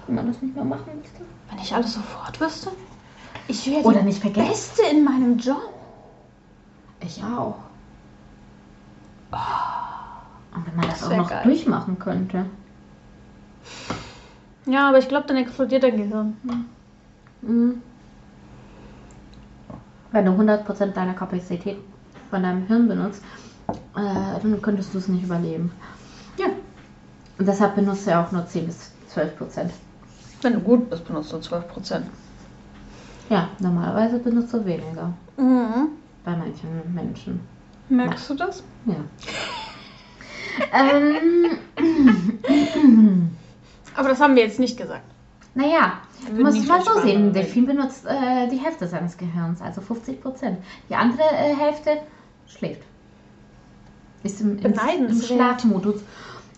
Wenn 0.07 0.15
man 0.15 0.27
das 0.27 0.41
nicht 0.41 0.55
mehr 0.55 0.63
machen 0.65 0.99
müsste. 1.01 1.21
Wenn 1.49 1.59
ich 1.59 1.73
alles 1.73 1.93
sofort 1.93 2.39
wüsste. 2.39 2.71
Ich 3.47 3.69
wäre 3.69 3.83
Oder 3.83 3.99
die 3.99 4.05
nicht 4.05 4.21
vergessen. 4.21 4.49
Beste 4.49 4.81
in 4.91 5.03
meinem 5.03 5.37
Job. 5.37 5.73
Ich 7.01 7.21
auch. 7.23 7.55
Und 10.55 10.65
wenn 10.67 10.75
man 10.75 10.85
das, 10.89 10.99
Das 11.01 11.09
auch 11.09 11.17
noch 11.17 11.29
geil. 11.29 11.43
durchmachen 11.43 11.99
könnte. 11.99 12.45
Ja, 14.65 14.87
aber 14.89 14.99
ich 14.99 15.07
glaube, 15.07 15.27
dann 15.27 15.37
explodiert 15.37 15.83
dein 15.83 15.97
Gehirn. 15.97 16.37
Mhm. 17.41 17.81
Wenn 20.11 20.25
du 20.25 20.31
100% 20.31 20.93
deiner 20.93 21.13
Kapazität 21.13 21.77
von 22.29 22.43
deinem 22.43 22.65
Hirn 22.67 22.87
benutzt, 22.87 23.23
äh, 23.95 24.39
dann 24.41 24.61
könntest 24.61 24.93
du 24.93 24.99
es 24.99 25.07
nicht 25.07 25.23
überleben. 25.23 25.71
Und 27.37 27.47
deshalb 27.47 27.75
benutzt 27.75 28.07
ja 28.07 28.23
auch 28.23 28.31
nur 28.31 28.45
10 28.45 28.67
bis 28.67 28.91
12%. 29.13 29.69
Wenn 30.41 30.53
du 30.53 30.59
gut 30.59 30.89
bist, 30.89 31.05
benutzt 31.05 31.31
du 31.31 31.37
12%. 31.37 32.01
Ja, 33.29 33.49
normalerweise 33.59 34.19
benutzt 34.19 34.53
du 34.53 34.63
weniger. 34.65 35.13
Mhm. 35.37 35.89
Bei 36.23 36.35
manchen 36.35 36.93
Menschen. 36.93 37.39
Merkst 37.89 38.29
du 38.29 38.35
das? 38.35 38.63
Ja. 38.85 38.95
ähm, 40.73 41.57
Aber 43.95 44.09
das 44.09 44.19
haben 44.19 44.35
wir 44.35 44.43
jetzt 44.43 44.59
nicht 44.59 44.77
gesagt. 44.77 45.03
naja, 45.55 45.99
du 46.27 46.41
musst 46.41 46.57
es 46.57 46.67
mal 46.67 46.81
so 46.81 46.99
sehen. 47.01 47.17
andere 47.17 47.43
Delfin 47.43 47.65
benutzt 47.65 48.05
äh, 48.05 48.47
die 48.49 48.57
Hälfte 48.57 48.87
seines 48.87 49.17
Gehirns, 49.17 49.61
also 49.61 49.81
50 49.81 50.21
Prozent. 50.21 50.57
Die 50.89 50.95
andere 50.95 51.23
äh, 51.23 51.55
Hälfte 51.55 51.97
schläft. 52.47 52.81
Ist 54.23 54.41
im, 54.41 54.57
im, 54.59 54.73
im. 54.73 55.21
Schlafmodus. 55.21 56.01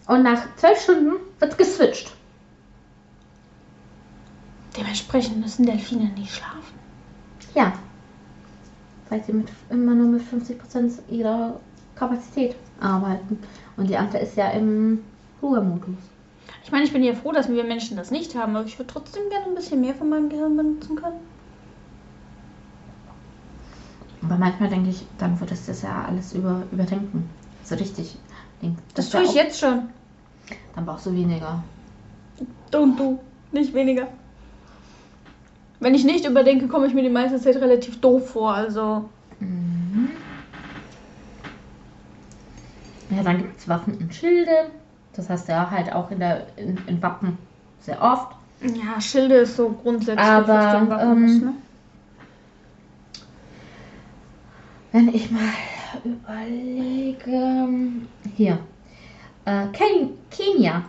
Und 0.07 0.23
nach 0.23 0.55
zwölf 0.55 0.79
Stunden 0.81 1.13
wird 1.39 1.57
geswitcht. 1.57 2.11
Dementsprechend 4.77 5.39
müssen 5.39 5.65
Delfine 5.65 6.11
nie 6.15 6.27
schlafen. 6.27 6.75
Ja. 7.55 7.73
Weil 9.09 9.23
sie 9.23 9.33
mit, 9.33 9.47
immer 9.69 9.95
nur 9.95 10.07
mit 10.07 10.21
50 10.21 10.59
Prozent 10.59 10.93
ihrer 11.09 11.59
Kapazität 11.95 12.55
arbeiten. 12.79 13.39
Und 13.77 13.89
die 13.89 13.97
andere 13.97 14.19
ist 14.19 14.35
ja 14.35 14.49
im 14.49 15.03
Ruhemodus. 15.41 15.95
Ich 16.63 16.71
meine, 16.71 16.83
ich 16.83 16.91
bin 16.93 17.03
ja 17.03 17.13
froh, 17.13 17.31
dass 17.31 17.47
wir 17.47 17.63
Menschen 17.63 17.95
das 17.95 18.11
nicht 18.11 18.35
haben, 18.35 18.55
aber 18.55 18.65
ich 18.65 18.77
würde 18.77 18.91
trotzdem 18.91 19.29
gerne 19.29 19.45
ein 19.45 19.55
bisschen 19.55 19.81
mehr 19.81 19.95
von 19.95 20.09
meinem 20.09 20.29
Gehirn 20.29 20.57
benutzen 20.57 20.95
können. 20.95 21.19
Aber 24.23 24.37
manchmal 24.37 24.69
denke 24.69 24.89
ich, 24.89 25.05
dann 25.19 25.39
würdest 25.39 25.67
du 25.67 25.71
das 25.71 25.83
ja 25.83 26.05
alles 26.07 26.33
über, 26.33 26.63
überdenken. 26.71 27.29
So 27.63 27.75
richtig. 27.75 28.17
denken. 28.61 28.81
Das 28.95 29.09
tue 29.09 29.23
ja 29.23 29.29
ich 29.29 29.35
jetzt 29.35 29.59
schon. 29.59 29.89
Dann 30.75 30.85
brauchst 30.85 31.05
du 31.05 31.13
weniger. 31.13 31.63
Du 32.71 32.79
und 32.79 32.99
du, 32.99 33.19
nicht 33.51 33.73
weniger. 33.73 34.07
Wenn 35.79 35.95
ich 35.95 36.03
nicht 36.03 36.25
überdenke, 36.25 36.67
komme 36.67 36.87
ich 36.87 36.93
mir 36.93 37.03
die 37.03 37.09
meiste 37.09 37.39
Zeit 37.39 37.55
relativ 37.57 38.01
doof 38.01 38.29
vor. 38.31 38.53
Also, 38.53 39.09
Mhm. 39.39 40.09
Ja, 43.09 43.23
dann 43.23 43.37
gibt 43.37 43.59
es 43.59 43.67
Waffen 43.67 43.95
und 43.95 44.13
Schilde. 44.13 44.71
Das 45.13 45.29
hast 45.29 45.47
du 45.47 45.53
ja 45.53 45.69
halt 45.69 45.93
auch 45.93 46.11
in, 46.11 46.19
der, 46.19 46.47
in, 46.57 46.77
in 46.87 47.01
Wappen 47.01 47.37
sehr 47.79 48.01
oft. 48.01 48.35
ja, 48.61 48.99
Schilde 48.99 49.35
ist 49.35 49.55
so 49.55 49.69
grundsätzlich 49.69 50.25
Aber, 50.25 50.47
was 50.53 51.03
ähm, 51.03 51.39
ne? 51.39 51.53
Wenn 54.91 55.09
ich 55.13 55.29
mal 55.29 55.51
überlege. 56.03 57.59
Hier. 58.35 58.59
Äh, 59.45 59.67
Ken 59.73 60.09
Kenia 60.31 60.83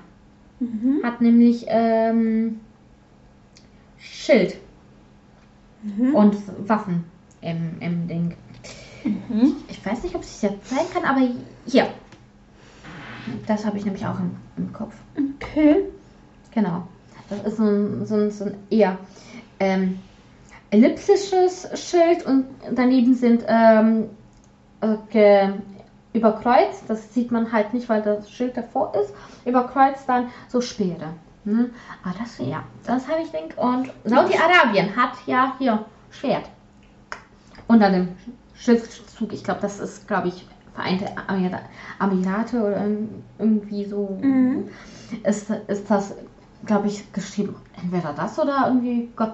Mhm. 0.58 1.00
hat 1.02 1.20
nämlich 1.20 1.66
ähm, 1.68 2.60
Schild 3.98 4.56
Mhm. 5.82 6.14
und 6.14 6.68
Waffen 6.68 7.04
im, 7.42 7.76
im 7.80 8.08
Ding. 8.08 8.34
Mhm. 9.04 9.56
Ich 9.68 9.84
weiß 9.84 10.02
nicht, 10.02 10.14
ob 10.14 10.22
ich 10.22 10.28
es 10.28 10.42
jetzt 10.42 10.68
zeigen 10.68 10.90
kann, 10.92 11.04
aber 11.04 11.20
hier. 11.66 11.88
Das 13.46 13.64
habe 13.66 13.76
ich 13.76 13.84
nämlich 13.84 14.06
auch 14.06 14.18
im, 14.18 14.36
im 14.56 14.72
Kopf. 14.72 14.94
Okay. 15.36 15.84
Genau. 16.52 16.86
Das 17.28 17.42
ist 17.44 17.56
so 17.58 17.64
ein, 17.64 18.06
so 18.06 18.14
ein, 18.14 18.30
so 18.30 18.44
ein 18.46 18.54
eher 18.70 18.98
ähm, 19.60 19.98
ellipsisches 20.70 21.68
Schild 21.74 22.24
und 22.24 22.46
daneben 22.74 23.14
sind 23.14 23.44
ähm, 23.46 24.04
äh, 24.80 24.96
ge- 25.10 25.52
überkreuzt, 26.16 26.84
das 26.88 27.12
sieht 27.14 27.30
man 27.30 27.52
halt 27.52 27.72
nicht, 27.74 27.88
weil 27.88 28.02
das 28.02 28.30
Schild 28.30 28.56
davor 28.56 28.92
ist, 28.94 29.12
überkreuzt 29.44 30.08
dann 30.08 30.28
so 30.48 30.60
Speere. 30.60 31.12
Ne? 31.44 31.70
Aber 32.02 32.14
das, 32.18 32.38
ja, 32.38 32.62
das 32.84 33.06
habe 33.06 33.22
ich 33.22 33.30
denk 33.30 33.54
und 33.56 33.90
Saudi-Arabien 34.04 34.96
hat 34.96 35.12
ja 35.26 35.54
hier 35.58 35.84
Schwert. 36.10 36.48
Unter 37.68 37.90
dem 37.90 38.08
Schriftzug, 38.54 39.32
ich 39.32 39.44
glaube, 39.44 39.60
das 39.60 39.78
ist, 39.78 40.08
glaube 40.08 40.28
ich, 40.28 40.46
Vereinte 40.74 41.06
Emirate 41.98 42.58
oder 42.60 42.84
irgendwie 43.38 43.84
so 43.86 44.18
Mhm. 44.20 44.68
ist, 45.22 45.48
ist 45.68 45.90
das, 45.90 46.14
glaube 46.66 46.88
ich, 46.88 47.10
geschrieben. 47.12 47.56
Entweder 47.82 48.12
das 48.12 48.38
oder 48.38 48.64
irgendwie 48.66 49.08
Gott 49.16 49.32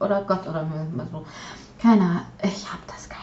oder 0.00 0.22
Gott 0.22 0.48
oder 0.48 0.66
so. 1.12 1.24
Keine 1.80 2.02
Ahnung. 2.02 2.22
Ich 2.42 2.66
habe 2.72 2.82
das 2.88 3.08
mehr, 3.08 3.19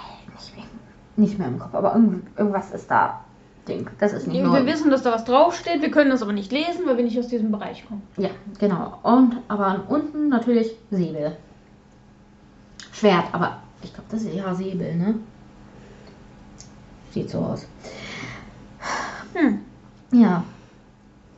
nicht 1.18 1.38
mehr 1.38 1.48
im 1.48 1.60
Kopf. 1.60 1.74
Aber 1.74 1.94
irgend, 1.94 2.26
irgendwas 2.38 2.72
ist 2.72 2.90
da. 2.90 3.22
Ding. 3.68 3.90
Das 4.00 4.14
ist 4.14 4.28
nicht 4.28 4.38
Wir 4.38 4.48
nur. 4.48 4.66
wissen, 4.66 4.90
dass 4.90 5.04
da 5.04 5.12
was 5.12 5.26
draufsteht, 5.26 5.82
wir 5.82 5.92
können 5.92 6.10
das 6.10 6.22
aber 6.22 6.32
nicht 6.34 6.52
lesen, 6.52 6.86
weil 6.86 6.98
wir 6.98 7.04
nicht 7.04 7.20
aus 7.20 7.28
diesem 7.28 7.52
Bereich 7.52 7.86
kommen. 7.86 8.02
Ja, 8.18 8.30
genau. 8.60 8.98
Und 9.04 9.38
aber 9.48 9.84
unten 9.90 10.30
natürlich 10.30 10.72
Säbel. 10.90 11.36
Schwert, 12.94 13.26
aber 13.34 13.58
ich 13.84 13.94
glaube, 13.94 14.08
das 14.10 14.22
ist 14.24 14.34
ja 14.34 14.56
Säbel, 14.56 14.96
ne? 14.96 15.16
Sieht 17.12 17.30
so 17.30 17.40
aus. 17.40 17.68
Hm. 19.34 19.60
Ja. 20.12 20.44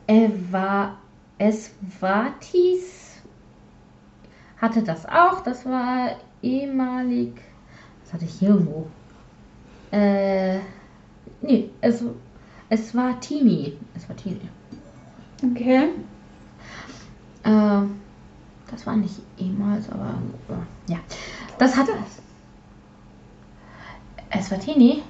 Eva 0.06 0.94
Esvatis 1.38 3.16
hatte 4.58 4.82
das 4.82 5.06
auch. 5.06 5.40
Das 5.40 5.66
war 5.66 6.10
ehemalig. 6.42 7.32
Was 8.04 8.14
hatte 8.14 8.24
ich 8.24 8.34
hier 8.34 8.50
irgendwo? 8.50 8.86
Äh, 9.92 10.58
nee, 11.42 11.70
es, 11.80 12.04
Es 12.68 12.94
war 12.94 13.18
Tini. 13.20 13.76
Es 13.96 14.08
war 14.08 14.16
Tini. 14.16 14.40
Okay. 15.42 15.88
Äh, 17.42 17.82
das 18.70 18.86
war 18.86 18.96
nicht 18.96 19.16
ehemals, 19.38 19.90
aber 19.90 20.14
äh, 20.48 20.92
ja. 20.92 20.98
Das 21.58 21.76
hat 21.76 21.88
es 24.30 24.50
war 24.50 24.60
Tini. 24.60 25.02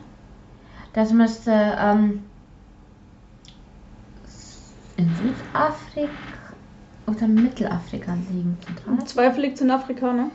Das 0.94 1.12
müsste 1.12 1.52
ähm, 1.78 2.22
in 4.96 5.08
Südafrika 5.16 6.10
oder 7.06 7.28
Mittelafrika 7.28 8.14
liegen. 8.30 8.56
Zentral. 8.64 8.98
Im 8.98 9.06
Zweifel 9.06 9.42
liegt 9.42 9.60
in 9.60 9.70
Afrika, 9.70 10.12
ne? 10.12 10.30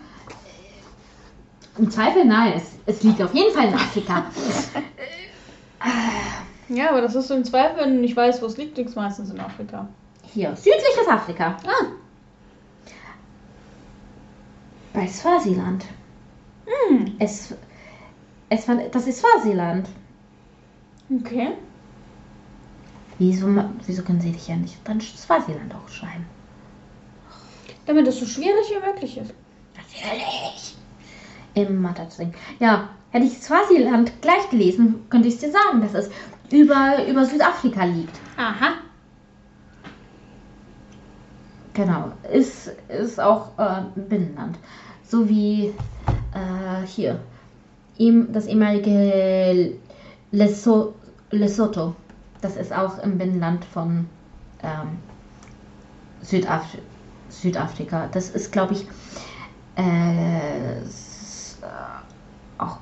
Im 1.77 1.91
Zweifel 1.91 2.25
nein, 2.25 2.53
es, 2.55 2.71
es 2.85 3.03
liegt 3.03 3.21
auf 3.21 3.33
jeden 3.33 3.53
Fall 3.53 3.67
in 3.67 3.73
Afrika. 3.73 4.25
Ja, 6.67 6.89
aber 6.89 7.01
das 7.01 7.15
ist 7.15 7.29
im 7.29 7.43
Zweifel, 7.43 7.77
wenn 7.77 7.95
du 7.95 8.01
nicht 8.01 8.15
weißt, 8.15 8.41
wo 8.41 8.47
es 8.47 8.57
liegt, 8.57 8.77
liegt 8.77 8.89
es 8.89 8.95
meistens 8.95 9.29
in 9.29 9.39
Afrika. 9.39 9.87
Hier, 10.33 10.55
südliches 10.55 11.07
Afrika. 11.07 11.57
Ah. 11.63 11.85
Bei 14.93 15.07
Swasiland. 15.07 15.85
Hm. 16.65 17.15
Es, 17.19 17.53
es 18.49 18.67
war, 18.67 18.77
das 18.77 19.05
ist 19.05 19.19
Swasiland. 19.19 19.87
Okay. 21.21 21.51
Wieso, 23.19 23.47
wieso 23.85 24.03
können 24.03 24.21
sie 24.21 24.31
dich 24.31 24.47
ja 24.47 24.55
nicht 24.55 24.77
dann 24.85 24.99
Swasiland 24.99 25.73
auch 25.75 25.87
schreiben? 25.87 26.25
Damit 27.85 28.07
es 28.07 28.19
so 28.19 28.25
schwierig 28.25 28.65
wie 28.71 28.87
möglich 28.87 29.17
ist. 29.17 29.33
Natürlich. 29.75 30.75
Im 31.55 31.81
Mathe-Ding. 31.81 32.33
Ja, 32.59 32.89
hätte 33.09 33.25
ich 33.25 33.41
Swasiland 33.41 34.21
gleich 34.21 34.49
gelesen, 34.49 35.05
könnte 35.09 35.27
ich 35.27 35.35
es 35.35 35.39
dir 35.39 35.51
sagen, 35.51 35.81
dass 35.81 35.93
es 35.93 36.09
über, 36.51 37.05
über 37.07 37.25
Südafrika 37.25 37.85
liegt. 37.85 38.17
Aha. 38.37 38.75
Genau. 41.73 42.11
Ist, 42.31 42.71
ist 42.87 43.19
auch 43.19 43.57
äh, 43.57 43.61
ein 43.61 44.07
Binnenland. 44.07 44.57
So 45.03 45.27
wie 45.27 45.73
äh, 46.33 46.85
hier. 46.85 47.19
Ihm, 47.97 48.31
das 48.31 48.47
ehemalige 48.47 49.77
Leso, 50.31 50.95
Lesotho. 51.31 51.95
Das 52.41 52.57
ist 52.57 52.73
auch 52.73 52.99
im 52.99 53.17
Binnenland 53.17 53.63
von 53.65 54.07
ähm, 54.63 54.99
Südaf 56.21 56.65
Südafrika. 57.29 58.07
Das 58.11 58.29
ist, 58.29 58.51
glaube 58.51 58.73
ich, 58.73 58.87
äh, 59.75 60.81
äh, 61.65 62.61
auch. 62.61 62.77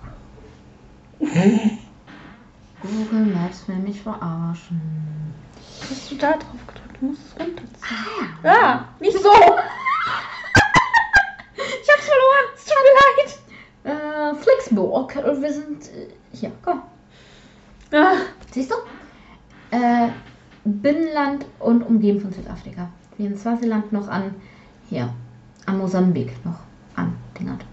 Google 2.81 3.25
Maps 3.33 3.67
will 3.67 3.77
mich 3.77 4.01
verarschen. 4.01 4.81
Hast 5.89 6.11
du 6.11 6.15
da 6.15 6.31
drauf 6.33 6.67
gedrückt? 6.67 6.81
Du 6.99 7.05
musst 7.07 7.21
es 7.27 7.39
runterziehen. 7.39 8.29
Ah, 8.43 8.47
Ja, 8.47 8.87
nicht 8.99 9.17
so. 9.17 9.29
ich 11.55 11.89
hab's 11.91 12.05
verloren. 12.05 12.47
Es 12.55 12.65
tut 12.65 12.75
mir 12.83 12.95
leid. 13.23 13.29
Äh, 13.85 14.35
Flixburg. 14.41 15.15
Wir 15.15 15.53
sind 15.53 15.81
äh, 15.89 16.07
hier. 16.33 16.51
Komm. 16.63 16.81
Ah. 17.93 18.15
Siehst 18.51 18.71
du? 18.71 18.75
Äh, 19.75 20.09
Binnenland 20.65 21.45
und 21.59 21.83
umgeben 21.83 22.19
von 22.21 22.31
Südafrika. 22.31 22.89
Wie 23.17 23.25
in 23.25 23.37
Swasiland 23.37 23.91
noch 23.91 24.07
an 24.07 24.35
hier, 24.89 25.13
an 25.65 25.77
Mosambik 25.77 26.33
noch 26.45 26.59
andingert. 26.95 27.65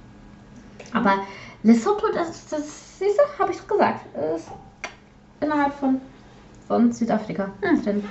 Aber 0.92 1.20
Lesotho, 1.62 2.06
das, 2.12 2.46
das 2.48 2.98
siehst 2.98 3.18
du, 3.18 3.38
habe 3.38 3.52
ich 3.52 3.58
doch 3.58 3.68
gesagt, 3.68 4.06
ist 4.36 4.50
innerhalb 5.40 5.72
von, 5.74 6.00
von 6.66 6.92
Südafrika 6.92 7.50
Hm. 7.62 7.82
drin. 7.82 8.04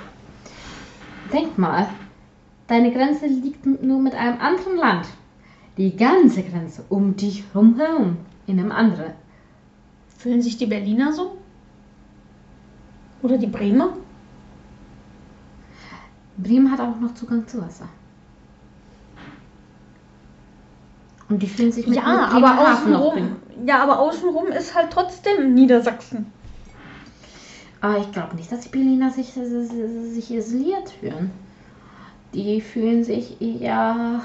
Denk 1.32 1.58
mal, 1.58 1.88
deine 2.66 2.92
Grenze 2.92 3.26
liegt 3.26 3.66
nur 3.66 4.00
mit 4.00 4.14
einem 4.14 4.40
anderen 4.40 4.76
Land. 4.76 5.06
Die 5.76 5.96
ganze 5.96 6.42
Grenze 6.42 6.84
um 6.88 7.16
dich 7.16 7.44
herum 7.52 8.16
in 8.46 8.58
einem 8.58 8.72
anderen. 8.72 9.12
Fühlen 10.18 10.42
sich 10.42 10.58
die 10.58 10.66
Berliner 10.66 11.12
so? 11.12 11.38
Oder 13.22 13.38
die 13.38 13.46
Bremer? 13.46 13.96
Bremen 16.36 16.70
hat 16.70 16.80
auch 16.80 16.98
noch 16.98 17.14
Zugang 17.14 17.46
zu 17.46 17.60
Wasser. 17.62 17.88
Und 21.30 21.42
die 21.42 21.48
fühlen 21.48 21.72
sich 21.72 21.86
mit 21.86 21.96
Ja, 21.96 22.28
mit 22.34 22.44
aber 22.44 22.72
außenrum, 22.72 23.36
ja, 23.64 23.82
aber 23.82 24.00
außenrum 24.00 24.48
ist 24.48 24.74
halt 24.74 24.90
trotzdem 24.90 25.54
Niedersachsen. 25.54 26.26
Aber 27.80 27.98
ich 27.98 28.10
glaube 28.12 28.36
nicht, 28.36 28.50
dass 28.52 28.60
die 28.60 28.68
Berliner 28.68 29.10
sich, 29.10 29.32
sich 29.32 30.30
isoliert 30.30 30.90
fühlen. 30.90 31.30
Die 32.34 32.60
fühlen 32.60 33.04
sich 33.04 33.40
eher 33.40 34.20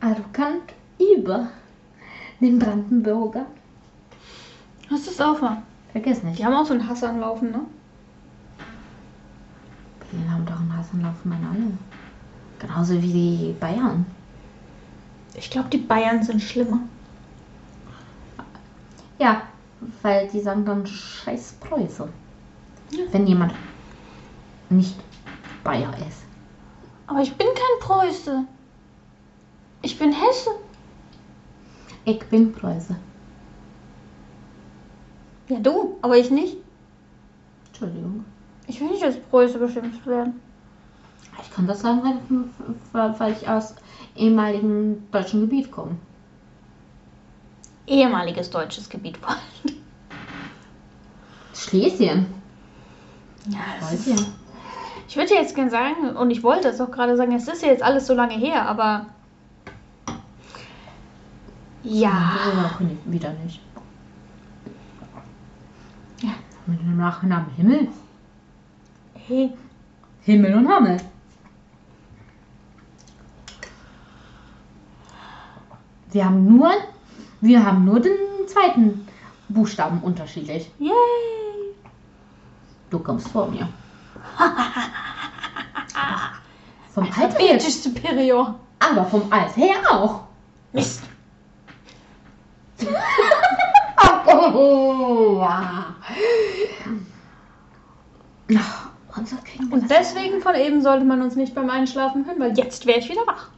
arrogant 0.00 0.72
über 0.98 1.48
den 2.40 2.58
Brandenburger. 2.58 3.46
Was 4.88 5.06
ist 5.06 5.20
auch 5.20 5.42
wahr? 5.42 5.62
Vergiss 5.92 6.22
nicht. 6.22 6.38
Die 6.38 6.46
haben 6.46 6.54
auch 6.54 6.64
so 6.64 6.74
einen 6.74 6.88
Hass 6.88 7.02
anlaufen, 7.02 7.50
ne? 7.50 7.60
Berliner 10.10 10.32
haben 10.32 10.46
doch 10.46 10.60
einen 10.60 10.76
Hasanlauf, 10.76 11.24
meine 11.24 11.48
alle. 11.48 11.72
Genauso 12.58 13.02
wie 13.02 13.12
die 13.12 13.56
Bayern. 13.58 14.06
Ich 15.38 15.50
glaube, 15.50 15.68
die 15.68 15.78
Bayern 15.78 16.22
sind 16.22 16.42
schlimmer. 16.42 16.80
Ja, 19.18 19.42
weil 20.02 20.28
die 20.28 20.40
sagen 20.40 20.64
dann 20.64 20.86
scheiß 20.86 21.54
Preuße. 21.60 22.08
Ja. 22.90 23.04
Wenn 23.12 23.26
jemand 23.26 23.54
nicht 24.68 24.96
Bayer 25.62 25.94
ist. 26.08 26.22
Aber 27.06 27.20
ich 27.20 27.34
bin 27.34 27.46
kein 27.46 27.80
Preuße. 27.80 28.44
Ich 29.82 29.98
bin 29.98 30.12
Hesse. 30.12 30.50
Ich 32.04 32.18
bin 32.28 32.52
Preuße. 32.52 32.96
Ja, 35.48 35.58
du, 35.60 35.98
aber 36.02 36.16
ich 36.16 36.30
nicht. 36.30 36.56
Entschuldigung. 37.68 38.24
Ich 38.66 38.80
will 38.80 38.88
nicht 38.88 39.04
als 39.04 39.18
Preuße 39.18 39.58
beschimpft 39.58 40.04
werden. 40.06 40.40
Ich 41.42 41.50
kann 41.52 41.66
das 41.66 41.80
sagen, 41.80 42.02
weil, 42.02 42.48
weil, 42.92 43.20
weil 43.20 43.32
ich 43.32 43.48
aus 43.48 43.74
ehemaligen 44.18 45.08
deutschen 45.10 45.42
Gebiet 45.42 45.70
komme. 45.70 45.96
Ehemaliges 47.86 48.50
deutsches 48.50 48.88
Gebiet 48.88 49.16
vor 49.16 49.30
allem. 49.30 49.40
Schlesien. 51.54 52.26
Ja, 53.48 53.58
das 53.80 54.06
ist, 54.06 54.32
ich 55.08 55.16
würde 55.16 55.34
ja 55.34 55.40
jetzt 55.40 55.54
gerne 55.54 55.70
sagen, 55.70 56.16
und 56.16 56.30
ich 56.30 56.42
wollte 56.42 56.68
es 56.68 56.80
auch 56.80 56.90
gerade 56.90 57.16
sagen, 57.16 57.32
es 57.32 57.48
ist 57.48 57.62
ja 57.62 57.68
jetzt 57.68 57.82
alles 57.82 58.06
so 58.06 58.14
lange 58.14 58.34
her, 58.34 58.68
aber. 58.68 59.06
Ja. 61.82 62.36
Ja, 62.54 62.78
wieder 63.06 63.32
nicht. 63.44 63.60
Ja, 66.20 66.30
mit 66.66 66.80
dem 66.80 66.98
Nachnamen 66.98 67.50
Himmel. 67.56 67.88
Hey, 69.14 69.52
Himmel 70.22 70.54
und 70.54 70.68
Hammel. 70.68 70.98
Wir 76.10 76.24
haben 76.24 76.56
nur, 76.56 76.70
wir 77.40 77.64
haben 77.64 77.84
nur 77.84 78.00
den 78.00 78.16
zweiten 78.46 79.06
Buchstaben 79.48 80.00
unterschiedlich. 80.00 80.70
yay! 80.78 80.92
Du 82.90 82.98
kommst 82.98 83.28
vor 83.28 83.48
mir. 83.48 83.68
vom 86.94 87.04
Alter 87.04 87.38
her, 87.38 87.60
superior. 87.60 88.54
aber 88.78 89.04
vom 89.04 89.30
Alter 89.30 89.60
her 89.60 89.76
auch. 89.90 90.20
Mist. 90.72 91.02
Oh, 94.30 95.42
unser 99.16 99.38
Und 99.70 99.90
deswegen 99.90 100.40
von 100.40 100.54
eben 100.54 100.82
sollte 100.82 101.04
man 101.04 101.22
uns 101.22 101.34
nicht 101.34 101.54
beim 101.54 101.70
Einschlafen 101.70 102.26
hören, 102.26 102.38
weil 102.38 102.56
jetzt 102.56 102.86
wäre 102.86 102.98
ich 102.98 103.08
wieder 103.08 103.26
wach. 103.26 103.48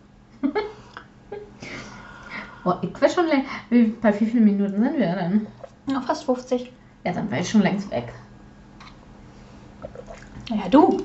Oh, 2.71 2.75
ich 2.83 3.03
weiß 3.03 3.15
schon 3.15 3.27
längst. 3.27 3.49
Wie, 3.71 3.85
bei 3.85 4.21
wie 4.21 4.27
vielen 4.27 4.45
Minuten 4.45 4.83
sind 4.83 4.99
wir 4.99 5.15
denn? 5.15 5.47
Na, 5.87 6.01
fast 6.01 6.25
50. 6.25 6.71
Ja, 7.05 7.13
dann 7.13 7.31
wäre 7.31 7.41
ich 7.41 7.51
schon 7.51 7.63
längst 7.63 7.91
weg. 7.91 8.13
Ja, 10.49 10.69
du. 10.69 10.99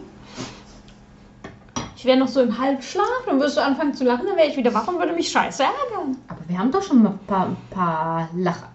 Ich 1.96 2.04
wäre 2.06 2.18
noch 2.18 2.28
so 2.28 2.42
im 2.42 2.58
Halbschlaf, 2.58 3.24
dann 3.26 3.40
würdest 3.40 3.58
du 3.58 3.64
anfangen 3.64 3.94
zu 3.96 4.04
lachen, 4.04 4.28
dann 4.28 4.38
wäre 4.38 4.48
ich 4.48 4.58
wieder 4.58 4.74
wach 4.76 4.88
und 4.88 5.00
würde 5.00 5.14
mich 5.14 5.32
scheiße 5.32 5.64
ärgern. 5.64 6.18
Aber 6.28 6.42
wir 6.48 6.60
haben 6.60 6.72
doch 6.72 6.84
schon 6.84 7.02
mal 7.02 7.10
ein 7.12 7.20
paar, 7.26 7.56
paar 7.72 8.30
Lach. 8.36 8.66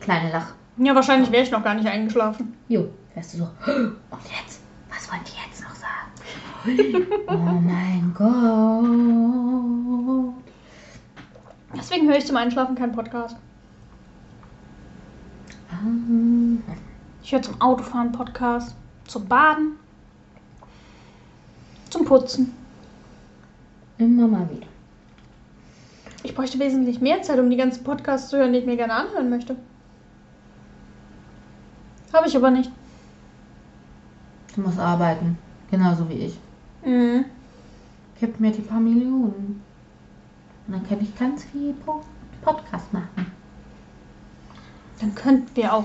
kleine 0.00 0.30
Lach. 0.30 0.52
Ja, 0.76 0.94
wahrscheinlich 0.94 1.32
wäre 1.32 1.44
ich 1.44 1.50
noch 1.50 1.64
gar 1.64 1.74
nicht 1.74 1.86
eingeschlafen. 1.86 2.54
Jo, 2.68 2.88
wärst 3.14 3.32
du 3.34 3.38
so. 3.38 3.44
Und 3.66 3.96
jetzt? 4.42 4.60
Was 4.90 5.10
wollen 5.10 5.22
die 5.24 5.38
jetzt 5.48 5.62
noch 5.62 5.74
sagen? 5.74 6.10
oh 7.28 7.60
mein 7.62 8.12
Gott. 8.14 10.43
Deswegen 11.76 12.08
höre 12.08 12.18
ich 12.18 12.26
zum 12.26 12.36
Einschlafen 12.36 12.76
keinen 12.76 12.92
Podcast. 12.92 13.36
Ich 17.22 17.32
höre 17.32 17.42
zum 17.42 17.60
Autofahren 17.60 18.12
Podcast, 18.12 18.74
zum 19.06 19.26
Baden, 19.26 19.72
zum 21.90 22.04
Putzen. 22.04 22.54
Immer 23.98 24.26
mal 24.26 24.48
wieder. 24.50 24.66
Ich 26.22 26.34
bräuchte 26.34 26.58
wesentlich 26.58 27.00
mehr 27.00 27.22
Zeit, 27.22 27.38
um 27.38 27.50
die 27.50 27.56
ganzen 27.56 27.84
Podcasts 27.84 28.30
zu 28.30 28.38
hören, 28.38 28.52
die 28.52 28.60
ich 28.60 28.66
mir 28.66 28.76
gerne 28.76 28.94
anhören 28.94 29.28
möchte. 29.28 29.56
Habe 32.12 32.28
ich 32.28 32.36
aber 32.36 32.50
nicht. 32.50 32.70
Du 34.54 34.62
musst 34.62 34.78
arbeiten. 34.78 35.36
Genauso 35.70 36.08
wie 36.08 36.14
ich. 36.14 36.38
Mhm. 36.84 37.24
Gib 38.20 38.38
mir 38.38 38.52
die 38.52 38.62
paar 38.62 38.80
Millionen. 38.80 39.62
Und 40.66 40.74
dann 40.74 40.88
kann 40.88 41.00
ich 41.02 41.16
ganz 41.18 41.44
viel 41.44 41.72
Po- 41.74 42.02
Podcast 42.42 42.92
machen. 42.92 43.32
Dann 45.00 45.14
könnten 45.14 45.54
wir 45.56 45.72
auch 45.74 45.84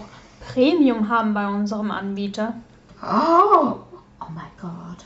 Premium 0.54 1.10
haben 1.10 1.34
bei 1.34 1.48
unserem 1.48 1.92
Anbieter. 1.92 2.54
Oh, 3.02 3.76
oh 4.22 4.26
mein 4.34 4.52
Gott. 4.60 5.06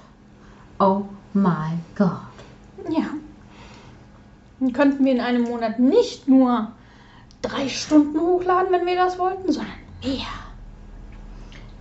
Oh 0.80 1.06
mein 1.34 1.84
Gott. 1.96 2.10
Ja. 2.90 3.06
Dann 4.60 4.74
könnten 4.74 5.04
wir 5.06 5.14
in 5.14 5.22
einem 5.22 5.44
Monat 5.44 5.80
nicht 5.80 6.28
nur 6.28 6.72
drei 7.42 7.68
Stunden 7.68 8.20
hochladen, 8.20 8.72
wenn 8.72 8.86
wir 8.86 8.96
das 8.96 9.18
wollten, 9.18 9.52
sondern 9.52 9.74
mehr. 10.04 10.26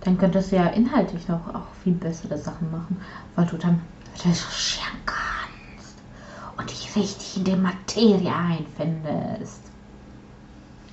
Dann 0.01 0.17
könntest 0.17 0.51
du 0.51 0.57
ja 0.57 0.67
inhaltlich 0.67 1.27
noch 1.27 1.47
auch 1.53 1.67
viel 1.83 1.93
bessere 1.93 2.37
Sachen 2.37 2.71
machen, 2.71 2.99
weil 3.35 3.45
du 3.45 3.57
dann 3.57 3.79
recherchieren 4.25 4.97
kannst 5.05 5.32
und 6.63 6.71
dich 6.71 6.95
richtig 6.95 7.37
in 7.37 7.43
die 7.43 7.55
Materie 7.55 8.33
einfindest. 8.33 9.61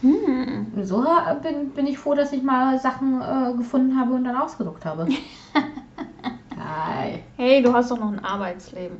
Hm. 0.00 0.66
So 0.82 1.04
äh, 1.04 1.34
bin, 1.42 1.70
bin 1.70 1.86
ich 1.86 1.98
froh, 1.98 2.14
dass 2.14 2.32
ich 2.32 2.42
mal 2.42 2.78
Sachen 2.80 3.20
äh, 3.20 3.56
gefunden 3.56 3.98
habe 3.98 4.14
und 4.14 4.24
dann 4.24 4.36
ausgedruckt 4.36 4.84
habe. 4.84 5.06
Geil. 6.50 7.20
Hey, 7.36 7.62
du 7.62 7.72
hast 7.72 7.90
doch 7.90 7.98
noch 7.98 8.10
ein 8.10 8.24
Arbeitsleben. 8.24 8.96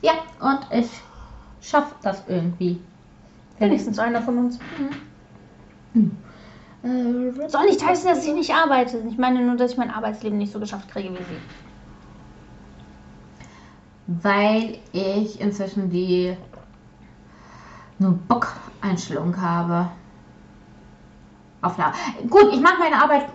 Ja, 0.00 0.12
und 0.40 0.60
ich 0.70 0.88
schaffe 1.60 1.94
das 2.02 2.22
irgendwie. 2.26 2.80
Wenigstens 3.58 3.98
einer 3.98 4.22
von 4.22 4.38
uns. 4.38 4.58
Äh, 6.82 7.48
Soll 7.48 7.66
nicht 7.66 7.84
heißen, 7.84 8.08
dass 8.08 8.24
ich 8.24 8.32
nicht 8.32 8.54
arbeite. 8.54 9.02
Ich 9.10 9.18
meine 9.18 9.44
nur, 9.44 9.56
dass 9.56 9.72
ich 9.72 9.76
mein 9.76 9.90
Arbeitsleben 9.90 10.38
nicht 10.38 10.52
so 10.52 10.60
geschafft 10.60 10.88
kriege 10.88 11.10
wie 11.10 11.16
sie. 11.16 11.65
Weil 14.06 14.78
ich 14.92 15.40
inzwischen 15.40 15.90
die 15.90 16.36
nur 17.98 18.12
Bock-Einstellung 18.12 19.40
habe. 19.40 19.88
Auf 21.62 21.76
der 21.76 21.92
Gut, 22.28 22.52
ich 22.52 22.60
mache 22.60 22.78
meine 22.78 23.02
Arbeit 23.02 23.26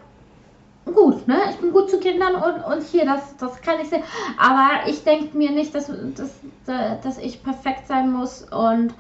gut, 0.86 1.28
ne? 1.28 1.38
Ich 1.52 1.58
bin 1.58 1.72
gut 1.72 1.90
zu 1.90 2.00
Kindern 2.00 2.36
und, 2.36 2.64
und 2.64 2.84
hier, 2.84 3.06
das, 3.06 3.36
das 3.38 3.62
kann 3.62 3.80
ich 3.82 3.90
sehen. 3.90 4.04
Aber 4.38 4.88
ich 4.88 5.04
denke 5.04 5.38
mir 5.38 5.52
nicht, 5.52 5.74
dass, 5.76 5.92
dass, 6.16 6.40
dass 7.04 7.18
ich 7.18 7.44
perfekt 7.44 7.88
sein 7.88 8.12
muss 8.12 8.44
und 8.52 8.94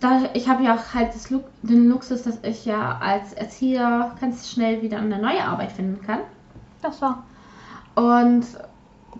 da, 0.00 0.20
ich 0.34 0.48
habe 0.48 0.64
ja 0.64 0.74
auch 0.74 0.94
halt 0.94 1.14
das, 1.14 1.30
Lu- 1.30 1.44
den 1.62 1.88
Luxus, 1.88 2.22
dass 2.24 2.40
ich 2.42 2.64
ja 2.64 2.98
als 2.98 3.32
Erzieher 3.34 4.12
ganz 4.20 4.50
schnell 4.50 4.82
wieder 4.82 4.98
eine 4.98 5.18
neue 5.18 5.44
Arbeit 5.44 5.70
finden 5.72 6.04
kann. 6.04 6.20
Das 6.82 7.00
war. 7.00 7.22
Und 7.94 8.44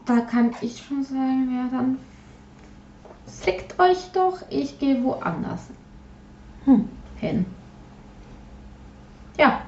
da 0.07 0.21
kann 0.21 0.53
ich 0.61 0.83
schon 0.83 1.03
sagen, 1.03 1.49
ja, 1.57 1.69
dann 1.77 1.99
fickt 3.27 3.79
euch 3.79 4.11
doch, 4.13 4.39
ich 4.51 4.79
gehe 4.79 5.03
woanders 5.03 5.69
Hm. 6.65 6.89
hin. 7.17 7.47
Ja. 9.39 9.63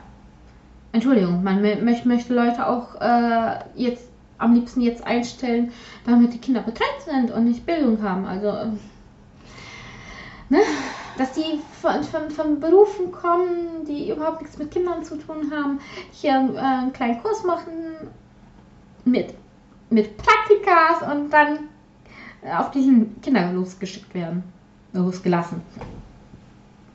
Entschuldigung, 0.93 1.43
man 1.43 1.61
mö- 1.61 1.83
möcht- 1.83 2.05
möchte 2.07 2.35
Leute 2.35 2.67
auch 2.69 3.01
äh, 3.01 3.65
jetzt 3.75 4.05
am 4.39 4.55
liebsten 4.55 4.81
jetzt 4.81 5.05
einstellen, 5.05 5.73
damit 6.07 6.35
die 6.35 6.39
Kinder 6.39 6.61
betreut 6.61 7.01
sind 7.05 7.31
und 7.33 7.45
nicht 7.45 7.67
Bildung 7.67 8.01
haben. 8.03 8.27
Also, 8.27 8.53
ne? 10.51 10.59
Dass 11.17 11.33
die 11.33 11.61
von, 11.81 12.03
von, 12.05 12.31
von 12.31 12.61
Berufen 12.61 13.11
kommen, 13.13 13.85
die 13.89 14.11
überhaupt 14.11 14.43
nichts 14.43 14.59
mit 14.59 14.71
Kindern 14.71 15.03
zu 15.05 15.17
tun 15.17 15.53
haben, 15.53 15.81
hier 16.13 16.33
äh, 16.33 16.59
einen 16.59 16.93
kleinen 16.93 17.21
Kurs 17.23 17.45
machen 17.45 17.73
mit, 19.05 19.35
mit 19.95 20.17
Praktikas 20.17 21.09
und 21.11 21.31
dann 21.31 21.61
auf 22.59 22.71
diesen 22.73 23.21
Kinder 23.23 23.53
losgeschickt 23.53 24.13
werden, 24.13 24.43
losgelassen 24.93 25.63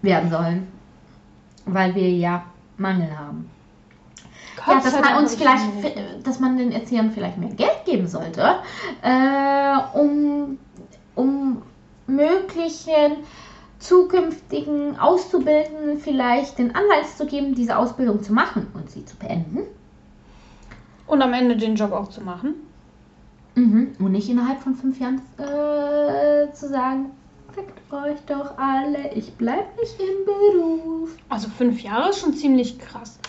werden 0.01 0.29
sollen, 0.29 0.67
weil 1.65 1.95
wir 1.95 2.09
ja 2.09 2.43
Mangel 2.77 3.17
haben. 3.17 3.49
Ja, 4.67 4.81
dass 4.81 4.99
man 4.99 5.17
uns 5.17 5.35
vielleicht, 5.35 5.63
dass 6.27 6.39
man 6.39 6.57
den 6.57 6.71
Erziehern 6.73 7.11
vielleicht 7.11 7.37
mehr 7.37 7.49
Geld 7.51 7.85
geben 7.85 8.07
sollte, 8.07 8.59
äh, 9.01 9.97
um, 9.97 10.59
um 11.15 11.61
möglichen 12.05 13.23
zukünftigen 13.79 14.99
Auszubildenden 14.99 15.99
vielleicht 15.99 16.57
den 16.59 16.75
Anreiz 16.75 17.17
zu 17.17 17.25
geben, 17.25 17.55
diese 17.55 17.77
Ausbildung 17.77 18.21
zu 18.21 18.33
machen 18.33 18.67
und 18.73 18.91
sie 18.91 19.05
zu 19.05 19.15
beenden. 19.15 19.61
Und 21.07 21.21
am 21.21 21.33
Ende 21.33 21.55
den 21.55 21.75
Job 21.75 21.93
auch 21.93 22.09
zu 22.09 22.21
machen. 22.21 22.55
Mhm. 23.55 23.95
Und 23.99 24.11
nicht 24.11 24.29
innerhalb 24.29 24.59
von 24.61 24.75
fünf 24.75 24.99
Jahren 24.99 25.21
äh, 25.37 26.51
zu 26.53 26.69
sagen, 26.69 27.11
fickt 27.53 27.91
euch 27.91 28.19
doch 28.27 28.57
alle, 28.57 29.11
ich 29.13 29.33
bleib 29.33 29.77
nicht 29.79 29.99
im 29.99 30.25
Beruf. 30.25 31.15
Also 31.29 31.49
fünf 31.49 31.81
Jahre 31.81 32.09
ist 32.09 32.19
schon 32.19 32.33
ziemlich 32.33 32.79
krass. 32.79 33.19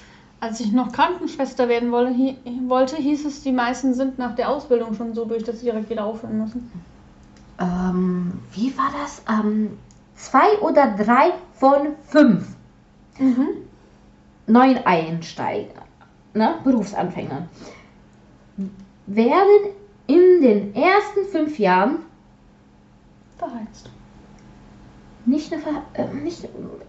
Als 0.40 0.60
ich 0.60 0.72
noch 0.72 0.92
Krankenschwester 0.92 1.68
werden 1.68 1.92
wolle, 1.92 2.10
hi 2.10 2.36
wollte, 2.66 2.96
hieß 2.96 3.26
es, 3.26 3.42
die 3.42 3.52
meisten 3.52 3.92
sind 3.94 4.18
nach 4.18 4.34
der 4.34 4.48
Ausbildung 4.48 4.94
schon 4.94 5.14
so 5.14 5.24
durch, 5.24 5.42
dass 5.44 5.60
sie 5.60 5.66
direkt 5.66 5.90
wieder 5.90 6.04
aufhören 6.04 6.38
müssen. 6.38 6.70
Ähm, 7.60 8.32
wie 8.52 8.76
war 8.78 8.90
das? 9.02 9.22
Ähm, 9.28 9.76
zwei 10.14 10.58
oder 10.60 10.94
drei 10.96 11.32
von 11.54 11.88
fünf 12.06 12.46
Mhm. 13.18 13.48
neuen 14.46 14.78
Einsteiger, 14.86 15.82
ne, 16.32 16.54
Berufsanfängern, 16.64 17.48
werden 19.06 19.74
in 20.10 20.42
den 20.42 20.74
ersten 20.74 21.24
fünf 21.30 21.58
Jahren 21.58 21.98
Verheizt. 23.38 23.90
nicht, 25.24 25.52
eine 25.52 25.62
Ver 25.62 25.82
äh, 25.94 26.12
nicht 26.14 26.48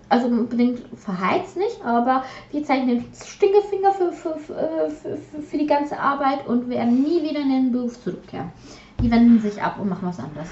also 0.09 0.27
unbedingt 0.27 0.81
verheizt 0.97 1.55
nicht, 1.55 1.83
aber 1.85 2.23
die 2.51 2.63
zeigen 2.63 2.87
den 2.87 3.05
Stinkefinger 3.13 3.93
für, 3.93 4.11
für, 4.11 4.35
für, 4.37 4.57
äh, 4.57 4.89
für, 4.89 5.17
für, 5.17 5.41
für 5.41 5.57
die 5.57 5.67
ganze 5.67 5.99
Arbeit 5.99 6.47
und 6.47 6.67
werden 6.67 7.03
nie 7.03 7.21
wieder 7.23 7.39
in 7.39 7.49
den 7.49 7.71
Beruf 7.71 8.01
zurückkehren. 8.03 8.51
Die 9.01 9.09
wenden 9.09 9.39
sich 9.39 9.61
ab 9.61 9.77
und 9.79 9.89
machen 9.89 10.07
was 10.07 10.19
anderes. 10.19 10.49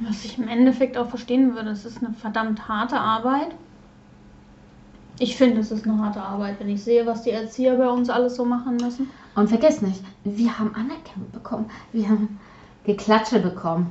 Was 0.00 0.24
ich 0.24 0.38
im 0.38 0.48
Endeffekt 0.48 0.96
auch 0.96 1.08
verstehen 1.08 1.54
würde, 1.54 1.70
es 1.70 1.84
ist 1.84 2.02
eine 2.02 2.14
verdammt 2.14 2.68
harte 2.68 2.98
Arbeit. 2.98 3.54
Ich 5.18 5.36
finde, 5.36 5.60
es 5.60 5.70
ist 5.70 5.86
eine 5.86 5.98
harte 5.98 6.22
Arbeit, 6.22 6.58
wenn 6.58 6.68
ich 6.68 6.82
sehe, 6.82 7.04
was 7.04 7.22
die 7.22 7.30
Erzieher 7.30 7.76
bei 7.76 7.88
uns 7.88 8.08
alles 8.08 8.36
so 8.36 8.44
machen 8.44 8.76
müssen. 8.76 9.10
Und 9.34 9.48
vergiss 9.48 9.80
nicht, 9.82 10.02
wir 10.24 10.58
haben 10.58 10.74
Anerkennung 10.74 11.30
bekommen. 11.32 11.70
Wir 11.92 12.08
haben 12.08 12.38
Geklatsche 12.84 13.40
bekommen. 13.40 13.90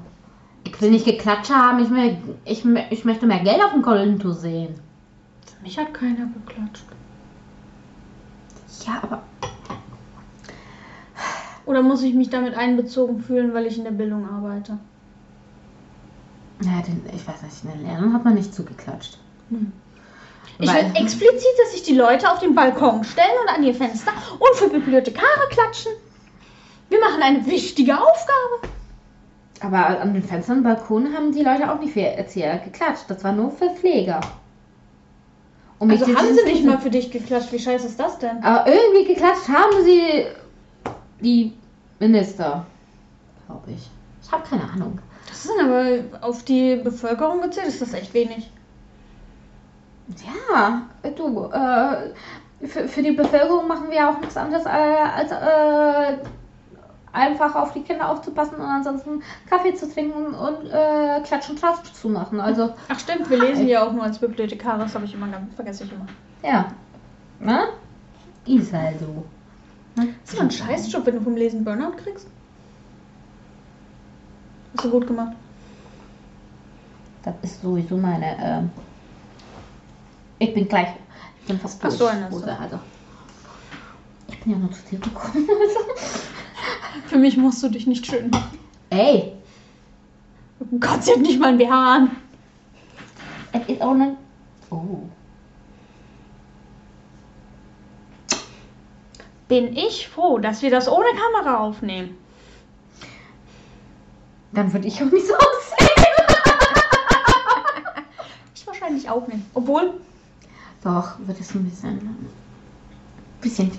Ich 0.64 0.80
will 0.82 0.92
nicht 0.92 1.06
Geklatsche 1.06 1.56
haben, 1.56 1.80
ich, 1.80 1.90
will, 1.90 2.18
ich, 2.46 2.64
ich 2.92 3.06
möchte 3.06 3.26
mehr 3.26 3.44
Geld 3.44 3.64
auf 3.64 3.72
dem 3.72 3.82
Konto 3.82 4.32
sehen. 4.32 4.76
Für 5.46 5.64
mich 5.64 5.78
hat 5.80 5.94
keiner 5.94 6.28
geklatscht. 6.28 6.86
Ja, 8.86 9.00
aber 9.02 9.24
Oder 11.66 11.82
muss 11.82 12.04
ich 12.04 12.14
mich 12.14 12.30
damit 12.30 12.54
einbezogen 12.54 13.22
fühlen, 13.22 13.54
weil 13.54 13.66
ich 13.66 13.78
in 13.78 13.84
der 13.84 13.92
Bildung 13.92 14.28
arbeite? 14.30 14.78
ja, 16.64 16.82
den, 16.82 17.02
ich 17.14 17.28
weiß 17.28 17.42
nicht, 17.44 17.64
in 17.64 17.72
den 17.72 17.82
Lernen 17.84 18.14
hat 18.14 18.24
man 18.24 18.36
nicht 18.36 18.54
zugeklatscht. 18.54 19.18
Ich 20.62 20.74
will 20.74 20.92
explizit, 20.96 21.54
dass 21.60 21.72
sich 21.72 21.84
die 21.84 21.96
Leute 21.96 22.32
auf 22.32 22.40
den 22.40 22.54
Balkon 22.54 23.04
stellen 23.04 23.28
und 23.42 23.50
an 23.50 23.64
ihr 23.64 23.74
Fenster 23.74 24.12
und 24.38 24.56
für 24.56 24.70
Bibliothekare 24.70 25.50
klatschen. 25.50 25.92
Wir 26.90 27.00
machen 27.00 27.22
eine 27.22 27.46
wichtige 27.46 27.94
Aufgabe. 27.96 28.68
Aber 29.62 30.00
an 30.02 30.14
den 30.14 30.24
Fenstern 30.24 30.58
und 30.58 30.64
Balkonen 30.64 31.16
haben 31.16 31.32
die 31.32 31.44
Leute 31.44 31.72
auch 31.72 31.80
nicht 31.80 31.94
für 31.94 32.02
Erzieher 32.02 32.58
geklatscht. 32.60 33.06
Das 33.08 33.24
war 33.24 33.32
nur 33.32 33.52
für 33.52 33.70
Pfleger. 33.72 34.20
Und 35.80 35.92
Also 35.92 36.06
haben 36.16 36.36
sie 36.36 36.52
nicht 36.52 36.64
mal 36.64 36.80
für 36.80 36.90
dich 36.90 37.10
geklatscht. 37.10 37.52
Wie 37.52 37.60
scheiße 37.60 37.88
ist 37.88 38.00
das 38.00 38.20
denn? 38.20 38.44
Aber 38.44 38.68
irgendwie 38.72 39.06
geklatscht 39.06 39.48
haben 39.48 39.84
sie 39.84 40.26
die 41.22 41.54
Minister. 42.00 42.66
Glaube 43.48 43.72
ich. 43.72 43.90
Ich 44.24 44.32
habe 44.32 44.48
keine 44.48 44.64
Ahnung. 44.70 45.00
Das 45.28 45.46
ist 45.46 45.52
aber 45.60 46.00
auf 46.22 46.44
die 46.44 46.76
Bevölkerung 46.76 47.42
gezählt, 47.42 47.68
ist 47.68 47.82
das 47.82 47.94
echt 47.94 48.14
wenig. 48.14 48.52
Ja, 50.54 50.84
du, 51.16 51.46
äh, 51.52 52.68
für, 52.68 52.88
für 52.88 53.02
die 53.02 53.12
Bevölkerung 53.12 53.68
machen 53.68 53.90
wir 53.90 54.10
auch 54.10 54.20
nichts 54.20 54.38
anderes 54.38 54.66
äh, 54.66 54.70
als 54.70 55.32
äh, 55.32 56.18
einfach 57.14 57.56
auf 57.56 57.74
die 57.74 57.82
Kinder 57.82 58.10
aufzupassen 58.10 58.56
und 58.56 58.62
ansonsten 58.62 59.22
Kaffee 59.50 59.74
zu 59.74 59.92
trinken 59.92 60.34
und 60.34 60.70
äh, 60.70 61.22
Klatsch 61.24 61.50
und 61.50 61.60
Tratsch 61.60 61.92
zu 61.94 62.10
machen. 62.10 62.40
Also, 62.40 62.74
Ach 62.88 63.00
stimmt, 63.00 63.30
wir 63.30 63.40
lesen 63.40 63.68
ja 63.68 63.86
auch 63.86 63.92
nur 63.92 64.04
als 64.04 64.20
Bibliothekare, 64.20 64.80
das 64.80 64.96
habe 64.96 65.06
ich 65.06 65.14
immer 65.14 65.28
ganz, 65.28 65.54
vergesse 65.56 65.84
ich 65.86 65.92
immer. 65.92 66.06
ja. 66.44 66.68
Ne? 67.40 67.70
Ist 68.46 68.72
halt 68.72 69.00
so. 69.00 69.26
Ist 70.24 70.36
doch 70.38 70.42
ein 70.42 70.52
Scheißjob, 70.52 71.06
wenn 71.06 71.16
du 71.16 71.22
vom 71.22 71.36
Lesen 71.36 71.64
Burnout 71.64 71.94
kriegst. 71.98 72.28
Hast 74.76 74.86
du 74.86 74.90
gut 74.92 75.08
gemacht. 75.08 75.34
Das 77.24 77.34
ist 77.42 77.62
sowieso 77.62 77.98
meine. 77.98 78.38
Ähm 78.40 78.72
ich 80.42 80.54
bin 80.54 80.68
gleich. 80.68 80.88
Ich 81.42 81.48
bin 81.48 81.60
fast 81.60 81.80
Ach 81.84 81.88
durch. 81.88 81.98
so, 82.00 82.10
hast 82.12 82.32
du. 82.32 82.36
Hose, 82.36 82.58
also. 82.60 82.80
Ich 84.28 84.40
bin 84.42 84.52
ja 84.54 84.58
nur 84.58 84.72
zu 84.72 84.82
dir 84.90 85.00
gekommen. 85.00 85.48
Also. 86.94 87.08
Für 87.08 87.18
mich 87.18 87.38
musst 87.38 87.64
du 87.64 87.70
dich 87.70 87.88
nicht 87.88 88.06
schön 88.06 88.30
machen. 88.30 88.60
Ey, 88.90 89.34
Oh 90.62 90.78
Gott, 90.80 91.04
sie 91.04 91.12
hat 91.14 91.20
nicht 91.22 91.40
mal 91.40 91.48
ein 91.50 91.58
BH 91.58 91.96
an. 91.96 92.12
es 93.54 93.68
ist 93.68 93.82
auch 93.82 93.96
nicht. 93.96 94.12
Oh. 94.70 95.00
Bin 99.48 99.76
ich 99.76 100.08
froh, 100.08 100.38
dass 100.38 100.62
wir 100.62 100.70
das 100.70 100.88
ohne 100.88 101.08
Kamera 101.16 101.58
aufnehmen. 101.58 102.16
Dann 104.52 104.72
würde 104.72 104.88
ich 104.88 105.02
auch 105.02 105.12
nicht 105.12 105.26
so 105.28 105.34
aussehen. 105.34 105.88
Ich 108.56 108.68
wahrscheinlich 108.68 109.10
auch 109.10 109.26
nicht. 109.28 109.42
Obwohl, 109.56 110.00
Doch, 110.84 111.20
wird 111.20 111.40
es 111.40 111.54
ein 111.54 111.64
bisschen. 111.64 112.16
bisschen. 113.40 113.72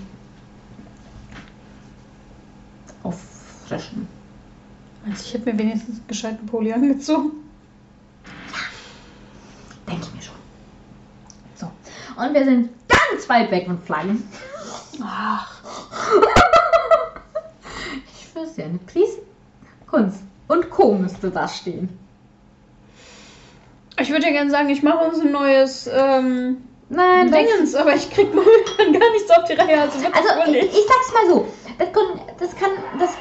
auffrischen. 3.03 4.07
also 5.05 5.23
ich 5.25 5.33
hätte 5.33 5.51
mir 5.51 5.59
wenigstens 5.59 5.97
einen 5.97 6.07
gescheiten 6.07 6.45
Pulli 6.45 6.71
angezogen. 6.71 7.31
Denke 9.87 10.07
ich 10.07 10.13
mir 10.15 10.21
schon. 10.21 10.35
So. 11.55 11.71
Und 12.15 12.33
wir 12.33 12.45
sind 12.45 12.69
ganz 12.87 13.27
weit 13.27 13.51
weg 13.51 13.65
von 13.65 13.81
Flaggen. 13.81 14.23
Ach, 15.01 15.61
Ich 18.07 18.29
schwör's 18.31 18.53
dir, 18.53 18.65
eine 18.65 18.77
Prise 18.79 19.19
Kunst 19.87 20.21
und 20.47 20.69
Co. 20.69 20.95
müsste 20.95 21.29
da 21.29 21.47
stehen. 21.47 21.89
ich 23.99 24.09
würde 24.09 24.25
ja 24.25 24.31
gerne 24.31 24.49
sagen, 24.49 24.69
ich 24.69 24.81
mache 24.81 25.05
uns 25.05 25.19
ein 25.19 25.31
neues 25.31 25.87
ähm, 25.91 26.57
Nein, 26.95 27.31
das, 27.31 27.39
Dingens, 27.39 27.75
aber 27.75 27.95
ich 27.95 28.09
krieg 28.09 28.33
momentan 28.33 28.99
gar 28.99 29.11
nichts 29.11 29.29
auf 29.31 29.43
die 29.45 29.53
Reihe. 29.53 29.81
Also, 29.81 29.99
also 30.07 30.51
ich, 30.51 30.65
ich 30.65 30.85
sag's 30.87 31.13
mal 31.13 31.27
so, 31.29 31.47
das 31.77 31.91
kann, 31.91 32.21
das 32.39 32.55
kann, 32.55 32.71
das, 32.99 33.17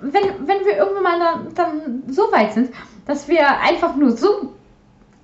wenn, 0.00 0.46
wenn 0.46 0.64
wir 0.64 0.76
irgendwann 0.76 1.02
mal 1.02 1.18
dann, 1.18 1.54
dann 1.54 2.02
so 2.08 2.30
weit 2.32 2.52
sind, 2.52 2.72
dass 3.06 3.28
wir 3.28 3.60
einfach 3.60 3.96
nur 3.96 4.16
so 4.16 4.52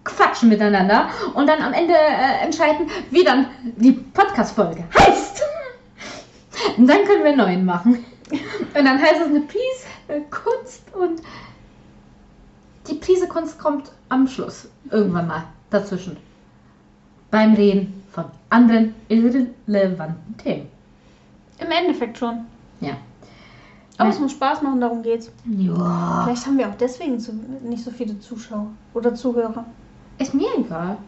quatschen 0.05 0.49
miteinander 0.49 1.11
und 1.35 1.47
dann 1.47 1.63
am 1.63 1.73
Ende 1.73 1.95
äh, 1.95 2.45
entscheiden, 2.45 2.91
wie 3.11 3.25
dann 3.25 3.47
die 3.77 3.93
Podcast-Folge 3.93 4.85
heißt. 4.99 5.43
Und 6.77 6.87
dann 6.87 7.05
können 7.05 7.23
wir 7.23 7.31
einen 7.31 7.39
neuen 7.39 7.65
machen. 7.65 8.05
Und 8.31 8.85
dann 8.85 9.01
heißt 9.01 9.21
es 9.21 9.27
eine 9.27 9.41
Prise 9.41 9.87
äh, 10.09 10.21
Kunst 10.31 10.83
und 10.95 11.21
die 12.89 12.95
Prise 12.95 13.29
Kunst 13.29 13.59
kommt 13.59 13.93
am 14.09 14.27
Schluss 14.27 14.69
irgendwann 14.91 15.27
mal 15.27 15.45
dazwischen. 15.71 16.17
Beim 17.33 17.55
Reden 17.55 18.05
von 18.11 18.27
anderen 18.51 18.95
irrelevanten 19.09 20.37
Themen. 20.37 20.69
Im 21.59 21.71
Endeffekt 21.71 22.19
schon. 22.19 22.41
Ja. 22.81 22.93
Aber 23.97 24.09
Ja. 24.11 24.15
es 24.15 24.21
muss 24.21 24.33
Spaß 24.33 24.61
machen, 24.63 24.81
darum 24.83 25.03
geht's. 25.03 25.33
Ja. 25.47 26.25
Vielleicht 26.25 26.47
haben 26.47 26.59
wir 26.59 26.69
auch 26.69 26.75
deswegen 26.77 27.19
zu, 27.19 27.33
nicht 27.63 27.83
so 27.83 27.91
viele 27.91 28.19
Zuschauer 28.21 28.67
oder 28.93 29.15
Zuhörer. 29.15 29.65
Ist 30.19 30.35
mir 30.35 30.49
egal. 30.59 30.99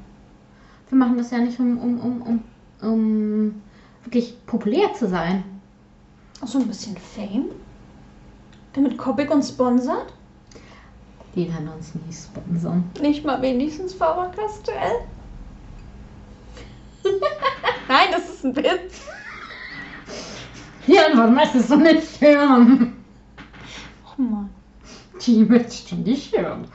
Wir 0.89 0.99
machen 0.99 1.19
das 1.19 1.31
ja 1.31 1.39
nicht, 1.39 1.61
um, 1.61 1.77
um, 1.79 2.01
um, 2.01 2.23
um, 2.23 2.43
um 2.91 3.63
wirklich 4.05 4.35
populär 4.47 4.95
zu 4.95 5.07
sein. 5.09 5.45
Auch 6.41 6.47
so 6.49 6.59
ein 6.59 6.67
bisschen 6.67 6.97
Fame. 6.97 7.47
Damit 8.73 8.97
Copic 8.97 9.31
uns 9.31 9.51
sponsert. 9.51 10.13
Die 11.35 11.53
werden 11.53 11.69
uns 11.69 11.95
nie 11.95 12.13
sponsern. 12.13 12.85
Nicht 13.03 13.25
mal 13.27 13.43
wenigstens 13.43 13.93
Faber-Castell. 13.93 15.03
Nein, 17.95 18.09
das 18.11 18.29
ist 18.29 18.45
ein 18.45 18.57
Witz. 18.57 19.03
Ja, 20.89 21.03
was 21.15 21.31
möchtest 21.31 21.71
du 21.71 21.77
nicht 21.77 22.21
hören? 22.21 23.05
Oh 24.05 24.21
Mann. 24.21 24.51
Die 25.25 25.45
möchtest 25.45 25.93
du 25.93 25.97
nicht 25.97 26.37
hören. 26.37 26.67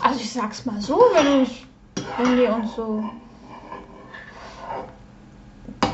Also 0.00 0.18
ich 0.18 0.32
sag's 0.32 0.66
mal 0.66 0.80
so, 0.80 1.00
wenn 1.14 1.44
ich, 1.44 1.64
wenn 2.18 2.36
die 2.36 2.46
uns 2.46 2.74
so 2.74 3.08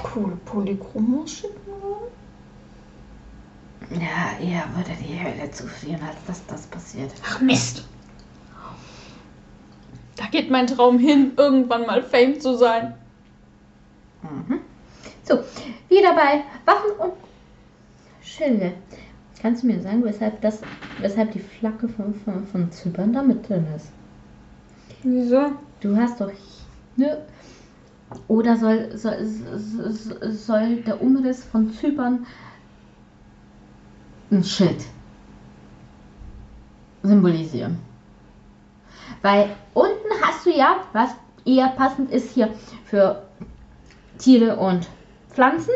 coole 0.03 0.37
Polychromos 0.47 1.31
schicken 1.31 1.73
wollen. 1.83 2.11
Ja, 4.01 4.39
eher 4.43 4.65
würde 4.75 4.97
die 5.07 5.23
Hölle 5.23 5.51
zufrieren, 5.51 6.01
als 6.03 6.25
dass 6.27 6.47
das 6.47 6.67
passiert. 6.69 7.13
Ach 7.23 7.39
Mist. 7.43 7.87
Da 10.17 10.25
geht 10.25 10.51
mein 10.51 10.67
Traum 10.67 10.99
hin, 10.99 11.33
irgendwann 11.37 11.85
mal 11.85 12.03
Fame 12.03 12.41
zu 12.41 12.57
sein. 12.57 12.95
Mhm. 14.23 14.61
So, 15.23 15.41
wieder 15.89 16.15
bei 16.15 16.43
Waffen 16.65 16.93
und 16.99 17.13
Schilde. 18.23 18.73
Kannst 19.41 19.63
du 19.63 19.69
mir 19.69 19.81
sagen, 19.81 20.05
weshalb, 20.05 20.41
das, 20.41 20.61
weshalb 21.01 21.33
die 21.33 21.39
Flagge 21.39 21.89
von, 21.89 22.15
von, 22.15 22.47
von 22.47 22.73
Zypern 22.73 23.13
da 23.13 23.23
mit 23.23 23.49
drin 23.49 23.67
ist? 23.77 23.91
Wieso? 25.03 25.53
Du 25.81 25.97
hast 25.97 26.21
doch. 26.21 26.33
Ne? 26.97 27.19
Oder 28.27 28.57
soll, 28.57 28.97
soll, 28.97 29.25
soll, 29.25 30.33
soll 30.33 30.77
der 30.77 31.01
Umriss 31.01 31.45
von 31.45 31.71
Zypern 31.73 32.27
ein 34.31 34.43
Schild 34.43 34.83
symbolisieren? 37.03 37.79
Weil 39.23 39.51
unten 39.75 40.11
hast 40.23 40.47
du 40.47 40.51
ja, 40.51 40.85
was 40.93 41.11
eher 41.45 41.69
passend 41.69 42.11
ist 42.11 42.33
hier 42.33 42.49
für 42.87 43.28
Tiere 44.19 44.57
und 44.57 44.89
Pflanzen, 45.31 45.73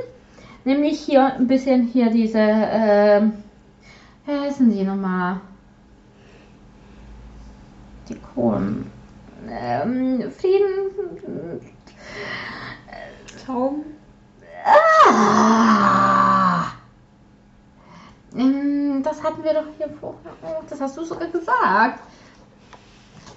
nämlich 0.65 1.01
hier 1.01 1.35
ein 1.35 1.47
bisschen 1.47 1.87
hier 1.87 2.11
diese, 2.11 2.39
ähm, 2.41 3.33
wie 4.27 4.33
heißen 4.39 4.71
die 4.71 4.83
nochmal? 4.85 5.41
Die 8.09 8.17
Kohlen. 8.35 8.91
Ähm, 9.49 10.31
Frieden. 10.31 11.61
Tauben? 13.47 13.85
Ah! 14.65 16.67
Ähm, 18.37 19.03
Das 19.03 19.23
hatten 19.23 19.43
wir 19.43 19.55
doch 19.55 19.65
hier 19.79 19.89
vorher. 20.01 20.63
Das 20.69 20.81
hast 20.81 20.97
du 20.97 21.05
sogar 21.05 21.29
gesagt. 21.29 22.01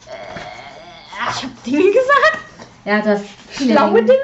Äh, 0.07 1.29
Ich 1.31 1.43
hab 1.43 1.63
Dinge 1.63 1.85
gesagt. 1.87 2.39
Ja, 2.85 3.01
das 3.01 3.21
Schlaue 3.51 4.03
Dinge? 4.03 4.19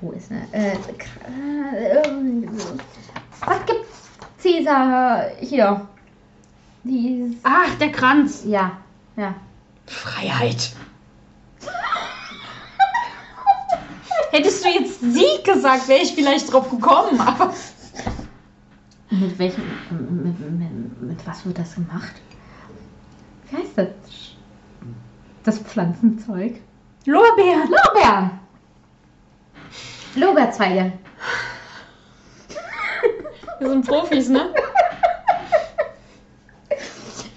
Wo 0.00 0.12
ist 0.12 0.30
ne? 0.30 0.46
Äh, 0.52 0.72
äh, 0.72 2.02
ähm, 2.06 2.48
was 3.44 3.66
gibt 3.66 3.86
Cäsar 4.38 5.30
hier? 5.40 5.86
Die. 6.84 7.38
Ach, 7.42 7.74
der 7.78 7.92
Kranz. 7.92 8.44
Ja, 8.46 8.78
ja. 9.16 9.34
Freiheit. 9.86 10.72
Hättest 14.30 14.64
du 14.64 14.68
jetzt 14.68 15.00
sie 15.00 15.42
gesagt, 15.44 15.88
wäre 15.88 16.00
ich 16.02 16.14
vielleicht 16.14 16.50
drauf 16.50 16.70
gekommen, 16.70 17.20
aber. 17.20 17.52
Mit 19.10 19.38
welchem. 19.38 19.64
Mit, 20.22 20.40
mit, 20.40 21.02
mit 21.02 21.26
was 21.26 21.44
wird 21.44 21.58
das 21.58 21.74
gemacht? 21.74 22.14
Wie 23.50 23.56
heißt 23.56 23.76
das? 23.76 23.88
Das 25.44 25.58
Pflanzenzeug? 25.58 26.60
Lorbeeren. 27.04 27.68
Lorbeeren! 27.68 28.40
Lorbeerzweige. 30.14 30.92
Wir 33.58 33.68
sind 33.68 33.86
Profis, 33.86 34.28
ne? 34.28 34.52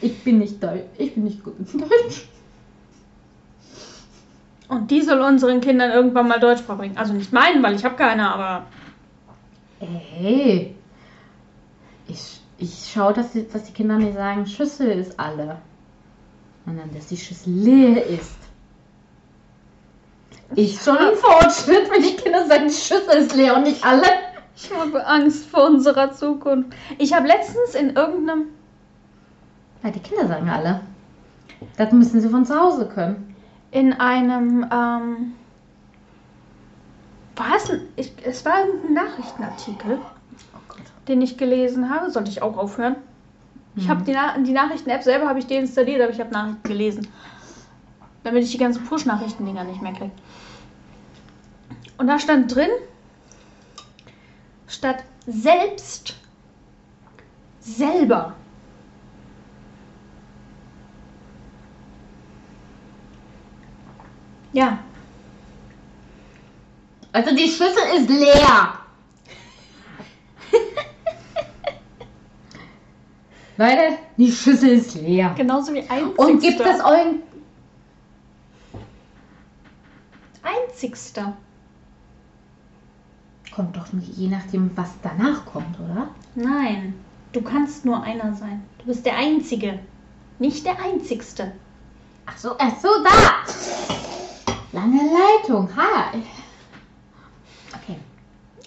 Ich 0.01 0.23
bin 0.23 0.39
nicht 0.39 0.61
Deutsch. 0.61 0.83
Ich 0.97 1.13
bin 1.13 1.23
nicht 1.25 1.43
gut 1.43 1.55
in 1.59 1.79
Deutsch. 1.79 2.27
Und 4.67 4.89
die 4.89 5.01
soll 5.01 5.21
unseren 5.21 5.61
Kindern 5.61 5.91
irgendwann 5.91 6.27
mal 6.27 6.39
Deutsch 6.39 6.63
beibringen. 6.63 6.97
Also 6.97 7.13
nicht 7.13 7.31
meinen, 7.31 7.61
weil 7.61 7.75
ich 7.75 7.85
habe 7.85 7.95
keine, 7.95 8.33
aber. 8.33 8.65
Ey. 9.79 10.75
Ich, 12.07 12.41
ich 12.57 12.91
schaue, 12.93 13.13
dass 13.13 13.31
die, 13.33 13.47
dass 13.47 13.63
die 13.65 13.73
Kinder 13.73 13.97
nicht 13.97 14.15
sagen, 14.15 14.45
Schüssel 14.45 14.89
ist 14.91 15.19
alle. 15.19 15.57
Sondern 16.65 16.93
dass 16.93 17.07
die 17.07 17.17
Schüssel 17.17 17.53
leer 17.53 18.05
ist. 18.05 18.42
Ist 20.55 20.83
schon 20.83 20.97
ein 20.97 21.15
Fortschritt, 21.15 21.89
wenn 21.91 22.01
die 22.03 22.15
Kinder 22.15 22.45
sagen, 22.47 22.67
die 22.67 22.73
Schüssel 22.73 23.17
ist 23.17 23.35
leer 23.35 23.55
und 23.55 23.63
nicht 23.63 23.83
alle. 23.83 24.03
Ich 24.55 24.71
habe 24.73 25.05
Angst 25.05 25.47
vor 25.47 25.65
unserer 25.65 26.11
Zukunft. 26.11 26.73
Ich 26.99 27.13
habe 27.13 27.27
letztens 27.27 27.75
in 27.75 27.95
irgendeinem. 27.95 28.45
Ja, 29.83 29.89
die 29.89 29.99
Kinder 29.99 30.27
sagen 30.27 30.49
alle. 30.49 30.81
Das 31.77 31.91
müssen 31.91 32.21
sie 32.21 32.29
von 32.29 32.45
zu 32.45 32.59
Hause 32.59 32.87
können. 32.87 33.35
In 33.71 33.93
einem. 33.93 34.63
Ähm, 34.71 35.33
war 37.35 37.55
es, 37.57 37.71
ich, 37.95 38.13
es 38.23 38.45
war 38.45 38.53
ein 38.53 38.93
Nachrichtenartikel, 38.93 39.97
Oh 39.99 40.59
den 41.07 41.21
ich 41.21 41.37
gelesen 41.37 41.89
habe. 41.89 42.11
Sollte 42.11 42.29
ich 42.29 42.41
auch 42.43 42.57
aufhören? 42.57 42.95
Ich 43.75 43.85
Mhm. 43.85 43.89
habe 43.89 44.03
die, 44.03 44.11
Na 44.13 44.37
die 44.37 44.51
Nachrichten-App 44.51 45.01
selber 45.01 45.27
habe 45.27 45.39
ich 45.39 45.47
deinstalliert, 45.47 46.01
aber 46.01 46.11
ich 46.11 46.19
habe 46.19 46.31
Nachrichten 46.31 46.67
gelesen. 46.67 47.07
Damit 48.23 48.43
ich 48.43 48.51
die 48.51 48.57
ganzen 48.59 48.85
Push-Nachrichten-Dinger 48.85 49.63
nicht 49.63 49.81
mehr 49.81 49.93
kriege. 49.93 50.11
Und 52.03 52.07
da 52.07 52.19
stand 52.19 52.53
drin, 52.53 52.69
statt 54.67 55.05
selbst, 55.25 56.15
selber. 57.61 58.35
Ja, 64.51 64.79
Also 67.13 67.33
die 67.33 67.47
Schüssel 67.47 67.83
ist 67.95 68.09
leer. 68.09 68.79
Leute, 73.55 73.97
die 74.17 74.29
Schüssel 74.29 74.71
ist 74.71 74.95
leer. 74.95 75.33
genauso 75.37 75.73
wie 75.73 75.87
einzigster. 75.87 76.19
Und 76.19 76.41
gibt 76.41 76.59
es 76.59 76.83
euren. 76.83 77.23
einzigster. 80.43 81.37
Kommt 83.55 83.75
doch 83.77 83.85
je 84.01 84.29
nachdem, 84.29 84.71
was 84.75 84.89
danach 85.03 85.45
kommt, 85.45 85.79
oder? 85.79 86.07
Nein, 86.35 86.95
du 87.33 87.41
kannst 87.41 87.85
nur 87.85 88.01
einer 88.01 88.33
sein. 88.33 88.63
Du 88.79 88.85
bist 88.85 89.05
der 89.05 89.15
Einzige, 89.17 89.79
nicht 90.39 90.65
der 90.65 90.81
Einzigste. 90.81 91.51
Ach 92.25 92.37
so, 92.37 92.55
ach 92.57 92.73
so, 92.81 92.87
da. 93.03 93.43
Lange 94.71 95.01
Leitung. 95.03 95.69
Ha. 95.75 96.05
Okay. 97.75 97.97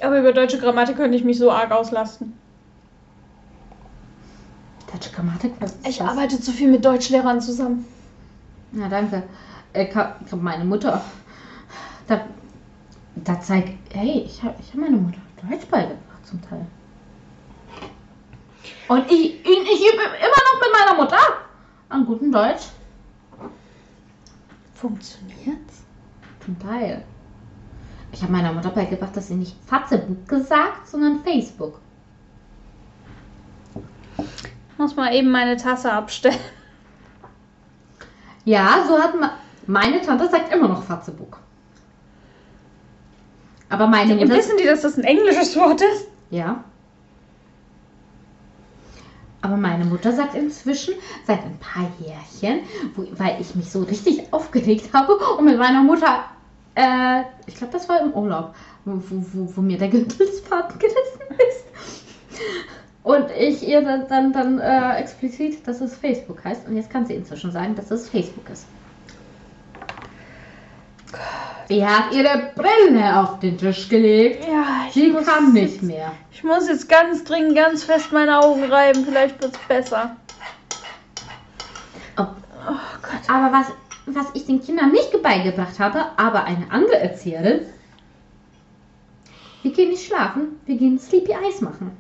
Aber 0.03 0.21
über 0.21 0.33
deutsche 0.33 0.59
Grammatik 0.59 0.97
könnte 0.97 1.17
ich 1.17 1.25
mich 1.25 1.39
so 1.39 1.51
arg 1.51 1.73
auslasten. 1.73 2.35
Deutsche 4.93 5.11
Grammatik. 5.11 5.53
was 5.59 5.73
ist 5.73 5.87
Ich 5.89 5.99
das? 5.99 6.09
arbeite 6.09 6.41
zu 6.41 6.53
viel 6.53 6.71
mit 6.71 6.85
Deutschlehrern 6.85 7.41
zusammen. 7.41 7.85
Na, 8.73 8.89
danke. 8.89 9.25
Äh, 9.73 9.89
meine 10.37 10.65
Mutter. 10.65 11.03
Da, 12.07 12.21
da 13.17 13.41
zeigt. 13.41 13.95
Hey, 13.95 14.25
ich 14.27 14.43
habe 14.43 14.55
ich 14.61 14.69
hab 14.69 14.81
meine 14.81 14.97
Mutter 14.97 15.19
Deutsch 15.49 15.67
beigebracht 15.67 16.27
zum 16.27 16.41
Teil. 16.43 16.67
Und 18.89 19.11
ich, 19.11 19.41
ich, 19.41 19.45
ich 19.45 19.93
übe 19.93 20.03
immer 20.03 20.43
noch 20.47 20.61
mit 20.61 20.73
meiner 20.73 21.03
Mutter 21.03 21.19
an 21.89 22.07
guten 22.07 22.31
Deutsch. 22.31 22.69
Funktioniert's? 24.75 25.83
Zum 26.45 26.59
Teil. 26.59 27.05
Ich 28.13 28.23
habe 28.23 28.33
meiner 28.33 28.53
Mutter 28.53 28.71
beigebracht, 28.71 29.17
dass 29.17 29.29
sie 29.29 29.35
nicht 29.35 29.57
Facebook 29.67 30.29
gesagt, 30.29 30.87
sondern 30.87 31.21
Facebook. 31.21 31.81
Muss 34.79 34.95
mal 34.95 35.15
eben 35.15 35.31
meine 35.31 35.57
Tasse 35.57 35.93
abstellen. 35.93 36.39
Ja, 38.45 38.85
so 38.87 38.99
hat 38.99 39.19
ma 39.19 39.33
meine 39.67 40.01
Tante 40.01 40.29
sagt 40.29 40.55
immer 40.55 40.69
noch 40.69 40.85
Facebook. 40.85 41.41
Aber 43.69 43.87
meine 43.87 44.15
Mutter. 44.15 44.35
Wissen 44.35 44.57
die, 44.59 44.65
dass 44.65 44.83
das 44.83 44.97
ein 44.97 45.05
englisches 45.05 45.57
Wort 45.57 45.81
ist? 45.81 46.07
Ja. 46.31 46.65
Aber 49.43 49.57
meine 49.57 49.85
Mutter 49.85 50.13
sagt 50.13 50.35
inzwischen 50.35 50.95
seit 51.27 51.45
ein 51.45 51.59
paar 51.59 51.89
Jährchen, 52.01 52.61
wo, 52.95 53.07
weil 53.13 53.41
ich 53.41 53.55
mich 53.55 53.71
so 53.71 53.83
richtig 53.83 54.33
aufgeregt 54.33 54.93
habe 54.93 55.17
und 55.17 55.45
mit 55.45 55.59
meiner 55.59 55.83
Mutter, 55.83 56.25
äh, 56.75 57.23
ich 57.47 57.55
glaube, 57.55 57.73
das 57.73 57.89
war 57.89 58.01
im 58.01 58.13
Urlaub, 58.13 58.55
wo, 58.85 58.95
wo, 59.09 59.25
wo, 59.33 59.57
wo 59.57 59.61
mir 59.61 59.79
der 59.79 59.89
Gürtelsfaden 59.89 60.79
gerissen 60.79 61.21
ist. 61.49 61.65
Und 63.03 63.31
ich 63.39 63.67
ihr 63.67 63.83
dann, 63.83 64.09
dann, 64.09 64.33
dann 64.33 64.59
äh, 64.59 64.97
explizit, 64.97 65.67
dass 65.69 65.81
es 65.81 65.97
Facebook 65.97 66.45
heißt. 66.45 66.67
Und 66.67 66.75
jetzt 66.75 66.91
kann 66.91 67.07
sie 67.07 67.15
inzwischen 67.15 67.53
sagen, 67.53 67.77
dass 67.77 67.93
es 67.93 68.09
Facebook 68.09 68.51
ist. 68.51 68.67
Sie 71.69 71.85
hat 71.85 72.13
ihre 72.13 72.53
Brille 72.55 73.21
auf 73.21 73.41
den 73.41 73.59
Tisch 73.59 73.89
gelegt. 73.89 74.45
Ja, 74.47 74.87
ich 74.87 74.95
Sie 74.95 75.09
muss, 75.09 75.27
kann 75.27 75.53
nicht 75.53 75.83
mehr. 75.83 76.13
Ich 76.31 76.45
muss 76.45 76.69
jetzt 76.69 76.89
ganz 76.89 77.25
dringend 77.25 77.57
ganz 77.57 77.83
fest 77.83 78.13
meine 78.13 78.39
Augen 78.41 78.65
reiben. 78.65 79.05
Vielleicht 79.05 79.43
wird's 79.43 79.59
besser. 79.67 80.17
Oh. 82.17 82.27
Aber 83.29 83.53
was, 83.53 83.67
was 84.07 84.27
ich 84.35 84.47
den 84.47 84.63
Kindern 84.63 84.93
nicht 84.93 85.21
beigebracht 85.23 85.79
habe, 85.81 86.05
aber 86.17 86.45
eine 86.45 86.71
andere 86.71 86.99
Erzieherin, 86.99 87.67
wir 89.63 89.73
gehen 89.73 89.91
nicht 89.91 90.07
schlafen, 90.07 90.61
wir 90.67 90.77
gehen 90.77 90.99
Sleepy 90.99 91.33
Eyes 91.33 91.61
machen. 91.61 91.91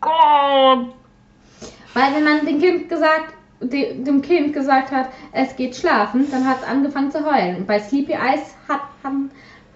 Gott. 0.00 0.94
Weil 1.94 2.14
wenn 2.14 2.24
man 2.24 2.46
dem 2.46 2.60
Kind 2.60 2.88
gesagt, 2.88 3.34
de, 3.62 4.02
dem 4.02 4.22
Kind 4.22 4.52
gesagt 4.52 4.90
hat, 4.90 5.08
es 5.32 5.54
geht 5.56 5.76
schlafen, 5.76 6.30
dann 6.30 6.46
hat 6.46 6.58
es 6.62 6.68
angefangen 6.68 7.10
zu 7.10 7.24
heulen. 7.24 7.56
Und 7.56 7.66
bei 7.66 7.78
Sleepy 7.78 8.12
Eyes 8.12 8.54
hat, 8.68 8.80
haben, 9.02 9.30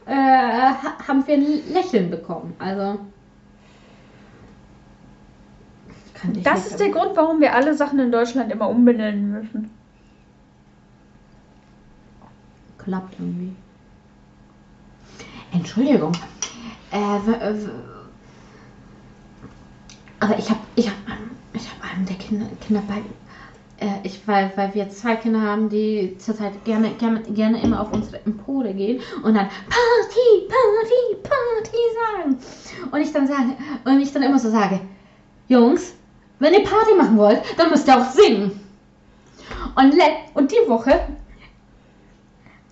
äh, 0.07 0.13
ha- 0.15 0.97
haben 1.07 1.27
wir 1.27 1.35
ein 1.35 1.73
Lächeln 1.73 2.11
bekommen. 2.11 2.55
Also. 2.59 2.99
Kann 6.15 6.35
ich 6.35 6.43
Das 6.43 6.67
ist 6.67 6.81
der 6.81 6.91
Grund, 6.91 7.17
warum 7.17 7.41
wir 7.41 7.55
alle 7.55 7.75
Sachen 7.75 7.99
in 7.99 8.11
Deutschland 8.13 8.51
immer 8.53 8.69
umbenennen 8.69 9.33
müssen. 9.33 9.71
klappt 12.79 13.15
irgendwie. 13.19 13.53
Entschuldigung. 15.53 16.13
Äh, 16.93 16.97
aber 20.21 20.39
ich 20.39 20.49
habe 20.49 20.61
ich 20.77 20.87
hab, 20.89 20.95
einem- 21.07 21.31
ich 21.53 21.69
hab 21.69 21.93
einem 21.93 22.07
der 22.07 22.17
Kinder, 22.17 22.47
Kinder 22.65 22.83
bei. 22.87 23.03
Äh, 23.79 23.99
ich, 24.05 24.27
weil, 24.27 24.51
weil 24.57 24.75
wir 24.75 24.89
zwei 24.89 25.17
Kinder 25.17 25.43
haben, 25.43 25.69
die 25.69 26.17
zurzeit 26.19 26.65
gerne, 26.65 26.91
gerne, 26.95 27.21
gerne 27.23 27.63
immer 27.63 27.81
auf 27.81 27.93
unsere 27.93 28.25
Empore 28.25 28.73
gehen 28.73 29.03
und 29.23 29.35
dann 29.35 29.49
Party, 29.49 30.49
Party, 30.49 31.17
Party 31.23 31.77
sagen. 31.95 32.39
Und 32.91 33.01
ich 33.01 33.13
dann 33.13 33.27
sage, 33.27 33.57
und 33.85 34.01
ich 34.01 34.13
dann 34.13 34.23
immer 34.23 34.39
so 34.39 34.51
sage, 34.51 34.81
Jungs, 35.49 35.95
wenn 36.39 36.55
ihr 36.55 36.65
Party 36.65 36.95
machen 36.97 37.19
wollt, 37.19 37.43
dann 37.59 37.71
müsst 37.71 37.87
ihr 37.87 37.97
auch 38.01 38.11
singen. 38.11 38.61
Und, 39.75 39.95
und 40.35 40.51
die 40.51 40.69
Woche 40.69 40.99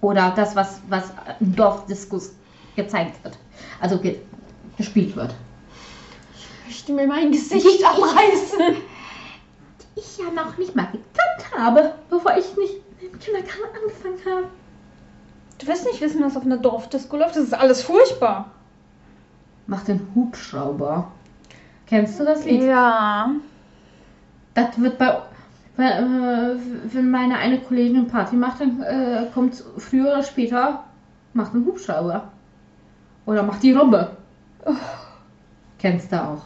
Oder 0.00 0.32
das, 0.34 0.56
was, 0.56 0.80
was 0.88 1.12
im 1.40 1.54
Dorfdiskus 1.54 2.32
gezeigt 2.74 3.22
wird. 3.22 3.36
Also 3.80 3.98
ge 3.98 4.18
gespielt 4.78 5.14
wird. 5.14 5.34
Ich 6.38 6.48
möchte 6.66 6.92
mir 6.92 7.06
mein 7.06 7.30
Gesicht 7.32 7.84
abreißen. 7.84 8.76
Ich 9.96 10.16
ja 10.18 10.30
noch 10.30 10.56
nicht 10.56 10.74
mal 10.74 10.86
gekannt 10.86 11.52
habe, 11.58 11.92
bevor 12.08 12.34
ich 12.38 12.56
nicht 12.56 12.76
im 13.02 13.18
Kindergarten 13.18 13.76
angefangen 13.82 14.18
habe. 14.24 14.46
Du 15.58 15.66
wirst 15.66 15.84
nicht 15.84 16.00
wissen, 16.00 16.22
was 16.24 16.34
auf 16.38 16.46
einer 16.46 16.56
Dorfdisco 16.56 17.18
läuft. 17.18 17.36
Das 17.36 17.44
ist 17.44 17.52
alles 17.52 17.82
furchtbar. 17.82 18.52
Mach 19.70 19.84
den 19.84 20.04
Hubschrauber. 20.16 21.12
Kennst 21.86 22.18
du 22.18 22.24
das 22.24 22.44
Lied? 22.44 22.64
Ja. 22.64 23.30
Das 24.54 24.80
wird 24.80 24.98
bei. 24.98 25.22
Wenn, 25.76 25.86
äh, 25.86 26.56
wenn 26.92 27.08
meine 27.08 27.36
eine 27.36 27.60
Kollegin 27.60 28.08
Party 28.08 28.34
macht, 28.34 28.60
dann 28.60 28.82
äh, 28.82 29.26
kommt 29.32 29.62
früher 29.76 30.06
oder 30.06 30.24
später, 30.24 30.82
macht 31.34 31.54
einen 31.54 31.66
Hubschrauber. 31.66 32.32
Oder 33.26 33.44
macht 33.44 33.62
die 33.62 33.70
Robbe. 33.72 34.16
Kennst 35.78 36.10
du 36.10 36.20
auch. 36.20 36.42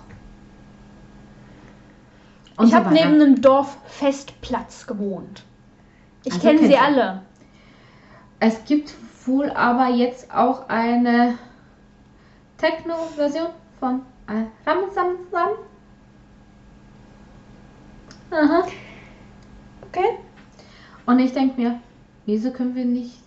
Und 2.59 2.68
ich 2.68 2.75
habe 2.75 2.93
neben 2.93 3.14
einem 3.14 3.41
Dorffestplatz 3.41 4.87
gewohnt. 4.87 5.45
Ich 6.25 6.35
Also 6.35 6.47
kenne 6.47 6.66
sie 6.66 6.77
alle. 6.77 7.22
Es 8.39 8.62
gibt 8.66 8.95
wohl 9.25 9.51
aber 9.51 9.89
jetzt 9.89 10.31
auch 10.31 10.68
eine 10.68 11.39
Techno-Version 12.59 13.48
von 13.80 14.02
äh, 14.26 14.44
Ramsam 14.68 15.16
Sam. 15.30 15.50
Aha. 18.30 18.66
Okay. 19.82 20.18
Und 21.07 21.18
ich 21.18 21.32
denke 21.32 21.61
mir, 21.61 21.80
wieso 22.26 22.50
können 22.50 22.74
wir 22.74 22.84
nicht 22.84 23.20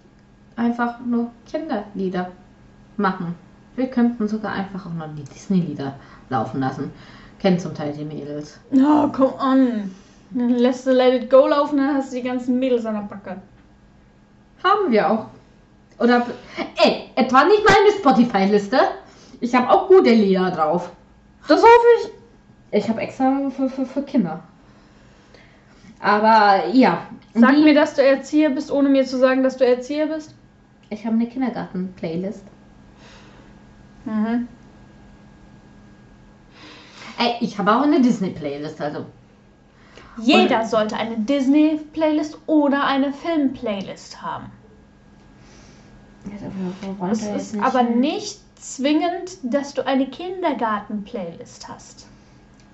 einfach 0.56 1.00
nur 1.00 1.32
Kinderlieder 1.46 2.32
machen? 2.98 3.36
Wir 3.76 3.88
könnten 3.88 4.28
sogar 4.28 4.54
einfach 4.54 4.88
auch 4.88 4.94
noch 4.94 5.14
die 5.16 5.24
Disney-Lieder 5.24 5.96
laufen 6.30 6.60
lassen. 6.60 6.92
Kennen 7.40 7.60
zum 7.60 7.76
Teil 7.76 7.94
die 7.94 8.04
Mädels. 8.04 8.60
Oh, 8.74 9.08
come 9.10 9.36
on. 9.40 9.92
Dann 10.32 10.50
lässt 10.50 10.88
du 10.88 10.92
Let 10.92 11.24
It 11.24 11.30
Go 11.30 11.48
laufen, 11.48 11.78
dann 11.78 11.96
hast 11.96 12.12
du 12.12 12.18
die 12.18 12.24
ganzen 12.24 12.60
Mädels 12.60 12.86
an 12.86 12.96
der 12.96 13.02
Backe. 13.02 13.42
Haben 14.64 14.92
wir 14.92 15.10
auch. 15.10 15.28
Oder, 16.00 16.26
ey, 16.84 17.12
etwa 17.16 17.44
nicht 17.46 17.64
meine 17.64 17.92
Spotify-Liste. 18.00 18.78
Ich 19.40 19.54
habe 19.54 19.70
auch 19.70 19.88
gute 19.88 20.12
Lieder 20.12 20.52
drauf. 20.52 20.92
Das 21.48 21.62
hoffe 21.62 21.86
ich. 22.02 22.12
Ich 22.80 22.90
habe 22.90 23.02
extra 23.02 23.50
für, 23.50 23.70
für, 23.70 23.86
für 23.86 24.02
Kinder. 24.02 24.44
Aber 26.00 26.68
ja. 26.74 27.08
Sag 27.34 27.56
die- 27.56 27.64
mir, 27.64 27.74
dass 27.74 27.94
du 27.96 28.04
Erzieher 28.04 28.50
bist, 28.50 28.72
ohne 28.72 28.90
mir 28.90 29.06
zu 29.06 29.18
sagen, 29.18 29.44
dass 29.44 29.58
du 29.58 29.66
Erzieher 29.66 30.08
bist. 30.08 30.34
Ich 30.90 31.06
habe 31.06 31.16
eine 31.16 31.28
Kindergarten-Playlist. 31.28 32.44
Mhm. 34.06 34.48
Ey, 37.20 37.36
ich 37.42 37.58
habe 37.58 37.76
auch 37.76 37.82
eine 37.82 38.00
Disney-Playlist, 38.02 38.80
also. 38.80 39.06
Jeder 40.20 40.66
sollte 40.66 40.96
eine 40.98 41.18
Disney-Playlist 41.18 42.38
oder 42.48 42.86
eine 42.86 43.12
Film-Playlist 43.14 44.22
haben. 44.22 44.52
Es 47.12 47.24
ist 47.24 47.60
aber 47.62 47.84
nicht 47.84 48.40
zwingend, 48.62 49.38
dass 49.44 49.74
du 49.74 49.86
eine 49.86 50.08
Kindergarten-Playlist 50.08 51.68
hast. 51.68 52.08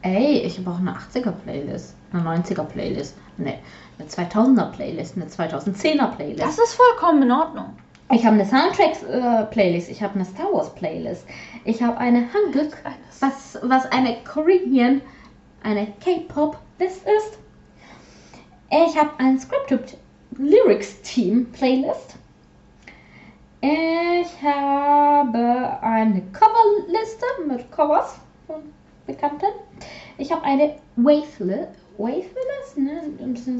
Ey, 0.01 0.39
ich 0.39 0.57
habe 0.57 0.71
auch 0.71 0.79
eine 0.79 0.95
80er-Playlist, 0.95 1.95
eine 2.11 2.23
90er-Playlist, 2.23 3.15
eine, 3.37 3.59
eine 3.97 4.07
2000er-Playlist, 4.07 5.15
eine 5.15 5.25
2010er-Playlist. 5.25 6.41
Das 6.41 6.57
ist 6.59 6.73
vollkommen 6.73 7.23
in 7.23 7.31
Ordnung. 7.31 7.73
Ich 8.11 8.25
habe 8.25 8.35
eine 8.35 8.45
Soundtracks-Playlist, 8.45 9.89
ich 9.89 10.03
habe 10.03 10.15
eine 10.15 10.25
Star 10.25 10.51
Wars-Playlist, 10.51 11.25
ich 11.63 11.81
habe 11.81 11.97
eine 11.97 12.27
Hanguk, 12.33 12.73
was, 13.21 13.57
was 13.63 13.85
eine 13.91 14.17
Korean, 14.23 15.01
eine 15.63 15.87
K-Pop-List 16.03 17.03
ist. 17.07 17.39
Ich 18.69 18.97
habe 18.97 19.11
ein 19.19 19.39
Scripted 19.39 19.97
Lyrics 20.37 21.01
Team 21.01 21.45
Playlist. 21.53 22.15
Ich 23.65 24.43
habe 24.43 25.77
eine 25.81 26.21
Coverliste 26.33 27.25
mit 27.47 27.71
Covers 27.71 28.19
von 28.45 28.61
Bekannten. 29.07 29.45
Ich 30.17 30.33
habe 30.33 30.43
eine 30.43 30.75
Wave 30.97 31.69
Wave-List, 31.97 32.77
ne? 32.77 33.03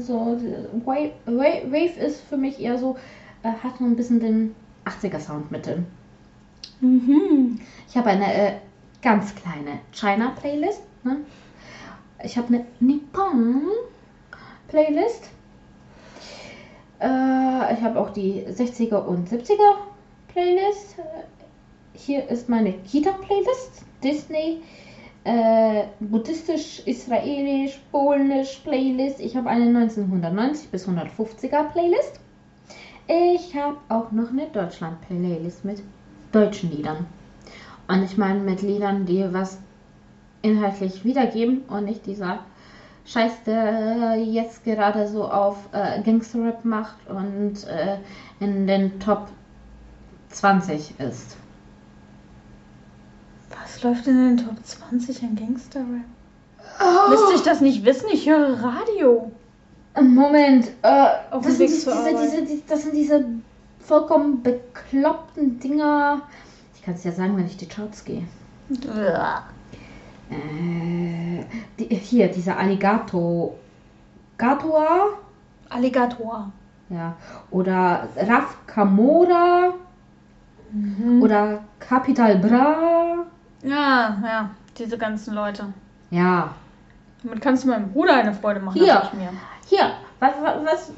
So 0.02 0.36
Wave, 0.84 1.12
Wave, 1.24 1.72
Wave 1.72 1.98
ist 1.98 2.20
für 2.20 2.36
mich 2.36 2.60
eher 2.60 2.76
so, 2.76 2.98
äh, 3.44 3.48
hat 3.48 3.78
so 3.78 3.84
ein 3.84 3.96
bisschen 3.96 4.20
den 4.20 4.54
80er 4.84 5.20
Sound 5.20 5.50
mit 5.50 5.64
drin. 5.64 5.86
Mhm. 6.82 7.60
Ich 7.88 7.96
habe 7.96 8.10
eine 8.10 8.34
äh, 8.34 8.52
ganz 9.00 9.34
kleine 9.34 9.78
China-Playlist. 9.92 10.82
Ne? 11.04 11.20
Ich 12.22 12.36
habe 12.36 12.48
eine 12.48 12.66
Nippon-Playlist. 12.80 15.30
Äh, 17.00 17.74
ich 17.74 17.80
habe 17.80 17.98
auch 17.98 18.10
die 18.10 18.44
60er 18.46 18.98
und 18.98 19.30
70er 19.30 19.93
Playlist. 20.34 20.98
Äh, 20.98 21.02
Hier 21.96 22.28
ist 22.28 22.48
meine 22.48 22.72
Kita-Playlist. 22.72 23.84
Disney, 24.02 24.62
äh, 25.22 25.84
buddhistisch, 26.00 26.82
israelisch, 26.86 27.80
polnisch 27.92 28.56
Playlist. 28.64 29.20
Ich 29.20 29.36
habe 29.36 29.48
eine 29.48 29.66
1990 29.66 30.70
bis 30.70 30.88
150er 30.88 31.70
Playlist. 31.70 32.18
Ich 33.06 33.54
habe 33.54 33.76
auch 33.88 34.10
noch 34.10 34.30
eine 34.30 34.46
Deutschland-Playlist 34.48 35.64
mit 35.64 35.82
deutschen 36.32 36.72
Liedern. 36.72 37.06
Und 37.86 38.02
ich 38.02 38.18
meine 38.18 38.40
mit 38.40 38.60
Liedern, 38.60 39.06
die 39.06 39.24
was 39.32 39.58
inhaltlich 40.42 41.04
wiedergeben 41.04 41.62
und 41.68 41.84
nicht 41.84 42.06
dieser 42.06 42.40
Scheiß, 43.06 43.44
der 43.44 44.16
jetzt 44.16 44.64
gerade 44.64 45.06
so 45.06 45.28
auf 45.28 45.68
äh, 45.72 46.02
Gangster-Rap 46.02 46.64
macht 46.64 46.96
und 47.08 47.66
äh, 47.68 47.98
in 48.40 48.66
den 48.66 48.98
Top 48.98 49.28
20 50.34 50.98
ist. 51.00 51.36
Was 53.50 53.82
läuft 53.82 54.06
in 54.06 54.36
den 54.36 54.46
Top 54.46 54.56
20 54.64 55.22
an 55.22 55.36
Gangster-Rap? 55.36 57.08
Müsste 57.10 57.34
ich 57.34 57.42
das 57.42 57.60
nicht 57.60 57.84
wissen? 57.84 58.06
Ich 58.12 58.28
höre 58.28 58.62
Radio. 58.62 59.30
Moment, 60.00 60.68
äh, 60.82 61.06
das, 61.30 61.56
sind 61.56 61.70
zur 61.70 61.94
diese, 61.94 62.20
diese, 62.20 62.42
die, 62.44 62.62
das 62.66 62.82
sind 62.82 62.96
diese 62.96 63.24
vollkommen 63.78 64.42
bekloppten 64.42 65.60
Dinger. 65.60 66.22
Ich 66.74 66.82
kann 66.82 66.94
es 66.94 67.04
ja 67.04 67.12
sagen, 67.12 67.36
wenn 67.36 67.46
ich 67.46 67.56
die 67.56 67.68
Charts 67.68 68.04
gehe. 68.04 68.24
Äh, 70.30 71.44
die, 71.78 71.94
hier, 71.94 72.28
dieser 72.28 72.58
Alligator. 72.58 73.54
Gatua, 74.36 75.10
Alligator. 75.68 76.50
ja. 76.88 77.16
Oder 77.52 78.08
Raf 78.16 78.56
Kamora 78.66 79.74
Mhm. 80.74 81.22
oder 81.22 81.62
Capital 81.78 82.38
Bra. 82.38 83.26
Ja, 83.62 84.22
ja, 84.22 84.50
diese 84.76 84.98
ganzen 84.98 85.34
Leute. 85.34 85.72
Ja. 86.10 86.54
Damit 87.22 87.40
kannst 87.40 87.64
du 87.64 87.68
meinem 87.68 87.92
Bruder 87.92 88.14
eine 88.14 88.34
Freude 88.34 88.60
machen. 88.60 88.80
Hier. 88.80 88.94
sag 88.94 89.12
ich 89.12 89.18
mir. 89.20 89.30
Hier, 89.66 89.92
was, 90.18 90.32
was, 90.42 90.64
was 90.64 90.92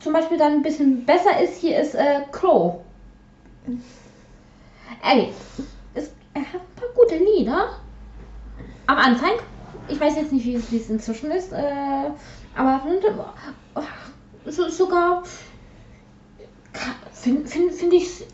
zum 0.00 0.12
Beispiel 0.12 0.36
dann 0.36 0.52
ein 0.54 0.62
bisschen 0.62 1.06
besser 1.06 1.40
ist, 1.40 1.58
hier 1.58 1.78
ist 1.80 1.94
äh, 1.94 2.22
Crow. 2.32 2.80
Ey, 5.02 5.32
es, 5.94 6.10
er 6.34 6.40
hat 6.42 6.60
ein 6.60 6.74
paar 6.76 6.88
gute 6.94 7.16
Lieder. 7.16 7.68
Am 8.86 8.98
Anfang. 8.98 9.32
Ich 9.88 10.00
weiß 10.00 10.16
jetzt 10.16 10.32
nicht, 10.32 10.44
wie 10.44 10.54
es, 10.54 10.70
wie 10.72 10.76
es 10.76 10.90
inzwischen 10.90 11.30
ist. 11.30 11.52
Äh, 11.52 12.10
aber 12.56 12.82
äh, 12.86 14.50
so, 14.50 14.68
sogar 14.68 15.22
finde 17.12 17.48
find, 17.48 17.72
find 17.72 17.92
ich 17.92 18.26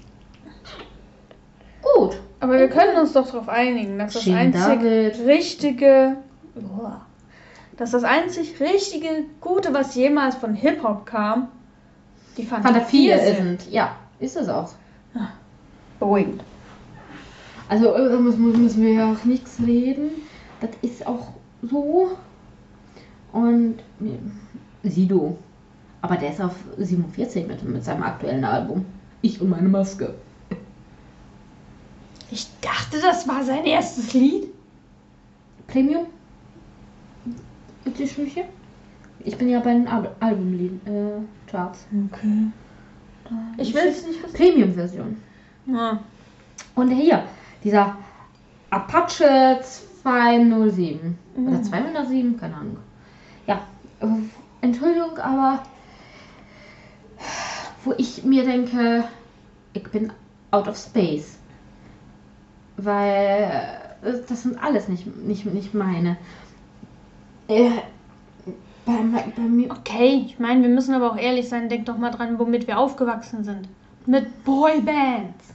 gut. 1.95 2.19
Aber 2.41 2.59
wir 2.59 2.69
können 2.69 2.97
uns 2.99 3.13
doch 3.13 3.27
darauf 3.27 3.49
einigen, 3.49 3.99
dass 3.99 4.15
das 4.15 4.23
Shin 4.23 4.35
einzig 4.35 4.63
David. 4.63 5.19
richtige, 5.27 6.17
dass 7.77 7.91
das 7.93 8.05
einzig 8.05 8.61
richtige 8.61 9.25
Gute, 9.41 9.73
was 9.73 9.95
jemals 9.95 10.37
von 10.37 10.55
Hip 10.55 10.83
Hop 10.83 11.07
kam, 11.07 11.49
die 12.37 12.45
Fanta 12.45 12.69
Fantasie 12.69 13.09
4 13.09 13.19
sind. 13.19 13.37
sind. 13.37 13.73
Ja, 13.73 13.97
ist 14.21 14.37
es 14.37 14.49
auch. 14.49 14.71
Beruhigend. 15.99 16.43
Also 17.69 17.95
äh, 17.95 18.17
müssen, 18.17 18.63
müssen 18.63 18.83
wir 18.83 18.93
ja 18.93 19.13
auch 19.13 19.25
nichts 19.25 19.59
reden. 19.65 20.11
Das 20.61 20.71
ist 20.83 21.07
auch 21.07 21.29
so. 21.63 22.11
Und 23.33 23.79
äh, 24.01 24.89
Sido. 24.89 25.39
Aber 26.03 26.17
der 26.17 26.33
ist 26.33 26.41
auf 26.41 26.55
47 26.77 27.47
mit, 27.49 27.63
mit 27.65 27.85
seinem 27.85 28.03
aktuellen 28.03 28.45
Album. 28.45 28.85
Ich 29.23 29.41
und 29.41 29.49
meine 29.49 29.69
Maske. 29.69 30.15
Ich 32.31 32.47
dachte, 32.61 33.01
das 33.01 33.27
war 33.29 33.45
sein 33.45 33.65
erstes 33.65 34.13
Lied. 34.13 34.49
Premium. 35.67 36.07
Edition 37.85 38.27
hier. 38.27 38.45
Ich 39.21 39.37
bin 39.37 39.49
ja 39.49 39.61
bei 39.61 39.73
den 39.73 39.89
Al 39.89 40.15
Album-Charts. 40.21 41.87
Okay. 42.13 42.47
Ich 43.59 43.75
will 43.75 43.87
es 43.89 44.07
nicht. 44.07 44.33
Premium-Version. 44.33 45.17
Ja. 45.67 46.01
Und 46.75 46.91
hier, 46.91 47.25
dieser 47.65 47.97
Apache 48.71 49.61
207. 50.03 51.19
Oder 51.37 51.59
Mhm. 51.59 51.65
207, 51.65 52.39
keine 52.39 52.55
Ahnung. 52.57 52.77
Ja, 53.47 53.63
äh, 54.01 54.07
Entschuldigung, 54.61 55.19
aber 55.19 55.63
wo 57.85 57.95
ich 57.99 58.25
mir 58.25 58.45
denke, 58.45 59.05
ich 59.73 59.83
bin 59.85 60.13
out 60.51 60.69
of 60.69 60.77
space. 60.77 61.36
Weil 62.77 63.43
äh, 64.03 64.13
das 64.29 64.43
sind 64.43 64.63
alles 64.63 64.89
nicht, 64.89 65.07
nicht, 65.07 65.47
nicht 65.47 65.75
meine. 65.75 66.19
Äh, 67.49 67.71
bei, 68.85 69.33
bei 69.37 69.43
mir. 69.43 69.71
Okay, 69.71 70.25
ich 70.27 70.39
meine, 70.39 70.63
wir 70.63 70.69
müssen 70.71 70.95
aber 70.95 71.13
auch 71.13 71.17
ehrlich 71.19 71.49
sein. 71.49 71.69
Denk 71.69 71.87
doch 71.87 71.99
mal 71.99 72.11
dran, 72.11 72.39
womit 72.39 72.67
wir 72.67 72.79
aufgewachsen 72.79 73.45
sind. 73.45 73.69
Mit 74.07 74.45
Boybands. 74.45 75.55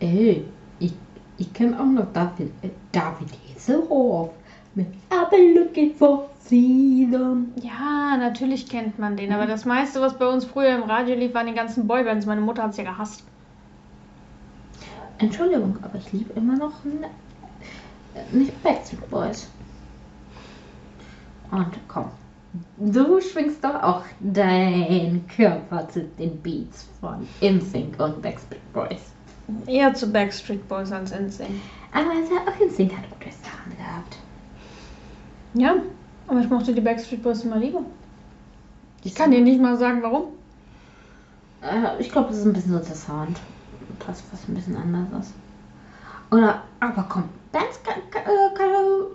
Ey, 0.00 0.52
ich, 0.78 0.94
Ich 1.36 1.52
kenne 1.52 1.80
auch 1.80 1.86
noch 1.86 2.12
David, 2.12 2.52
äh, 2.62 2.70
David 2.92 3.28
Hasselhoff 3.54 4.30
mit 4.74 4.88
been 5.30 5.54
looking 5.54 5.94
for 5.94 6.30
freedom. 6.40 7.52
Ja, 7.56 8.16
natürlich 8.18 8.68
kennt 8.68 8.98
man 8.98 9.16
den, 9.16 9.32
aber 9.32 9.46
das 9.46 9.64
meiste, 9.64 10.00
was 10.00 10.18
bei 10.18 10.26
uns 10.26 10.44
früher 10.44 10.74
im 10.76 10.82
Radio 10.84 11.14
lief, 11.16 11.34
waren 11.34 11.46
die 11.46 11.54
ganzen 11.54 11.86
Boybands. 11.86 12.26
Meine 12.26 12.40
Mutter 12.40 12.62
hat 12.64 12.72
es 12.72 12.76
ja 12.78 12.84
gehasst. 12.84 13.29
Entschuldigung, 15.20 15.76
aber 15.82 15.98
ich 15.98 16.12
liebe 16.12 16.32
immer 16.32 16.56
noch 16.56 16.72
äh, 16.84 18.34
nicht 18.34 18.62
Backstreet 18.62 19.08
Boys. 19.10 19.48
Und 21.50 21.66
komm, 21.88 22.06
du 22.78 23.20
schwingst 23.20 23.62
doch 23.62 23.82
auch 23.82 24.04
deinen 24.20 25.26
Körper 25.28 25.86
zu 25.88 26.04
den 26.04 26.40
Beats 26.40 26.88
von 27.00 27.28
InSync 27.40 28.00
und 28.00 28.22
Backstreet 28.22 28.72
Boys. 28.72 29.12
Eher 29.66 29.92
zu 29.92 30.10
Backstreet 30.10 30.66
Boys 30.68 30.90
als 30.90 31.10
NSYNC. 31.10 31.50
Aber 31.92 32.10
also 32.10 32.34
auch 32.36 32.60
InSync 32.60 32.96
hat 32.96 33.10
gute 33.10 33.30
Sachen 33.30 33.76
gehabt. 33.76 34.16
Ja, 35.52 35.74
aber 36.28 36.40
ich 36.40 36.48
mochte 36.48 36.72
die 36.72 36.80
Backstreet 36.80 37.22
Boys 37.22 37.44
immer 37.44 37.58
lieber. 37.58 37.82
Ich 39.04 39.14
kann 39.14 39.32
dir 39.32 39.40
nicht 39.40 39.60
mal 39.60 39.76
sagen, 39.76 40.02
warum. 40.02 40.28
Äh, 41.62 42.00
ich 42.00 42.10
glaube, 42.10 42.28
das 42.28 42.38
ist 42.38 42.46
ein 42.46 42.52
bisschen 42.54 42.72
so 42.72 42.78
der 42.78 42.94
Sound. 42.94 43.38
Das, 44.06 44.22
was 44.32 44.48
ein 44.48 44.54
bisschen 44.54 44.76
anders 44.76 45.26
ist. 45.26 45.34
Oder, 46.30 46.62
aber 46.80 47.04
komm, 47.08 47.24
kann, 47.52 47.64
kann, 48.10 48.22
äh, 48.22 48.54
kann, 48.56 48.66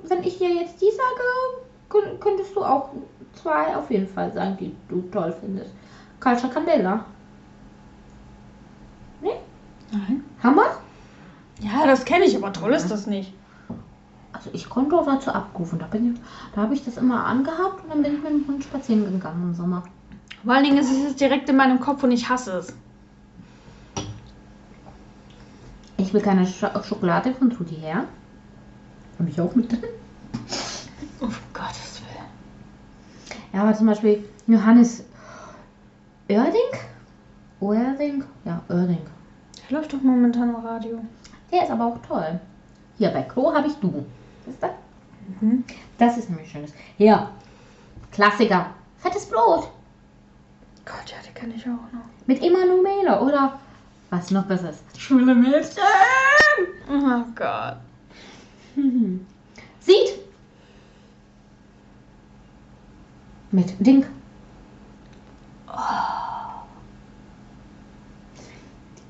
wenn 0.07 0.23
ich 0.23 0.37
dir 0.37 0.49
jetzt 0.53 0.81
die 0.81 0.91
sage, 0.91 1.65
könnt- 1.89 2.19
könntest 2.21 2.55
du 2.55 2.63
auch 2.63 2.89
zwei 3.33 3.75
auf 3.75 3.89
jeden 3.89 4.07
Fall 4.07 4.31
sagen, 4.33 4.57
die 4.59 4.75
du 4.89 5.01
toll 5.11 5.33
findest. 5.39 5.71
Culture 6.19 6.51
Candela. 6.51 7.05
Nein. 9.91 10.23
Hammer? 10.43 10.65
Ja, 11.61 11.85
das 11.85 12.03
kenne 12.05 12.25
ich, 12.25 12.35
aber 12.35 12.51
toll 12.51 12.73
ist 12.73 12.89
das 12.91 13.07
nicht. 13.07 13.33
Also 14.33 14.49
ich 14.51 14.69
konnte 14.69 14.97
auch 14.97 15.05
dazu 15.05 15.31
abrufen. 15.31 15.79
Da, 15.79 15.85
bin 15.87 16.13
ich, 16.13 16.21
da 16.53 16.61
habe 16.63 16.73
ich 16.73 16.83
das 16.83 16.97
immer 16.97 17.25
angehabt 17.25 17.83
und 17.83 17.89
dann 17.89 18.03
bin 18.03 18.15
ich 18.17 18.23
mit 18.23 18.31
dem 18.31 18.47
Hund 18.47 18.63
spazieren 18.63 19.05
gegangen 19.05 19.43
im 19.43 19.53
Sommer. 19.55 19.83
Vor 20.43 20.53
allen 20.53 20.65
Dingen 20.65 20.77
ist 20.77 20.91
es 20.91 21.15
direkt 21.15 21.47
in 21.49 21.55
meinem 21.55 21.79
Kopf 21.79 22.03
und 22.03 22.11
ich 22.11 22.27
hasse 22.29 22.57
es. 22.57 22.73
Ich 25.97 26.13
will 26.13 26.21
keine 26.21 26.45
Sch 26.45 26.65
Schokolade 26.83 27.33
von 27.33 27.49
Tutti 27.49 27.75
her. 27.75 28.05
Habe 29.17 29.29
ich 29.29 29.39
auch 29.39 29.55
mit 29.55 29.71
drin? 29.71 29.83
Auf 31.21 31.41
Gottes 31.53 32.01
Willen. 32.01 33.39
Ja, 33.53 33.61
aber 33.61 33.73
zum 33.73 33.87
Beispiel 33.87 34.27
Johannes 34.47 35.03
Oerding? 36.27 36.79
Oerding? 37.61 38.23
Ja, 38.43 38.61
Oerding. 38.67 39.05
Der 39.69 39.77
läuft 39.77 39.93
doch 39.93 40.01
momentan 40.01 40.49
im 40.49 40.55
Radio. 40.55 40.99
Der 41.51 41.63
ist 41.63 41.71
aber 41.71 41.85
auch 41.85 41.97
toll. 42.05 42.39
Hier 42.97 43.09
bei 43.09 43.21
Klo 43.21 43.53
habe 43.53 43.67
ich 43.67 43.75
du. 43.75 44.05
Ist 44.47 44.61
das? 44.61 44.71
Mhm. 45.39 45.63
Das 45.97 46.17
ist 46.17 46.29
nämlich 46.29 46.51
schönes. 46.51 46.73
Hier. 46.97 47.29
Klassiker. 48.11 48.67
Fettes 48.97 49.27
Brot. 49.27 49.69
Gott, 50.85 51.07
ja, 51.07 51.17
die 51.25 51.33
kenne 51.33 51.53
ich 51.55 51.63
auch 51.63 51.91
noch. 51.93 52.05
Mit 52.27 52.43
Emanuele. 52.43 53.21
Oder 53.21 53.59
was 54.15 54.31
noch 54.31 54.45
besser 54.45 54.69
ist. 54.69 54.83
Schwule 54.97 55.35
Mädchen. 55.35 55.83
Oh 56.89 57.23
Gott. 57.35 57.77
Mhm. 58.75 59.25
Sieht. 59.79 60.19
Mit 63.51 63.73
Ding. 63.85 64.05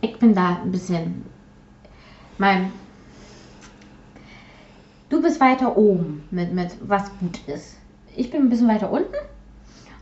Ich 0.01 0.19
bin 0.19 0.33
da 0.33 0.59
ein 0.63 0.71
bisschen. 0.71 1.25
Mein. 2.37 2.71
Du 5.09 5.21
bist 5.21 5.39
weiter 5.39 5.77
oben 5.77 6.27
mit, 6.31 6.51
mit 6.53 6.71
was 6.81 7.09
gut 7.19 7.39
ist. 7.47 7.77
Ich 8.15 8.31
bin 8.31 8.41
ein 8.41 8.49
bisschen 8.49 8.67
weiter 8.67 8.91
unten. 8.91 9.15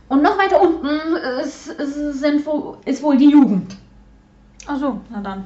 Und 0.08 0.22
noch 0.22 0.38
weiter 0.38 0.60
unten 0.60 1.16
ist, 1.42 1.68
ist, 1.68 2.20
sind, 2.20 2.46
ist 2.84 3.02
wohl 3.02 3.16
die 3.16 3.30
Jugend. 3.30 3.76
Ach 4.66 4.78
so, 4.78 5.00
na 5.10 5.20
dann. 5.20 5.44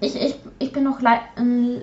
Ich, 0.00 0.16
ich, 0.16 0.36
ich 0.58 0.72
bin 0.72 0.84
noch 0.84 1.00
lei 1.00 1.20
ein 1.36 1.82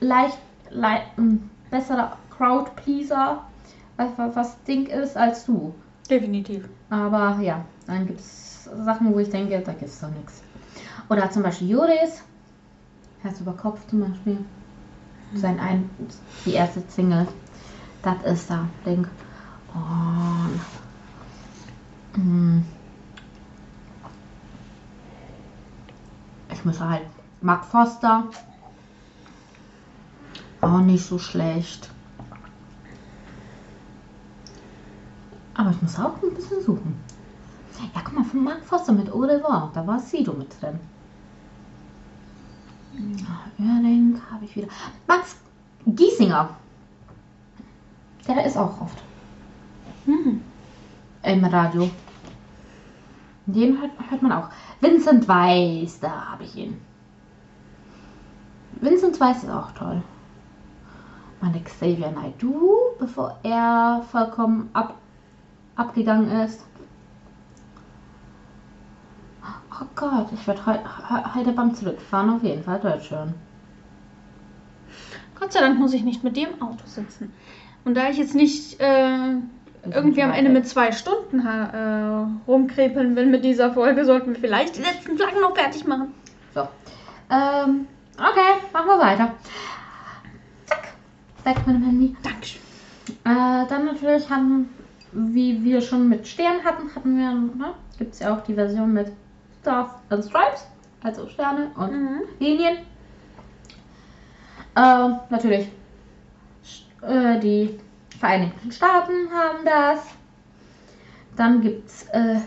leicht, 0.00 0.38
lei 0.70 1.02
ein 1.16 1.50
besserer 1.70 2.16
Crowd-Pleaser, 2.36 3.42
was, 3.96 4.10
was, 4.34 4.62
Ding 4.64 4.86
ist, 4.86 5.16
als 5.16 5.44
du. 5.44 5.74
Definitiv. 6.08 6.68
Aber 6.90 7.38
ja, 7.40 7.64
dann 7.86 8.06
gibt 8.06 8.20
es 8.20 8.64
Sachen, 8.64 9.12
wo 9.12 9.18
ich 9.18 9.30
denke, 9.30 9.60
da 9.60 9.72
gibt 9.72 9.90
es 9.90 10.00
doch 10.00 10.10
nichts. 10.10 10.42
Oder 11.08 11.30
zum 11.30 11.42
Beispiel 11.42 11.70
Juris, 11.70 12.22
Herz 13.22 13.40
über 13.40 13.52
Kopf 13.52 13.86
zum 13.88 14.00
Beispiel. 14.00 14.38
Sein 15.34 15.60
ein, 15.60 15.90
die 16.46 16.54
erste 16.54 16.82
Single, 16.88 17.28
das 18.02 18.22
ist 18.24 18.48
da 18.50 18.66
Ding. 18.86 19.06
Und 19.74 20.60
mm, 22.16 22.62
ich 26.58 26.64
muss 26.64 26.80
halt 26.80 27.02
Mark 27.40 27.64
Foster. 27.64 28.24
Auch 30.60 30.80
nicht 30.80 31.04
so 31.04 31.18
schlecht. 31.18 31.88
Aber 35.54 35.70
ich 35.70 35.80
muss 35.82 35.98
auch 35.98 36.20
ein 36.22 36.34
bisschen 36.34 36.62
suchen. 36.62 36.96
Ja, 37.94 38.00
guck 38.02 38.12
mal, 38.12 38.24
von 38.24 38.42
Mark 38.42 38.64
Foster 38.64 38.92
mit 38.92 39.08
revoir. 39.08 39.70
Da 39.72 39.86
war 39.86 40.00
Sido 40.00 40.32
mit 40.32 40.60
drin. 40.60 40.80
Ja, 42.94 43.64
Oerding 43.64 44.20
habe 44.32 44.44
ich 44.44 44.56
wieder. 44.56 44.68
Max 45.06 45.36
Giesinger. 45.86 46.50
Der 48.26 48.44
ist 48.44 48.56
auch 48.56 48.80
oft 48.80 48.98
Hm. 50.06 50.42
im 51.22 51.44
Radio. 51.44 51.88
Den 53.48 53.80
hört, 53.80 53.90
hört 54.10 54.22
man 54.22 54.32
auch. 54.32 54.48
Vincent 54.80 55.26
Weiss, 55.26 55.98
da 56.00 56.32
habe 56.32 56.44
ich 56.44 56.54
ihn. 56.56 56.80
Vincent 58.80 59.18
Weiss 59.20 59.42
ist 59.42 59.50
auch 59.50 59.72
toll. 59.72 60.02
Meine 61.40 61.60
Xavier 61.62 62.10
Naidoo, 62.10 62.76
bevor 62.98 63.38
er 63.42 64.04
vollkommen 64.10 64.68
ab, 64.74 64.94
abgegangen 65.76 66.30
ist. 66.30 66.64
Oh 69.80 69.86
Gott, 69.94 70.28
ich 70.32 70.46
werde 70.46 70.66
heu, 70.66 70.74
he- 70.74 71.34
heute 71.34 71.52
beim 71.52 71.74
Zurückfahren 71.74 72.30
auf 72.30 72.42
jeden 72.42 72.62
Fall 72.64 72.80
Deutsch 72.80 73.10
hören. 73.10 73.34
Gott 75.38 75.52
sei 75.52 75.60
Dank 75.60 75.78
muss 75.78 75.94
ich 75.94 76.02
nicht 76.04 76.24
mit 76.24 76.36
im 76.36 76.60
Auto 76.60 76.84
sitzen. 76.86 77.32
Und 77.84 77.94
da 77.94 78.10
ich 78.10 78.18
jetzt 78.18 78.34
nicht 78.34 78.80
äh, 78.80 79.36
irgendwie 79.92 80.22
am 80.22 80.32
Ende 80.32 80.50
mit 80.50 80.66
zwei 80.68 80.92
Stunden 80.92 81.40
äh, 81.40 82.26
rumkrepeln 82.46 83.16
will 83.16 83.26
mit 83.26 83.44
dieser 83.44 83.72
Folge, 83.72 84.04
sollten 84.04 84.34
wir 84.34 84.40
vielleicht 84.40 84.76
die 84.76 84.82
letzten 84.82 85.16
Flaggen 85.16 85.40
noch 85.40 85.56
fertig 85.56 85.86
machen. 85.86 86.14
So. 86.54 86.60
Ähm, 87.30 87.86
okay, 88.16 88.60
machen 88.72 88.86
wir 88.86 88.98
weiter. 88.98 89.34
Zack. 90.66 90.88
Weg 91.44 91.66
mit 91.66 91.76
dem 91.76 91.84
Handy. 91.84 92.16
Dankeschön. 92.22 92.62
Äh, 93.24 93.66
dann 93.68 93.84
natürlich 93.86 94.28
haben, 94.30 94.68
wie 95.12 95.62
wir 95.64 95.80
schon 95.80 96.08
mit 96.08 96.26
Sternen 96.26 96.64
hatten, 96.64 96.94
hatten 96.94 97.16
wir, 97.16 97.30
ne, 97.32 97.74
gibt 97.98 98.14
es 98.14 98.20
ja 98.20 98.34
auch 98.34 98.42
die 98.44 98.54
Version 98.54 98.92
mit 98.92 99.12
Stars 99.60 99.90
and 100.10 100.24
Stripes, 100.24 100.66
also 101.02 101.28
Sterne 101.28 101.70
und 101.76 101.92
Mhm. 101.92 102.20
Linien. 102.38 102.78
Äh, 104.76 105.08
natürlich, 105.30 105.68
äh, 107.02 107.38
die 107.40 107.78
Vereinigten 108.18 108.72
Staaten 108.72 109.30
haben 109.32 109.64
das. 109.64 110.06
Dann 111.36 111.60
gibt 111.60 111.88
es 111.88 112.02
äh, 112.12 112.40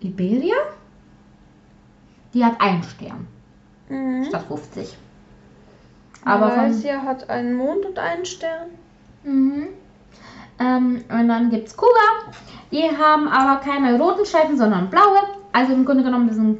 Iberia. 0.00 0.54
Die 2.34 2.44
hat 2.44 2.60
einen 2.60 2.82
Stern 2.82 3.26
Mhm. 3.88 4.24
statt 4.24 4.44
50. 4.48 4.96
Aber 6.24 6.50
von, 6.50 6.56
Malaysia 6.56 7.02
hat 7.02 7.28
einen 7.28 7.54
Mond 7.54 7.84
und 7.84 7.98
einen 7.98 8.24
Stern. 8.24 8.68
Mhm. 9.24 9.68
Ähm, 10.58 11.04
und 11.08 11.28
dann 11.28 11.50
gibt 11.50 11.68
es 11.68 11.76
Kuba. 11.76 11.90
Die 12.70 12.84
haben 12.84 13.28
aber 13.28 13.60
keine 13.60 13.98
roten 13.98 14.24
Streifen, 14.24 14.56
sondern 14.56 14.88
blaue. 14.88 15.18
Also 15.52 15.72
im 15.72 15.84
Grunde 15.84 16.04
genommen, 16.04 16.28
die 16.28 16.34
sind 16.34 16.58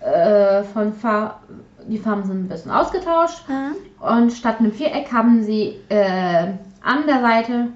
äh, 0.00 0.64
von 0.64 0.92
Far 0.92 1.40
die 1.88 1.98
Farben 1.98 2.24
sind 2.24 2.44
ein 2.44 2.48
bisschen 2.48 2.72
ausgetauscht. 2.72 3.44
Mhm. 3.48 3.76
Und 4.04 4.32
statt 4.32 4.58
einem 4.58 4.72
Viereck 4.72 5.12
haben 5.12 5.42
sie 5.44 5.80
äh, 5.88 6.48
an 6.86 7.06
der 7.06 7.20
Seite 7.20 7.68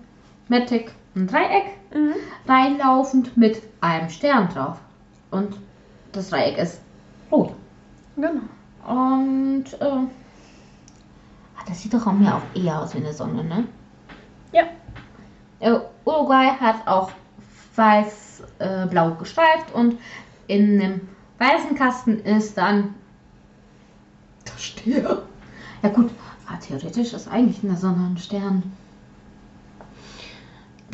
mittig 0.49 0.93
ein 1.15 1.27
Dreieck 1.27 1.81
Mhm. 1.93 2.15
reinlaufend 2.47 3.37
mit 3.37 3.63
einem 3.81 4.09
Stern 4.11 4.49
drauf. 4.49 4.79
Und 5.31 5.57
das 6.13 6.31
Dreieck 6.31 6.59
ist 6.59 6.81
rot. 7.31 7.53
Genau. 8.17 8.43
Und 8.87 9.65
äh, 9.81 9.85
ah, 9.85 10.07
das 11.67 11.81
sieht 11.83 11.93
doch 11.95 12.07
auch 12.07 12.13
mehr 12.13 12.37
auch 12.37 12.57
eher 12.57 12.81
aus 12.81 12.95
wie 12.95 12.99
eine 12.99 13.13
Sonne, 13.13 13.45
ne? 13.45 13.67
Ja. 14.53 14.65
Äh, 15.61 15.81
Uruguay 16.05 16.51
hat 16.61 16.87
auch 16.87 17.11
weiß-blau 17.77 19.15
gestreift 19.15 19.73
und 19.75 19.99
in 20.47 20.81
einem 20.81 21.09
weißen 21.39 21.75
Kasten 21.77 22.21
ist 22.21 22.57
dann 22.57 22.95
Verstehe. 24.45 25.23
Ja 25.83 25.89
gut, 25.89 26.11
aber 26.47 26.61
theoretisch 26.61 27.13
ist 27.13 27.29
eigentlich 27.29 27.63
eine 27.65 27.77
Sonne 27.77 28.11
ein 28.11 28.19
Stern. 28.19 28.63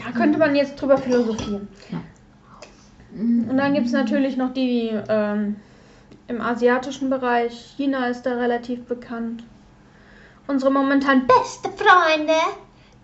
Da 0.07 0.13
könnte 0.13 0.39
man 0.39 0.55
jetzt 0.55 0.81
drüber 0.81 0.99
philosophieren. 0.99 1.67
Ja. 1.91 1.99
Und 3.13 3.57
dann 3.57 3.75
gibt 3.75 3.87
es 3.87 3.93
natürlich 3.93 4.37
noch 4.37 4.53
die 4.53 4.91
ähm, 5.09 5.57
im 6.29 6.41
asiatischen 6.41 7.11
Bereich. 7.11 7.75
China 7.77 8.07
ist 8.07 8.23
da 8.23 8.35
relativ 8.35 8.85
bekannt. 8.85 9.43
Unsere 10.47 10.71
momentan 10.71 11.27
Beste 11.27 11.71
Freunde, 11.71 12.35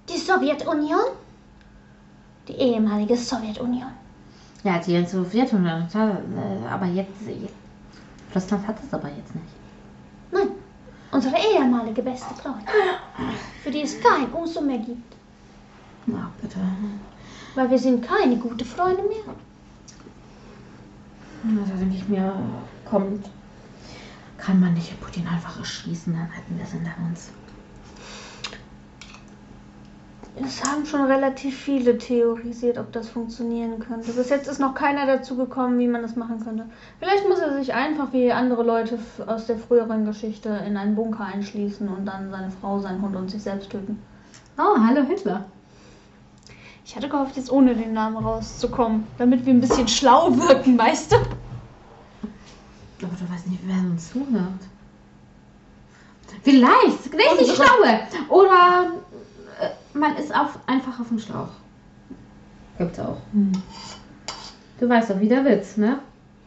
die 0.09 0.19
Sowjetunion. 0.19 1.01
Die 2.47 2.53
ehemalige 2.53 3.16
Sowjetunion. 3.16 3.91
Ja, 4.62 4.79
die 4.79 5.05
Sowjetunion, 5.05 5.89
äh, 5.95 6.69
aber 6.69 6.87
jetzt, 6.87 7.23
jetzt. 7.27 7.55
Russland 8.35 8.66
hat 8.66 8.77
es 8.81 8.95
aber 8.95 9.09
jetzt 9.09 9.35
nicht. 9.35 9.47
Nein, 10.31 10.49
unsere 11.11 11.35
ehemalige 11.37 12.03
beste 12.03 12.33
Freundin. 12.35 12.66
Für 13.65 13.70
die 13.70 13.83
es 13.83 14.01
kein 14.01 14.33
Uso 14.33 14.61
mehr 14.61 14.79
gibt. 14.79 15.22
Na, 16.07 16.31
bitte. 16.41 16.59
Weil 17.55 17.70
wir 17.70 17.79
sind 17.79 18.05
keine 18.05 18.37
gute 18.37 18.65
Freunde 18.65 19.03
mehr. 19.03 19.35
Also 21.61 21.74
denke 21.74 21.97
ich 21.97 22.09
mir, 22.09 22.35
kommt, 22.89 23.29
kann 24.39 24.61
man 24.61 24.74
nicht 24.74 25.01
Putin 25.01 25.27
einfach 25.27 25.59
erschießen, 25.59 26.12
dann 26.12 26.31
hätten 26.31 26.57
wir 26.57 26.65
es 26.65 26.73
hinter 26.73 26.93
uns. 27.09 27.31
Es 30.45 30.65
haben 30.65 30.87
schon 30.87 31.03
relativ 31.03 31.59
viele 31.59 31.99
theorisiert, 31.99 32.79
ob 32.79 32.91
das 32.93 33.11
funktionieren 33.11 33.79
könnte. 33.81 34.12
Bis 34.12 34.31
jetzt 34.31 34.49
ist 34.49 34.61
noch 34.61 34.74
keiner 34.74 35.07
dazu 35.07 35.37
gekommen, 35.37 35.79
wie 35.79 35.87
man 35.87 36.01
das 36.01 36.16
machen 36.16 36.43
könnte. 36.43 36.65
Vielleicht 36.99 37.29
muss 37.29 37.39
er 37.39 37.55
sich 37.55 37.74
einfach 37.74 38.12
wie 38.12 38.33
andere 38.33 38.62
Leute 38.62 38.99
aus 39.27 39.47
der 39.47 39.59
früheren 39.59 40.07
Geschichte 40.07 40.49
in 40.66 40.77
einen 40.77 40.95
Bunker 40.95 41.27
einschließen 41.27 41.87
und 41.87 42.07
dann 42.07 42.31
seine 42.31 42.51
Frau, 42.51 42.79
seinen 42.79 43.03
Hund 43.03 43.15
und 43.15 43.31
sich 43.31 43.43
selbst 43.43 43.70
töten. 43.70 44.01
Oh, 44.57 44.79
hallo 44.79 45.03
Hitler. 45.03 45.45
Ich 46.93 46.97
hatte 46.97 47.09
gehofft, 47.09 47.39
jetzt 47.39 47.51
ohne 47.51 47.74
den 47.74 47.94
Namen 47.94 48.19
rauszukommen, 48.19 49.06
damit 49.16 49.47
wir 49.47 49.55
ein 49.55 49.62
bisschen 49.62 49.89
schlau 49.89 50.31
wirken, 50.36 50.77
weißt 50.77 51.12
du? 51.12 51.16
Aber 51.16 51.27
du 53.19 53.32
weißt 53.32 53.47
nicht, 53.47 53.60
wer 53.64 53.77
uns 53.78 54.12
zuhört. 54.12 54.60
Vielleicht, 56.43 57.05
richtig 57.14 57.48
Unsere- 57.48 57.56
schlaue. 57.56 58.01
Oder 58.28 58.93
äh, 59.59 59.70
man 59.98 60.16
ist 60.16 60.35
auf, 60.35 60.59
einfach 60.66 61.01
auf 61.01 61.09
dem 61.09 61.19
Schlauch. 61.19 61.48
Gibt's 62.77 62.98
auch. 63.01 63.16
Du 64.78 64.86
weißt 64.86 65.09
doch, 65.12 65.20
wie 65.20 65.28
der 65.28 65.47
Witz, 65.47 65.78
ne? 65.78 65.98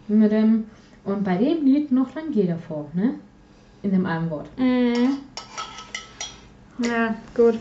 Mit 0.07 0.31
dem, 0.31 0.65
und 1.05 1.23
bei 1.23 1.37
dem 1.37 1.65
Lied 1.65 1.91
noch 1.91 2.13
lang 2.13 2.31
geht 2.31 2.51
davor, 2.51 2.85
ne? 2.93 3.15
In 3.81 3.89
dem 3.89 4.05
einen 4.05 4.29
Wort. 4.29 4.47
Mhm. 4.59 5.17
Ja, 6.83 7.15
gut. 7.35 7.57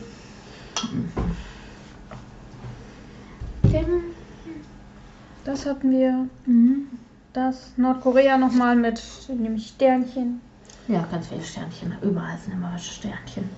Das 5.44 5.66
hatten 5.66 5.90
wir. 5.90 6.28
Mhm. 6.46 6.88
Das 7.32 7.72
Nordkorea 7.76 8.38
nochmal 8.38 8.76
mit 8.76 9.02
nämlich 9.28 9.68
Sternchen. 9.68 10.40
Ja, 10.88 11.06
ganz 11.10 11.28
viele 11.28 11.42
Sternchen. 11.42 11.96
Überall 12.02 12.38
sind 12.38 12.54
immer 12.54 12.78
Sternchen. 12.78 13.50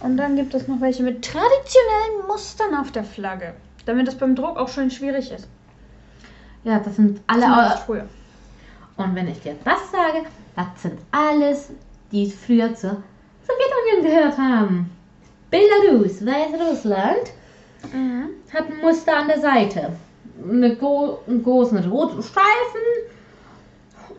Und 0.00 0.16
dann 0.16 0.36
gibt 0.36 0.54
es 0.54 0.68
noch 0.68 0.80
welche 0.80 1.02
mit 1.02 1.24
traditionellen 1.24 2.26
Mustern 2.28 2.74
auf 2.74 2.92
der 2.92 3.04
Flagge. 3.04 3.54
Damit 3.86 4.08
es 4.08 4.14
beim 4.16 4.34
Druck 4.34 4.58
auch 4.58 4.68
schön 4.68 4.90
schwierig 4.90 5.30
ist. 5.30 5.48
Ja, 6.64 6.78
das 6.80 6.96
sind 6.96 7.20
alle. 7.26 7.76
Früher. 7.86 8.06
Und 8.96 9.14
wenn 9.14 9.28
ich 9.28 9.40
dir 9.40 9.56
das 9.64 9.90
sage, 9.90 10.26
das 10.54 10.82
sind 10.82 10.98
alles, 11.12 11.70
die 12.12 12.30
früher 12.30 12.74
zur 12.74 13.02
Sowjetunion 13.46 14.02
gehört 14.02 14.38
haben. 14.38 14.90
Belarus, 15.50 16.24
Weißrussland, 16.26 17.32
Mhm. 17.92 18.28
hat 18.52 18.68
ein 18.68 18.78
Muster 18.80 19.16
an 19.16 19.28
der 19.28 19.40
Seite. 19.40 19.92
Eine 20.42 20.76
gro 20.76 21.20
einen 21.26 21.42
großen 21.42 21.78
roten 21.88 22.22
Streifen. 22.22 22.46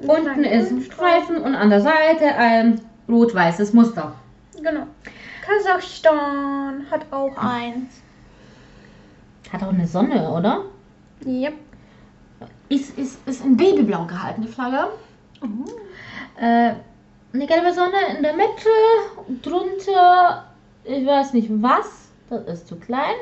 Unten 0.02 0.44
ist 0.44 0.72
ein 0.72 0.82
Streifen 0.82 1.38
und 1.38 1.56
an 1.56 1.70
der 1.70 1.82
Seite 1.82 2.26
ein 2.36 2.82
rot-weißes 3.10 3.74
Muster. 3.74 4.14
Genau. 4.62 4.88
Kasachstan 5.42 6.86
hat 6.92 7.06
auch 7.12 7.36
eins. 7.38 8.02
Hat 9.52 9.64
auch 9.64 9.70
eine 9.70 9.88
Sonne, 9.88 10.30
oder? 10.30 10.64
Yep. 11.26 11.54
Ist, 12.70 12.98
ist, 12.98 13.26
ist 13.28 13.46
in 13.46 13.56
Babyblau 13.56 14.06
gehalten, 14.06 14.42
die 14.42 14.48
Flagge. 14.48 14.90
Äh, 16.40 16.74
eine 17.34 17.48
gelbe 17.48 17.74
Sonne 17.74 17.96
in 18.16 18.24
der 18.24 18.34
Mitte, 18.34 18.70
drunter, 19.42 20.46
ich 20.84 21.06
weiß 21.06 21.34
nicht 21.34 21.50
was, 21.62 22.10
das 22.30 22.46
ist 22.48 22.68
zu 22.68 22.76
klein. 22.76 23.16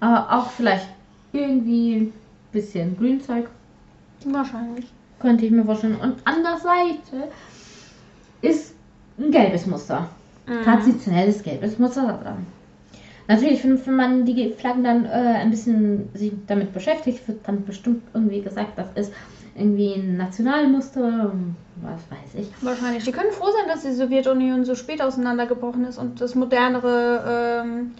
Aber 0.00 0.32
auch 0.32 0.50
vielleicht 0.50 0.88
irgendwie 1.32 1.96
ein 1.96 2.12
bisschen 2.52 2.96
Grünzeug, 2.96 3.48
Wahrscheinlich. 4.24 4.86
könnte 5.20 5.46
ich 5.46 5.50
mir 5.50 5.64
vorstellen. 5.64 5.96
Und 5.96 6.16
an 6.24 6.42
der 6.42 6.56
Seite 6.58 7.28
ist 8.42 8.74
ein 9.18 9.30
gelbes 9.30 9.66
Muster. 9.66 10.08
Mhm. 10.46 10.62
Traditionelles 10.62 11.42
gelbes 11.42 11.78
Muster 11.78 12.06
da 12.06 12.12
dran. 12.16 12.46
Natürlich, 13.26 13.62
wenn, 13.62 13.84
wenn 13.84 13.96
man 13.96 14.24
die 14.24 14.52
Flaggen 14.52 14.84
dann 14.84 15.04
äh, 15.04 15.08
ein 15.08 15.50
bisschen 15.50 16.08
sich 16.14 16.32
damit 16.46 16.72
beschäftigt, 16.72 17.28
wird 17.28 17.46
dann 17.46 17.64
bestimmt 17.64 18.02
irgendwie 18.14 18.40
gesagt, 18.40 18.78
das 18.78 18.88
ist 18.94 19.12
irgendwie 19.54 19.94
ein 19.94 20.16
Nationalmuster, 20.16 21.32
was 21.82 22.00
weiß 22.10 22.40
ich. 22.40 22.48
Wahrscheinlich. 22.62 23.04
Die 23.04 23.12
können 23.12 23.32
froh 23.32 23.50
sein, 23.50 23.68
dass 23.68 23.82
die 23.82 23.92
Sowjetunion 23.92 24.64
so 24.64 24.74
spät 24.74 25.02
auseinandergebrochen 25.02 25.84
ist 25.84 25.98
und 25.98 26.20
es 26.22 26.34
modernere 26.34 27.64
ähm, 27.64 27.90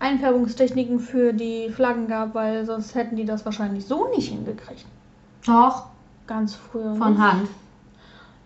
Einfärbungstechniken 0.00 0.98
für 0.98 1.32
die 1.32 1.68
Flaggen 1.68 2.08
gab, 2.08 2.34
weil 2.34 2.64
sonst 2.64 2.94
hätten 2.94 3.16
die 3.16 3.24
das 3.26 3.44
wahrscheinlich 3.44 3.84
so 3.84 4.08
nicht 4.08 4.30
hingekriegt. 4.30 4.86
Doch, 5.46 5.86
Ganz 6.26 6.54
früher. 6.54 6.94
von 6.94 7.14
ne? 7.14 7.18
Hand. 7.18 7.48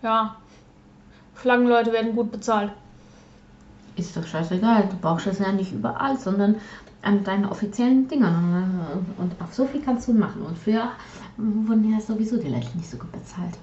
Ja. 0.01 0.35
Flaggenleute 1.33 1.91
werden 1.91 2.15
gut 2.15 2.31
bezahlt. 2.31 2.71
Ist 3.95 4.15
doch 4.15 4.25
scheißegal, 4.25 4.89
du 4.89 4.97
brauchst 4.97 5.27
das 5.27 5.39
ja 5.39 5.51
nicht 5.51 5.71
überall, 5.71 6.17
sondern 6.17 6.55
an 7.01 7.23
deinen 7.23 7.45
offiziellen 7.45 8.07
Dingern. 8.07 9.05
Und 9.17 9.33
auf 9.41 9.53
so 9.53 9.65
viel 9.65 9.81
kannst 9.81 10.07
du 10.07 10.13
machen. 10.13 10.41
Und 10.41 10.57
früher 10.57 10.89
wurden 11.37 11.91
ja 11.91 11.99
sowieso 12.01 12.37
die 12.37 12.49
Leute 12.49 12.75
nicht 12.75 12.89
so 12.89 12.97
gut 12.97 13.11
bezahlt. 13.11 13.57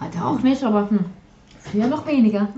Heute 0.00 0.24
auch 0.24 0.40
nicht, 0.40 0.62
aber 0.64 0.88
hm, 0.88 1.04
früher 1.58 1.88
noch 1.88 2.06
weniger. 2.06 2.48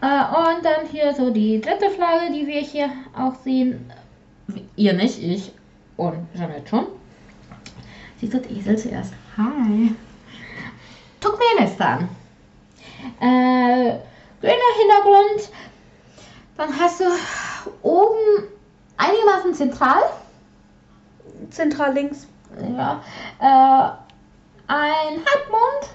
Äh, 0.00 0.06
und 0.06 0.64
dann 0.64 0.86
hier 0.90 1.14
so 1.14 1.30
die 1.30 1.60
dritte 1.60 1.90
Flagge, 1.90 2.32
die 2.32 2.46
wir 2.46 2.60
hier 2.60 2.90
auch 3.16 3.34
sehen. 3.42 3.90
Ihr 4.76 4.92
nicht, 4.92 5.22
ich 5.22 5.52
und 5.96 6.26
Janet 6.34 6.68
schon. 6.68 6.86
Du, 8.20 8.28
der 8.28 8.50
Esel 8.50 8.78
zuerst. 8.78 9.12
Hi. 9.36 9.94
Turkmenistan. 11.20 12.08
Äh, 13.20 13.98
grüner 14.40 14.72
Hintergrund. 14.78 15.50
Dann 16.56 16.78
hast 16.78 17.00
du 17.00 17.04
oben 17.82 18.48
einigermaßen 18.96 19.52
zentral. 19.54 20.02
Zentral 21.50 21.92
links. 21.92 22.26
Ja, 22.76 23.02
äh, 23.40 24.72
ein 24.72 25.18
Halbmond 25.18 25.90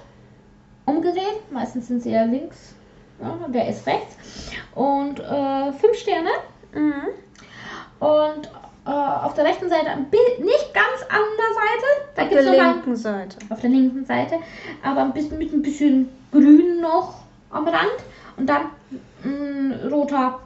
umgedreht. 0.86 1.50
Meistens 1.50 1.88
sind 1.88 2.02
sie 2.02 2.12
ja 2.12 2.22
links. 2.22 2.74
Ja, 3.20 3.38
der 3.48 3.68
ist 3.68 3.86
rechts. 3.86 4.16
Und 4.74 5.20
äh, 5.20 5.72
fünf 5.72 5.96
Sterne. 5.98 6.30
Mhm. 6.72 7.08
Und 8.00 8.50
äh, 8.86 8.90
auf 8.90 9.34
der 9.34 9.44
rechten 9.44 9.68
Seite 9.68 9.90
nicht 9.98 10.74
ganz 10.74 11.02
an 11.08 11.20
der 11.38 11.54
Seite. 11.54 12.10
Da 12.16 12.22
Auf 12.22 12.28
gibt 12.28 12.40
es 12.40 12.46
der 12.46 12.64
linken 12.64 12.96
Seite. 12.96 13.36
auf 13.50 13.60
der 13.60 13.70
linken 13.70 14.04
Seite, 14.06 14.34
aber 14.82 15.02
ein 15.02 15.12
bisschen 15.12 15.38
mit 15.38 15.52
ein 15.52 15.62
bisschen 15.62 16.08
grün 16.32 16.80
noch 16.80 17.20
am 17.50 17.66
Rand 17.68 17.98
und 18.36 18.46
dann 18.46 18.66
ein 19.24 19.88
roter 19.92 20.40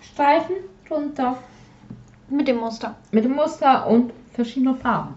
Streifen 0.00 0.56
drunter 0.88 1.36
Mit 2.28 2.48
dem 2.48 2.56
Muster. 2.58 2.94
mit 3.10 3.24
dem 3.24 3.32
Muster 3.34 3.86
und 3.86 4.12
verschiedene 4.32 4.74
Farben. 4.76 5.14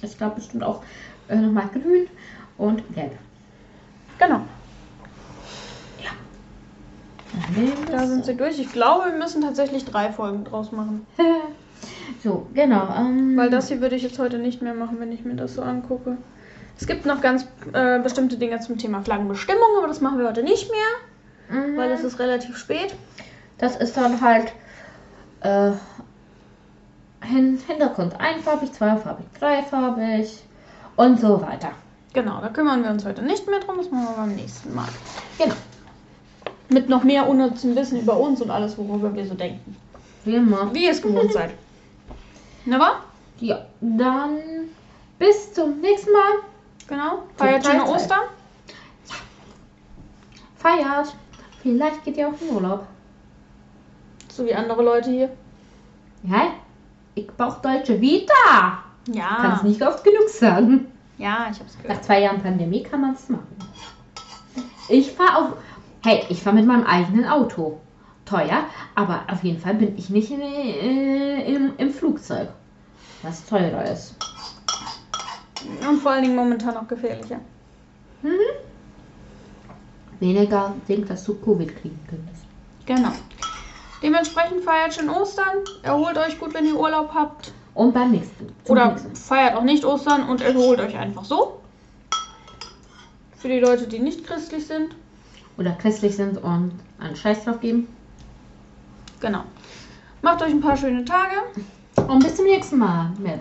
Ich 0.00 0.16
glaube 0.16 0.36
bestimmt 0.36 0.64
auch 0.64 0.82
äh, 1.28 1.36
nochmal 1.36 1.68
grün 1.68 2.06
und 2.56 2.82
gelb. 2.94 3.12
Genau. 4.18 4.40
Da 7.90 8.06
sind 8.06 8.24
sie 8.24 8.36
durch. 8.36 8.58
Ich 8.58 8.72
glaube, 8.72 9.10
wir 9.10 9.18
müssen 9.18 9.42
tatsächlich 9.42 9.84
drei 9.84 10.12
Folgen 10.12 10.44
draus 10.44 10.72
machen. 10.72 11.06
so, 12.22 12.46
genau. 12.54 12.88
Ähm, 12.96 13.36
Weil 13.36 13.50
das 13.50 13.68
hier 13.68 13.80
würde 13.80 13.96
ich 13.96 14.02
jetzt 14.02 14.18
heute 14.18 14.38
nicht 14.38 14.62
mehr 14.62 14.74
machen, 14.74 15.00
wenn 15.00 15.12
ich 15.12 15.24
mir 15.24 15.34
das 15.34 15.54
so 15.54 15.62
angucke. 15.62 16.16
Es 16.78 16.86
gibt 16.86 17.06
noch 17.06 17.20
ganz 17.20 17.46
äh, 17.72 17.98
bestimmte 17.98 18.36
Dinge 18.36 18.60
zum 18.60 18.78
Thema 18.78 19.02
Flaggenbestimmung, 19.02 19.78
aber 19.78 19.88
das 19.88 20.00
machen 20.00 20.18
wir 20.18 20.28
heute 20.28 20.42
nicht 20.44 20.70
mehr, 20.70 21.60
mhm. 21.60 21.76
weil 21.76 21.90
es 21.90 22.04
ist 22.04 22.18
relativ 22.18 22.56
spät. 22.56 22.94
Das 23.58 23.76
ist 23.76 23.96
dann 23.96 24.20
halt 24.20 24.52
äh, 25.40 25.72
Hin 27.24 27.58
Hintergrund 27.66 28.18
einfarbig, 28.20 28.72
zweifarbig, 28.72 29.26
dreifarbig 29.38 30.42
und 30.96 31.20
so 31.20 31.42
weiter. 31.42 31.72
Genau, 32.14 32.40
da 32.40 32.48
kümmern 32.48 32.84
wir 32.84 32.90
uns 32.90 33.04
heute 33.04 33.22
nicht 33.22 33.48
mehr 33.48 33.60
drum, 33.60 33.78
das 33.78 33.90
machen 33.90 34.06
wir 34.06 34.16
beim 34.16 34.34
nächsten 34.36 34.74
Mal. 34.74 34.88
Genau. 35.36 35.54
Mit 36.68 36.88
noch 36.88 37.02
mehr 37.04 37.28
unnützem 37.28 37.74
Wissen 37.76 38.00
über 38.00 38.18
uns 38.18 38.42
und 38.42 38.50
alles, 38.50 38.76
worüber 38.76 39.14
wir 39.14 39.26
so 39.26 39.34
denken. 39.34 39.76
Wie 40.24 40.34
immer. 40.34 40.72
Wie 40.74 40.84
ihr 40.84 40.90
es 40.90 41.00
gewohnt 41.00 41.32
seid. 41.32 41.52
Na 42.66 42.78
wa? 42.78 42.90
Ja, 43.40 43.64
dann 43.80 44.38
bis 45.18 45.52
zum 45.52 45.80
nächsten 45.80 46.12
Mal. 46.12 46.42
Genau. 46.86 47.22
Feiert 47.36 47.64
schöne. 47.64 47.86
Ostern. 47.86 48.24
Feiert. 50.56 51.14
Vielleicht 51.62 52.04
geht 52.04 52.16
ihr 52.16 52.28
auch 52.28 52.40
in 52.40 52.54
Urlaub. 52.54 52.86
So 54.28 54.44
wie 54.44 54.54
andere 54.54 54.82
Leute 54.82 55.10
hier. 55.10 55.30
Ja, 56.24 56.52
ich 57.14 57.26
brauche 57.28 57.60
deutsche 57.62 58.00
Vita. 58.00 58.82
Ja. 59.12 59.36
Kann 59.36 59.52
es 59.56 59.62
nicht 59.62 59.82
oft 59.82 60.04
genug 60.04 60.28
sagen. 60.28 60.86
Ja, 61.16 61.48
ich 61.50 61.58
hab's 61.58 61.76
gehört. 61.76 61.96
Nach 61.96 62.00
zwei 62.02 62.20
Jahren 62.20 62.40
Pandemie 62.40 62.82
kann 62.82 63.00
man 63.00 63.14
es 63.14 63.28
machen. 63.28 63.56
Ich 64.88 65.10
fahre 65.12 65.36
auf. 65.36 65.52
Hey, 66.02 66.24
ich 66.28 66.42
fahre 66.42 66.56
mit 66.56 66.66
meinem 66.66 66.84
eigenen 66.84 67.26
Auto. 67.26 67.80
Teuer, 68.24 68.64
aber 68.94 69.24
auf 69.30 69.42
jeden 69.42 69.58
Fall 69.58 69.74
bin 69.74 69.96
ich 69.96 70.10
nicht 70.10 70.30
in, 70.30 70.40
äh, 70.40 71.54
im, 71.54 71.72
im 71.78 71.90
Flugzeug. 71.90 72.48
Was 73.22 73.44
teurer 73.46 73.84
ist. 73.84 74.14
Und 75.88 76.00
vor 76.00 76.12
allen 76.12 76.24
Dingen 76.24 76.36
momentan 76.36 76.76
auch 76.76 76.86
gefährlicher. 76.86 77.40
Weniger 80.20 80.74
Ding, 80.88 81.06
dass 81.06 81.24
du 81.24 81.34
Covid 81.34 81.74
kriegen 81.80 81.98
könntest. 82.08 82.44
Genau. 82.86 83.12
Dementsprechend 84.02 84.62
feiert 84.62 84.94
schön 84.94 85.10
Ostern. 85.10 85.64
Erholt 85.82 86.18
euch 86.18 86.38
gut, 86.38 86.54
wenn 86.54 86.66
ihr 86.66 86.78
Urlaub 86.78 87.12
habt. 87.14 87.52
Und 87.74 87.94
beim 87.94 88.10
nächsten. 88.10 88.52
Oder 88.68 88.92
nächsten. 88.92 89.16
feiert 89.16 89.56
auch 89.56 89.64
nicht 89.64 89.84
Ostern 89.84 90.28
und 90.28 90.40
erholt 90.40 90.80
euch 90.80 90.96
einfach 90.96 91.24
so. 91.24 91.60
Für 93.36 93.48
die 93.48 93.60
Leute, 93.60 93.86
die 93.86 93.98
nicht 93.98 94.26
christlich 94.26 94.66
sind. 94.66 94.94
Oder 95.58 95.72
christlich 95.72 96.16
sind 96.16 96.38
und 96.38 96.72
einen 97.00 97.16
Scheiß 97.16 97.44
drauf 97.44 97.60
geben. 97.60 97.88
Genau. 99.20 99.42
Macht 100.22 100.42
euch 100.42 100.50
ein 100.50 100.60
paar 100.60 100.76
schöne 100.76 101.04
Tage. 101.04 101.36
Und 102.06 102.22
bis 102.22 102.36
zum 102.36 102.44
nächsten 102.46 102.78
Mal 102.78 103.10
mit 103.18 103.40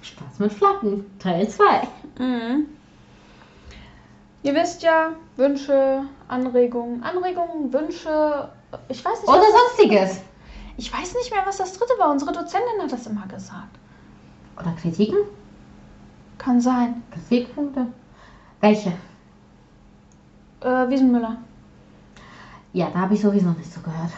Spaß 0.00 0.38
mit 0.38 0.52
Flaggen, 0.52 1.04
Teil 1.18 1.48
2. 1.48 1.88
Mhm. 2.18 2.66
Ihr 4.42 4.54
wisst 4.54 4.82
ja, 4.82 5.10
Wünsche, 5.36 6.02
Anregungen, 6.28 7.02
Anregungen, 7.02 7.72
Wünsche. 7.72 8.48
Ich 8.88 9.04
weiß 9.04 9.20
nicht, 9.20 9.28
Oder 9.28 9.42
sonstiges. 9.76 10.20
ich 10.76 10.92
weiß 10.92 11.14
nicht 11.14 11.34
mehr, 11.34 11.42
was 11.44 11.58
das 11.58 11.72
dritte 11.74 11.92
war. 11.98 12.10
Unsere 12.10 12.32
Dozentin 12.32 12.80
hat 12.82 12.92
das 12.92 13.06
immer 13.06 13.26
gesagt. 13.26 13.76
Oder 14.58 14.72
Kritiken? 14.80 15.18
Kann 16.38 16.60
sein. 16.60 17.02
Kritikpunkte? 17.10 17.86
Welche? 18.60 18.92
Äh, 20.60 20.88
Wiesenmüller. 20.88 21.36
Ja, 22.72 22.90
da 22.92 23.00
habe 23.00 23.14
ich 23.14 23.20
sowieso 23.20 23.50
nicht 23.50 23.72
so 23.72 23.80
gehört. 23.80 24.10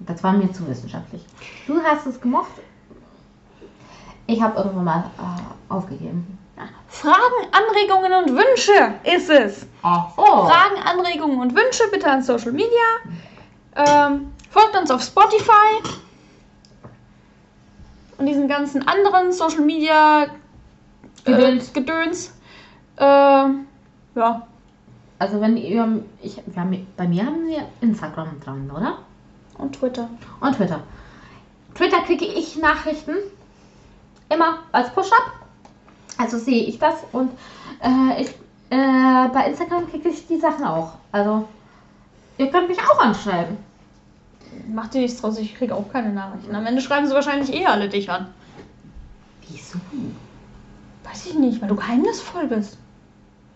Das 0.00 0.22
war 0.22 0.32
mir 0.32 0.52
zu 0.52 0.66
wissenschaftlich. 0.68 1.24
Du 1.66 1.80
hast 1.82 2.06
es 2.06 2.20
gemocht. 2.20 2.50
Ich 4.26 4.42
habe 4.42 4.58
irgendwann 4.58 4.84
mal 4.84 5.10
äh, 5.18 5.72
aufgegeben. 5.72 6.38
Fragen, 6.88 7.48
Anregungen 7.52 8.12
und 8.12 8.36
Wünsche 8.36 8.94
ist 9.04 9.30
es. 9.30 9.66
Ach 9.82 10.10
so. 10.16 10.24
Fragen, 10.24 10.82
Anregungen 10.84 11.40
und 11.40 11.54
Wünsche 11.54 11.84
bitte 11.92 12.10
an 12.10 12.22
Social 12.22 12.52
Media. 12.52 12.68
Ähm, 13.76 14.32
folgt 14.50 14.76
uns 14.76 14.90
auf 14.90 15.02
Spotify. 15.02 15.82
Und 18.18 18.26
diesen 18.26 18.48
ganzen 18.48 18.86
anderen 18.88 19.32
Social 19.32 19.60
Media 19.60 20.26
Gedöns. 21.24 21.72
Gedöns. 21.72 21.72
Gedöns. 21.72 22.32
Ähm, 22.98 23.66
ja, 24.14 24.46
Also 25.18 25.40
wenn 25.40 25.56
ihr, 25.56 26.02
ich, 26.22 26.42
wir 26.46 26.62
haben, 26.62 26.86
bei 26.96 27.08
mir 27.08 27.26
haben 27.26 27.46
wir 27.46 27.66
Instagram 27.80 28.40
dran, 28.40 28.70
oder? 28.70 28.98
und 29.58 29.76
Twitter. 29.76 30.08
Und 30.40 30.56
Twitter. 30.56 30.80
Twitter 31.74 32.00
kriege 32.02 32.24
ich 32.24 32.56
Nachrichten 32.56 33.16
immer 34.28 34.58
als 34.72 34.90
Push-Up. 34.90 35.32
Also 36.18 36.38
sehe 36.38 36.64
ich 36.64 36.78
das 36.78 36.94
und 37.12 37.30
äh, 37.82 38.22
ich, 38.22 38.28
äh, 38.70 39.28
bei 39.32 39.48
Instagram 39.48 39.90
kriege 39.90 40.08
ich 40.08 40.26
die 40.26 40.38
Sachen 40.38 40.64
auch. 40.64 40.94
Also 41.12 41.46
ihr 42.38 42.50
könnt 42.50 42.68
mich 42.68 42.78
auch 42.80 42.98
anschreiben. 42.98 43.58
Macht 44.72 44.94
dir 44.94 45.02
nichts 45.02 45.20
draus, 45.20 45.38
ich 45.38 45.54
kriege 45.54 45.74
auch 45.74 45.92
keine 45.92 46.10
Nachrichten. 46.12 46.54
Am 46.54 46.64
Ende 46.64 46.80
schreiben 46.80 47.06
sie 47.06 47.12
wahrscheinlich 47.12 47.52
eh 47.52 47.66
alle 47.66 47.88
dich 47.90 48.10
an. 48.10 48.32
Wieso? 49.48 49.78
Weiß 51.04 51.26
ich 51.26 51.34
nicht, 51.34 51.60
weil 51.60 51.68
du 51.68 51.76
geheimnisvoll 51.76 52.46
bist. 52.46 52.78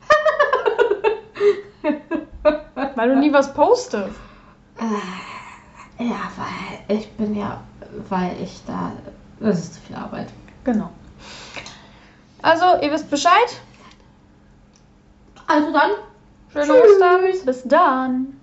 weil 2.95 3.09
du 3.09 3.17
nie 3.21 3.33
was 3.33 3.53
postest. 3.55 4.15
Ja, 5.99 6.31
weil 6.37 6.97
ich 6.99 7.11
bin 7.13 7.35
ja, 7.35 7.61
weil 8.09 8.37
ich 8.43 8.63
da, 8.67 8.93
das 9.39 9.59
ist 9.59 9.75
zu 9.75 9.81
viel 9.81 9.97
Arbeit. 9.97 10.29
Genau. 10.65 10.91
Also, 12.43 12.81
ihr 12.81 12.91
wisst 12.91 13.11
Bescheid. 13.11 13.61
Also 15.47 15.73
dann, 15.73 15.91
Schöne. 16.53 16.83
Ostern. 16.83 17.21
Bis 17.45 17.63
dann. 17.65 18.40